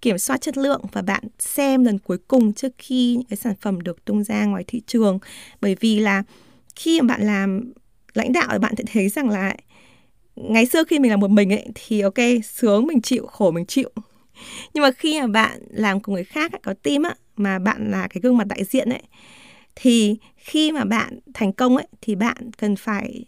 kiểm 0.03 0.19
soát 0.19 0.41
chất 0.41 0.57
lượng 0.59 0.81
và 0.93 1.03
bạn 1.03 1.23
xem 1.39 1.85
lần 1.85 1.99
cuối 1.99 2.19
cùng 2.29 2.53
trước 2.53 2.73
khi 2.79 3.15
những 3.17 3.27
cái 3.27 3.37
sản 3.37 3.55
phẩm 3.61 3.81
được 3.81 4.05
tung 4.05 4.25
ra 4.25 4.45
ngoài 4.45 4.65
thị 4.67 4.83
trường. 4.87 5.19
Bởi 5.61 5.77
vì 5.81 6.01
là 6.01 6.23
khi 6.77 7.01
mà 7.01 7.07
bạn 7.15 7.27
làm 7.27 7.73
lãnh 8.15 8.33
đạo 8.33 8.49
thì 8.53 8.59
bạn 8.59 8.75
sẽ 8.79 8.85
thấy 8.93 9.09
rằng 9.09 9.29
là 9.29 9.57
ngày 10.37 10.67
xưa 10.67 10.85
khi 10.85 10.99
mình 10.99 11.11
làm 11.11 11.21
một 11.21 11.31
mình 11.31 11.53
ấy, 11.53 11.67
thì 11.75 12.01
ok, 12.01 12.19
sướng, 12.45 12.87
mình 12.87 13.03
chịu, 13.03 13.27
khổ, 13.27 13.51
mình 13.51 13.67
chịu. 13.67 13.91
nhưng 14.75 14.83
mà 14.83 14.91
khi 14.91 15.21
mà 15.21 15.27
bạn 15.27 15.61
làm 15.71 16.01
cùng 16.01 16.15
người 16.15 16.25
khác 16.25 16.53
có 16.63 16.75
team 16.83 17.03
á, 17.03 17.15
mà 17.37 17.59
bạn 17.59 17.91
là 17.91 18.09
cái 18.09 18.21
gương 18.21 18.37
mặt 18.37 18.47
đại 18.47 18.65
diện 18.65 18.89
ấy, 18.89 19.03
thì 19.77 20.17
khi 20.37 20.73
mà 20.73 20.85
bạn 20.85 21.19
thành 21.35 21.53
công 21.53 21.77
ấy, 21.77 21.87
thì 22.01 22.15
bạn 22.15 22.51
cần 22.59 22.77
phải 22.77 23.25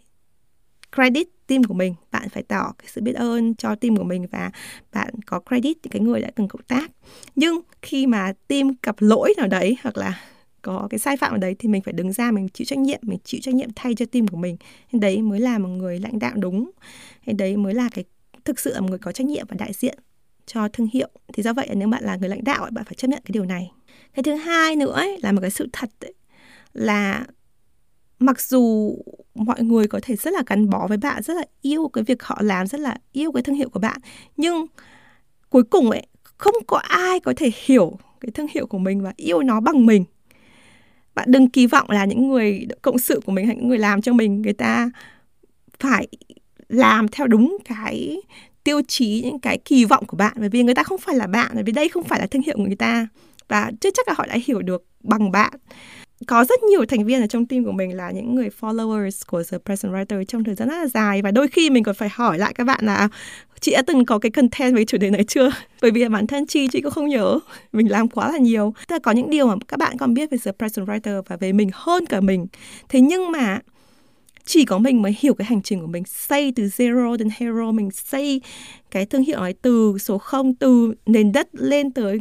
credit 0.95 1.27
team 1.47 1.63
của 1.63 1.73
mình. 1.73 1.95
Bạn 2.11 2.29
phải 2.29 2.43
tỏ 2.43 2.73
cái 2.77 2.87
sự 2.87 3.01
biết 3.01 3.15
ơn 3.15 3.55
cho 3.55 3.75
team 3.75 3.95
của 3.97 4.03
mình 4.03 4.27
và 4.31 4.51
bạn 4.93 5.13
có 5.25 5.39
credit 5.49 5.77
những 5.83 5.91
cái 5.91 6.01
người 6.01 6.21
đã 6.21 6.29
từng 6.35 6.47
cộng 6.47 6.61
tác. 6.61 6.91
Nhưng 7.35 7.61
khi 7.81 8.07
mà 8.07 8.33
team 8.47 8.71
gặp 8.83 8.95
lỗi 8.99 9.33
nào 9.37 9.47
đấy 9.47 9.77
hoặc 9.83 9.97
là 9.97 10.19
có 10.61 10.87
cái 10.89 10.99
sai 10.99 11.17
phạm 11.17 11.31
ở 11.31 11.37
đấy 11.37 11.55
thì 11.59 11.69
mình 11.69 11.81
phải 11.81 11.93
đứng 11.93 12.13
ra, 12.13 12.31
mình 12.31 12.49
chịu 12.49 12.65
trách 12.65 12.79
nhiệm, 12.79 12.99
mình 13.01 13.19
chịu 13.23 13.41
trách 13.43 13.55
nhiệm 13.55 13.69
thay 13.75 13.95
cho 13.95 14.05
team 14.05 14.27
của 14.27 14.37
mình. 14.37 14.57
Đấy 14.91 15.21
mới 15.21 15.39
là 15.39 15.57
một 15.57 15.69
người 15.69 15.99
lãnh 15.99 16.19
đạo 16.19 16.33
đúng. 16.35 16.71
Hay 17.21 17.33
đấy 17.33 17.57
mới 17.57 17.73
là 17.73 17.89
cái, 17.93 18.03
thực 18.45 18.59
sự 18.59 18.73
là 18.73 18.79
một 18.79 18.89
người 18.89 18.99
có 18.99 19.11
trách 19.11 19.27
nhiệm 19.27 19.45
và 19.49 19.55
đại 19.59 19.73
diện 19.73 19.97
cho 20.45 20.67
thương 20.67 20.87
hiệu. 20.93 21.09
Thì 21.33 21.43
do 21.43 21.53
vậy 21.53 21.69
nếu 21.75 21.87
bạn 21.87 22.03
là 22.03 22.15
người 22.15 22.29
lãnh 22.29 22.43
đạo 22.43 22.67
bạn 22.71 22.85
phải 22.85 22.95
chấp 22.97 23.07
nhận 23.07 23.21
cái 23.25 23.31
điều 23.31 23.45
này. 23.45 23.71
Cái 24.13 24.23
thứ 24.23 24.35
hai 24.35 24.75
nữa 24.75 24.91
ấy, 24.91 25.19
là 25.23 25.31
một 25.31 25.41
cái 25.41 25.51
sự 25.51 25.67
thật 25.73 25.89
ấy, 25.99 26.13
là 26.73 27.25
mặc 28.19 28.41
dù 28.41 28.95
mọi 29.35 29.63
người 29.63 29.87
có 29.87 29.99
thể 30.03 30.15
rất 30.15 30.33
là 30.33 30.43
gắn 30.47 30.69
bó 30.69 30.87
với 30.87 30.97
bạn 30.97 31.23
rất 31.23 31.33
là 31.33 31.45
yêu 31.61 31.87
cái 31.93 32.03
việc 32.03 32.23
họ 32.23 32.37
làm 32.41 32.67
rất 32.67 32.79
là 32.79 32.97
yêu 33.11 33.31
cái 33.31 33.43
thương 33.43 33.55
hiệu 33.55 33.69
của 33.69 33.79
bạn 33.79 33.99
nhưng 34.37 34.65
cuối 35.49 35.63
cùng 35.63 35.91
ấy 35.91 36.07
không 36.37 36.55
có 36.67 36.77
ai 36.77 37.19
có 37.19 37.33
thể 37.37 37.51
hiểu 37.65 37.97
cái 38.21 38.31
thương 38.31 38.47
hiệu 38.53 38.67
của 38.67 38.77
mình 38.77 39.01
và 39.01 39.13
yêu 39.17 39.43
nó 39.43 39.59
bằng 39.59 39.85
mình. 39.85 40.05
Bạn 41.15 41.31
đừng 41.31 41.49
kỳ 41.49 41.67
vọng 41.67 41.89
là 41.89 42.05
những 42.05 42.27
người 42.27 42.67
cộng 42.81 42.99
sự 42.99 43.21
của 43.25 43.31
mình 43.31 43.47
hay 43.47 43.55
những 43.55 43.69
người 43.69 43.77
làm 43.77 44.01
cho 44.01 44.13
mình 44.13 44.41
người 44.41 44.53
ta 44.53 44.89
phải 45.79 46.07
làm 46.69 47.07
theo 47.07 47.27
đúng 47.27 47.57
cái 47.65 48.21
tiêu 48.63 48.81
chí 48.87 49.21
những 49.25 49.39
cái 49.39 49.57
kỳ 49.57 49.85
vọng 49.85 50.05
của 50.05 50.17
bạn 50.17 50.33
bởi 50.39 50.49
vì 50.49 50.63
người 50.63 50.75
ta 50.75 50.83
không 50.83 50.99
phải 50.99 51.15
là 51.15 51.27
bạn 51.27 51.51
bởi 51.53 51.63
vì 51.63 51.71
đây 51.71 51.89
không 51.89 52.03
phải 52.03 52.19
là 52.19 52.25
thương 52.25 52.41
hiệu 52.41 52.57
của 52.57 52.63
người 52.63 52.75
ta 52.75 53.07
và 53.47 53.71
chưa 53.81 53.89
chắc 53.93 54.07
là 54.07 54.13
họ 54.17 54.25
đã 54.25 54.37
hiểu 54.45 54.61
được 54.61 54.85
bằng 55.03 55.31
bạn 55.31 55.53
có 56.27 56.45
rất 56.45 56.63
nhiều 56.63 56.85
thành 56.85 57.05
viên 57.05 57.21
ở 57.21 57.27
trong 57.27 57.45
team 57.45 57.63
của 57.65 57.71
mình 57.71 57.97
là 57.97 58.11
những 58.11 58.35
người 58.35 58.49
followers 58.61 59.21
của 59.27 59.43
The 59.51 59.57
Present 59.65 59.93
Writer 59.93 60.23
trong 60.23 60.43
thời 60.43 60.55
gian 60.55 60.69
rất 60.69 60.77
là 60.77 60.87
dài 60.87 61.21
và 61.21 61.31
đôi 61.31 61.47
khi 61.47 61.69
mình 61.69 61.83
còn 61.83 61.95
phải 61.95 62.09
hỏi 62.11 62.37
lại 62.37 62.53
các 62.53 62.63
bạn 62.63 62.85
là 62.85 63.09
chị 63.59 63.71
đã 63.71 63.81
từng 63.87 64.05
có 64.05 64.19
cái 64.19 64.29
content 64.31 64.75
về 64.75 64.85
chủ 64.85 64.97
đề 64.97 65.09
này 65.09 65.23
chưa? 65.23 65.51
Bởi 65.81 65.91
vì 65.91 66.07
bản 66.07 66.27
thân 66.27 66.47
chị 66.47 66.67
chị 66.67 66.81
cũng 66.81 66.91
không 66.91 67.07
nhớ, 67.07 67.39
mình 67.73 67.91
làm 67.91 68.07
quá 68.07 68.31
là 68.31 68.37
nhiều. 68.37 68.73
Tức 68.87 68.95
là 68.95 68.99
có 68.99 69.11
những 69.11 69.29
điều 69.29 69.47
mà 69.47 69.55
các 69.67 69.77
bạn 69.79 69.97
còn 69.97 70.13
biết 70.13 70.31
về 70.31 70.37
The 70.45 70.51
Present 70.51 70.87
Writer 70.87 71.21
và 71.27 71.37
về 71.37 71.53
mình 71.53 71.69
hơn 71.73 72.05
cả 72.05 72.21
mình. 72.21 72.47
Thế 72.89 73.01
nhưng 73.01 73.31
mà 73.31 73.59
chỉ 74.45 74.65
có 74.65 74.77
mình 74.77 75.01
mới 75.01 75.15
hiểu 75.19 75.33
cái 75.33 75.45
hành 75.45 75.61
trình 75.61 75.81
của 75.81 75.87
mình. 75.87 76.03
Xây 76.05 76.53
từ 76.55 76.63
zero 76.63 77.17
đến 77.17 77.29
hero, 77.37 77.71
mình 77.71 77.91
xây 77.91 78.41
cái 78.91 79.05
thương 79.05 79.23
hiệu 79.23 79.39
ấy 79.39 79.53
từ 79.53 79.97
số 79.97 80.17
0 80.17 80.55
từ 80.55 80.93
nền 81.05 81.31
đất 81.31 81.49
lên 81.51 81.91
tới 81.91 82.19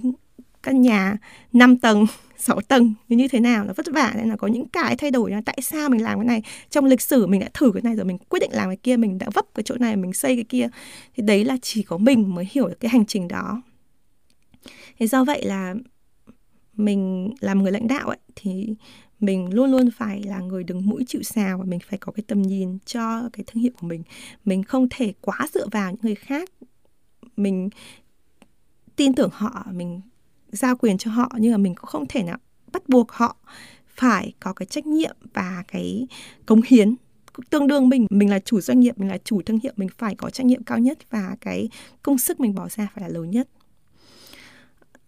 căn 0.62 0.82
nhà 0.82 1.16
5 1.52 1.78
tầng 1.78 2.06
6 2.38 2.60
tầng 2.60 2.94
như 3.08 3.16
như 3.16 3.28
thế 3.28 3.40
nào, 3.40 3.64
nó 3.64 3.72
vất 3.76 3.86
vả, 3.92 4.12
nên 4.16 4.28
là 4.28 4.36
có 4.36 4.46
những 4.46 4.68
cái 4.68 4.96
thay 4.96 5.10
đổi, 5.10 5.30
là 5.30 5.42
tại 5.44 5.58
sao 5.62 5.88
mình 5.88 6.02
làm 6.02 6.18
cái 6.18 6.24
này. 6.24 6.42
Trong 6.70 6.84
lịch 6.84 7.00
sử 7.00 7.26
mình 7.26 7.40
đã 7.40 7.48
thử 7.54 7.70
cái 7.74 7.82
này 7.82 7.94
rồi, 7.94 8.04
mình 8.04 8.18
quyết 8.18 8.40
định 8.40 8.50
làm 8.52 8.68
cái 8.68 8.76
kia, 8.76 8.96
mình 8.96 9.18
đã 9.18 9.26
vấp 9.34 9.44
cái 9.54 9.62
chỗ 9.62 9.74
này, 9.80 9.96
mình 9.96 10.12
xây 10.12 10.36
cái 10.36 10.44
kia. 10.44 10.68
Thì 11.16 11.22
đấy 11.22 11.44
là 11.44 11.56
chỉ 11.62 11.82
có 11.82 11.98
mình 11.98 12.34
mới 12.34 12.48
hiểu 12.50 12.68
được 12.68 12.80
cái 12.80 12.88
hành 12.88 13.06
trình 13.06 13.28
đó. 13.28 13.62
Thế 14.98 15.06
do 15.06 15.24
vậy 15.24 15.44
là 15.44 15.74
mình, 16.76 17.30
làm 17.40 17.62
người 17.62 17.72
lãnh 17.72 17.88
đạo 17.88 18.08
ấy, 18.08 18.18
thì 18.36 18.74
mình 19.20 19.54
luôn 19.54 19.70
luôn 19.70 19.90
phải 19.90 20.22
là 20.22 20.40
người 20.40 20.64
đứng 20.64 20.86
mũi 20.86 21.04
chịu 21.08 21.22
sào 21.22 21.58
và 21.58 21.64
mình 21.64 21.80
phải 21.88 21.98
có 21.98 22.12
cái 22.12 22.24
tầm 22.26 22.42
nhìn 22.42 22.78
cho 22.84 23.28
cái 23.32 23.44
thương 23.46 23.62
hiệu 23.62 23.72
của 23.80 23.86
mình. 23.86 24.02
Mình 24.44 24.62
không 24.62 24.86
thể 24.90 25.12
quá 25.20 25.38
dựa 25.54 25.66
vào 25.72 25.90
những 25.90 26.00
người 26.02 26.14
khác. 26.14 26.50
Mình 27.36 27.70
tin 28.96 29.14
tưởng 29.14 29.30
họ 29.32 29.66
mình 29.72 30.00
giao 30.52 30.76
quyền 30.76 30.98
cho 30.98 31.10
họ 31.10 31.32
nhưng 31.38 31.52
mà 31.52 31.58
mình 31.58 31.74
cũng 31.74 31.86
không 31.86 32.06
thể 32.08 32.22
nào 32.22 32.38
bắt 32.72 32.88
buộc 32.88 33.12
họ 33.12 33.36
phải 33.86 34.32
có 34.40 34.52
cái 34.52 34.66
trách 34.66 34.86
nhiệm 34.86 35.16
và 35.34 35.64
cái 35.68 36.06
cống 36.46 36.60
hiến 36.66 36.94
tương 37.50 37.66
đương 37.66 37.88
mình. 37.88 38.06
Mình 38.10 38.30
là 38.30 38.38
chủ 38.38 38.60
doanh 38.60 38.80
nghiệp 38.80 38.98
mình 38.98 39.08
là 39.08 39.18
chủ 39.24 39.42
thương 39.42 39.58
hiệu 39.62 39.72
mình 39.76 39.88
phải 39.98 40.14
có 40.14 40.30
trách 40.30 40.46
nhiệm 40.46 40.62
cao 40.62 40.78
nhất 40.78 40.98
và 41.10 41.36
cái 41.40 41.68
công 42.02 42.18
sức 42.18 42.40
mình 42.40 42.54
bỏ 42.54 42.68
ra 42.68 42.88
phải 42.94 43.02
là 43.02 43.08
lớn 43.08 43.30
nhất. 43.30 43.48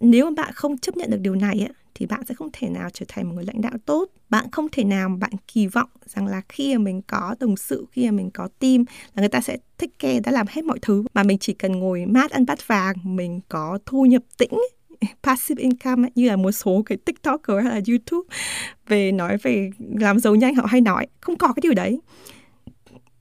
Nếu 0.00 0.24
mà 0.24 0.42
bạn 0.42 0.52
không 0.54 0.78
chấp 0.78 0.96
nhận 0.96 1.10
được 1.10 1.20
điều 1.20 1.34
này 1.34 1.58
ấy, 1.58 1.72
thì 1.94 2.06
bạn 2.06 2.20
sẽ 2.28 2.34
không 2.34 2.48
thể 2.52 2.68
nào 2.68 2.90
trở 2.92 3.06
thành 3.08 3.28
một 3.28 3.34
người 3.34 3.44
lãnh 3.44 3.60
đạo 3.60 3.72
tốt. 3.86 4.08
Bạn 4.30 4.50
không 4.52 4.68
thể 4.72 4.84
nào 4.84 5.08
bạn 5.08 5.30
kỳ 5.52 5.66
vọng 5.66 5.88
rằng 6.06 6.26
là 6.26 6.42
khi 6.48 6.76
mà 6.76 6.84
mình 6.84 7.02
có 7.06 7.34
đồng 7.40 7.56
sự, 7.56 7.86
khi 7.92 8.04
mà 8.04 8.10
mình 8.10 8.30
có 8.30 8.48
team 8.58 8.84
là 9.14 9.20
người 9.20 9.28
ta 9.28 9.40
sẽ 9.40 9.56
thích 9.78 9.98
kê 9.98 10.20
đã 10.20 10.32
làm 10.32 10.46
hết 10.50 10.64
mọi 10.64 10.78
thứ. 10.82 11.04
Mà 11.14 11.22
mình 11.22 11.38
chỉ 11.38 11.52
cần 11.52 11.72
ngồi 11.72 12.06
mát 12.06 12.30
ăn 12.30 12.46
bát 12.46 12.68
vàng, 12.68 12.94
mình 13.04 13.40
có 13.48 13.78
thu 13.86 14.06
nhập 14.06 14.22
tĩnh, 14.38 14.52
passive 15.22 15.62
income 15.62 16.08
như 16.14 16.28
là 16.28 16.36
một 16.36 16.52
số 16.52 16.82
cái 16.86 16.98
tiktoker 16.98 17.56
hay 17.62 17.74
là 17.74 17.80
youtube, 17.88 18.36
về 18.88 19.12
nói 19.12 19.36
về 19.42 19.70
làm 19.78 20.18
giàu 20.18 20.34
nhanh 20.34 20.54
họ 20.54 20.66
hay 20.66 20.80
nói, 20.80 21.06
không 21.20 21.38
có 21.38 21.48
cái 21.48 21.60
điều 21.62 21.74
đấy. 21.74 22.00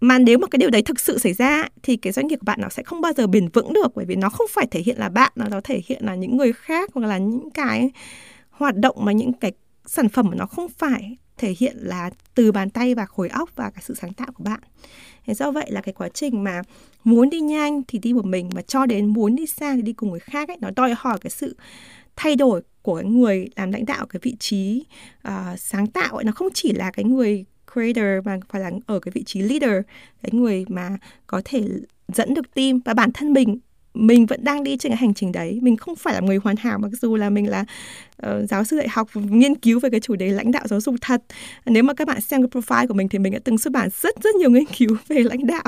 Mà 0.03 0.19
nếu 0.19 0.37
mà 0.37 0.47
cái 0.47 0.57
điều 0.57 0.69
đấy 0.69 0.81
thực 0.81 0.99
sự 0.99 1.17
xảy 1.17 1.33
ra 1.33 1.63
thì 1.83 1.97
cái 1.97 2.13
doanh 2.13 2.27
nghiệp 2.27 2.35
của 2.35 2.45
bạn 2.45 2.61
nó 2.61 2.69
sẽ 2.69 2.83
không 2.83 3.01
bao 3.01 3.13
giờ 3.17 3.27
bền 3.27 3.47
vững 3.47 3.73
được, 3.73 3.95
bởi 3.95 4.05
vì 4.05 4.15
nó 4.15 4.29
không 4.29 4.47
phải 4.49 4.67
thể 4.71 4.81
hiện 4.81 4.97
là 4.97 5.09
bạn, 5.09 5.31
nó 5.35 5.61
thể 5.63 5.81
hiện 5.85 6.05
là 6.05 6.15
những 6.15 6.37
người 6.37 6.53
khác 6.53 6.89
hoặc 6.93 7.07
là 7.07 7.17
những 7.17 7.49
cái 7.49 7.91
hoạt 8.61 8.77
động 8.77 8.95
mà 8.99 9.11
những 9.11 9.33
cái 9.33 9.51
sản 9.85 10.09
phẩm 10.09 10.25
mà 10.29 10.35
nó 10.35 10.45
không 10.45 10.69
phải 10.69 11.17
thể 11.37 11.55
hiện 11.57 11.77
là 11.77 12.09
từ 12.35 12.51
bàn 12.51 12.69
tay 12.69 12.95
và 12.95 13.05
khối 13.05 13.29
óc 13.29 13.49
và 13.55 13.69
cái 13.69 13.83
sự 13.85 13.93
sáng 13.93 14.13
tạo 14.13 14.27
của 14.33 14.43
bạn. 14.43 14.59
Thế 15.25 15.33
do 15.33 15.51
vậy 15.51 15.71
là 15.71 15.81
cái 15.81 15.93
quá 15.93 16.09
trình 16.13 16.43
mà 16.43 16.61
muốn 17.03 17.29
đi 17.29 17.39
nhanh 17.39 17.81
thì 17.87 17.99
đi 17.99 18.13
một 18.13 18.25
mình 18.25 18.49
mà 18.55 18.61
cho 18.61 18.85
đến 18.85 19.05
muốn 19.05 19.35
đi 19.35 19.45
xa 19.45 19.75
thì 19.75 19.81
đi 19.81 19.93
cùng 19.93 20.09
người 20.09 20.19
khác 20.19 20.49
ấy 20.49 20.57
nó 20.61 20.69
đòi 20.75 20.93
hỏi 20.97 21.17
cái 21.21 21.29
sự 21.29 21.55
thay 22.15 22.35
đổi 22.35 22.61
của 22.81 22.95
cái 22.95 23.05
người 23.05 23.47
làm 23.55 23.71
lãnh 23.71 23.85
đạo 23.85 24.05
cái 24.05 24.19
vị 24.23 24.35
trí 24.39 24.85
uh, 25.27 25.59
sáng 25.59 25.87
tạo 25.87 26.15
ấy. 26.15 26.23
Nó 26.23 26.31
không 26.31 26.47
chỉ 26.53 26.73
là 26.73 26.91
cái 26.91 27.05
người 27.05 27.45
creator 27.73 28.25
mà 28.25 28.37
phải 28.49 28.61
là 28.61 28.71
ở 28.85 28.99
cái 28.99 29.11
vị 29.15 29.23
trí 29.23 29.41
leader 29.41 29.85
cái 30.23 30.29
người 30.31 30.65
mà 30.67 30.97
có 31.27 31.41
thể 31.45 31.67
dẫn 32.07 32.33
được 32.33 32.53
team 32.53 32.79
và 32.85 32.93
bản 32.93 33.11
thân 33.11 33.33
mình 33.33 33.59
mình 33.93 34.25
vẫn 34.25 34.43
đang 34.43 34.63
đi 34.63 34.77
trên 34.77 34.89
cái 34.89 34.97
hành 34.97 35.13
trình 35.13 35.31
đấy. 35.31 35.59
Mình 35.61 35.77
không 35.77 35.95
phải 35.95 36.13
là 36.13 36.19
người 36.19 36.37
hoàn 36.37 36.55
hảo 36.55 36.79
mặc 36.79 36.91
dù 37.01 37.15
là 37.15 37.29
mình 37.29 37.49
là 37.49 37.65
uh, 38.27 38.49
giáo 38.49 38.63
sư 38.63 38.77
dạy 38.77 38.87
học 38.87 39.07
nghiên 39.15 39.55
cứu 39.55 39.79
về 39.79 39.89
cái 39.89 39.99
chủ 39.99 40.15
đề 40.15 40.29
lãnh 40.29 40.51
đạo 40.51 40.67
giáo 40.67 40.81
dục 40.81 40.95
thật. 41.01 41.21
Nếu 41.65 41.83
mà 41.83 41.93
các 41.93 42.07
bạn 42.07 42.21
xem 42.21 42.41
cái 42.41 42.61
profile 42.61 42.87
của 42.87 42.93
mình 42.93 43.09
thì 43.09 43.19
mình 43.19 43.33
đã 43.33 43.39
từng 43.43 43.57
xuất 43.57 43.73
bản 43.73 43.89
rất 44.01 44.15
rất 44.23 44.35
nhiều 44.35 44.49
nghiên 44.49 44.65
cứu 44.65 44.97
về 45.07 45.23
lãnh 45.23 45.47
đạo. 45.47 45.63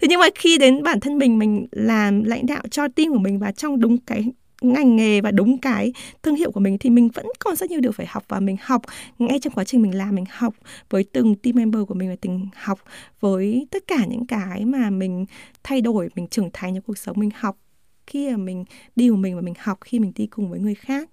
Thế 0.00 0.08
nhưng 0.08 0.20
mà 0.20 0.26
khi 0.34 0.58
đến 0.58 0.82
bản 0.82 1.00
thân 1.00 1.18
mình 1.18 1.38
mình 1.38 1.66
làm 1.72 2.24
lãnh 2.24 2.46
đạo 2.46 2.62
cho 2.70 2.88
team 2.88 3.12
của 3.12 3.18
mình 3.18 3.38
và 3.38 3.52
trong 3.52 3.80
đúng 3.80 3.98
cái 3.98 4.24
ngành 4.62 4.96
nghề 4.96 5.20
và 5.20 5.30
đúng 5.30 5.58
cái 5.58 5.92
thương 6.22 6.36
hiệu 6.36 6.50
của 6.50 6.60
mình 6.60 6.78
thì 6.78 6.90
mình 6.90 7.08
vẫn 7.08 7.26
còn 7.38 7.56
rất 7.56 7.70
nhiều 7.70 7.80
điều 7.80 7.92
phải 7.92 8.06
học 8.06 8.24
và 8.28 8.40
mình 8.40 8.56
học 8.62 8.82
ngay 9.18 9.38
trong 9.38 9.52
quá 9.52 9.64
trình 9.64 9.82
mình 9.82 9.94
làm, 9.94 10.14
mình 10.14 10.24
học 10.30 10.54
với 10.90 11.04
từng 11.12 11.34
team 11.34 11.56
member 11.56 11.82
của 11.88 11.94
mình 11.94 12.08
và 12.08 12.16
từng 12.20 12.48
học 12.56 12.78
với 13.20 13.66
tất 13.70 13.86
cả 13.86 14.04
những 14.08 14.26
cái 14.26 14.64
mà 14.64 14.90
mình 14.90 15.26
thay 15.62 15.80
đổi, 15.80 16.08
mình 16.16 16.26
trưởng 16.26 16.50
thành 16.52 16.74
trong 16.74 16.82
cuộc 16.86 16.98
sống, 16.98 17.20
mình 17.20 17.30
học 17.34 17.58
khi 18.06 18.30
mà 18.30 18.36
mình 18.36 18.64
đi 18.96 19.08
của 19.08 19.16
mình 19.16 19.36
và 19.36 19.42
mình 19.42 19.54
học 19.58 19.78
khi 19.80 19.98
mình 19.98 20.12
đi 20.16 20.26
cùng 20.26 20.50
với 20.50 20.60
người 20.60 20.74
khác. 20.74 21.08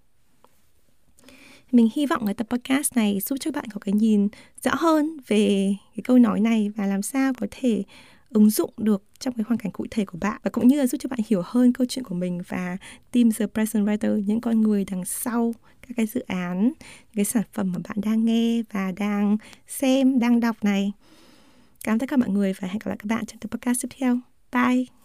Mình 1.72 1.90
hy 1.96 2.06
vọng 2.06 2.26
cái 2.26 2.34
tập 2.34 2.48
podcast 2.50 2.96
này 2.96 3.20
giúp 3.20 3.36
cho 3.40 3.52
bạn 3.52 3.66
có 3.74 3.80
cái 3.80 3.94
nhìn 3.94 4.28
rõ 4.64 4.72
hơn 4.76 5.18
về 5.28 5.76
cái 5.96 6.04
câu 6.04 6.18
nói 6.20 6.40
này 6.40 6.70
và 6.76 6.86
làm 6.86 7.02
sao 7.02 7.34
có 7.40 7.48
thể 7.52 7.84
ứng 8.30 8.50
dụng 8.50 8.74
được 8.78 9.04
trong 9.20 9.34
cái 9.34 9.44
hoàn 9.48 9.58
cảnh 9.58 9.72
cụ 9.72 9.86
thể 9.92 10.06
của 10.06 10.18
bạn 10.22 10.42
và 10.44 10.50
cũng 10.50 10.68
như 10.68 10.78
là 10.78 10.88
giúp 10.88 10.98
cho 11.02 11.10
bạn 11.10 11.20
hiểu 11.28 11.42
hơn 11.46 11.74
câu 11.74 11.88
chuyện 11.89 12.06
của 12.06 12.15
mình 12.15 12.42
và 12.48 12.78
team 13.12 13.32
The 13.32 13.46
Present 13.48 13.86
Writer, 13.86 14.24
những 14.26 14.42
con 14.42 14.62
người 14.62 14.86
đằng 14.92 15.06
sau 15.06 15.54
các 15.82 15.94
cái 15.98 16.06
dự 16.06 16.22
án, 16.22 16.63
những 16.63 17.15
cái 17.15 17.26
sản 17.26 17.44
phẩm 17.54 17.72
mà 17.72 17.80
bạn 17.88 17.98
đang 18.02 18.26
nghe 18.26 18.63
và 18.72 18.92
đang 18.92 19.38
xem, 19.68 20.20
đang 20.20 20.39
đọc 20.39 20.56
này. 20.62 20.92
Cảm 21.84 21.94
ơn 21.94 22.00
tất 22.00 22.10
cả 22.10 22.18
mọi 22.18 22.30
người 22.30 22.54
và 22.54 22.68
hẹn 22.68 22.80
gặp 22.80 22.88
lại 22.88 22.98
các 23.00 23.06
bạn 23.06 23.26
trong 23.26 23.39
tập 23.39 23.52
podcast 23.52 23.82
tiếp 23.82 23.89
theo. 24.00 24.20
Bye! 24.52 24.99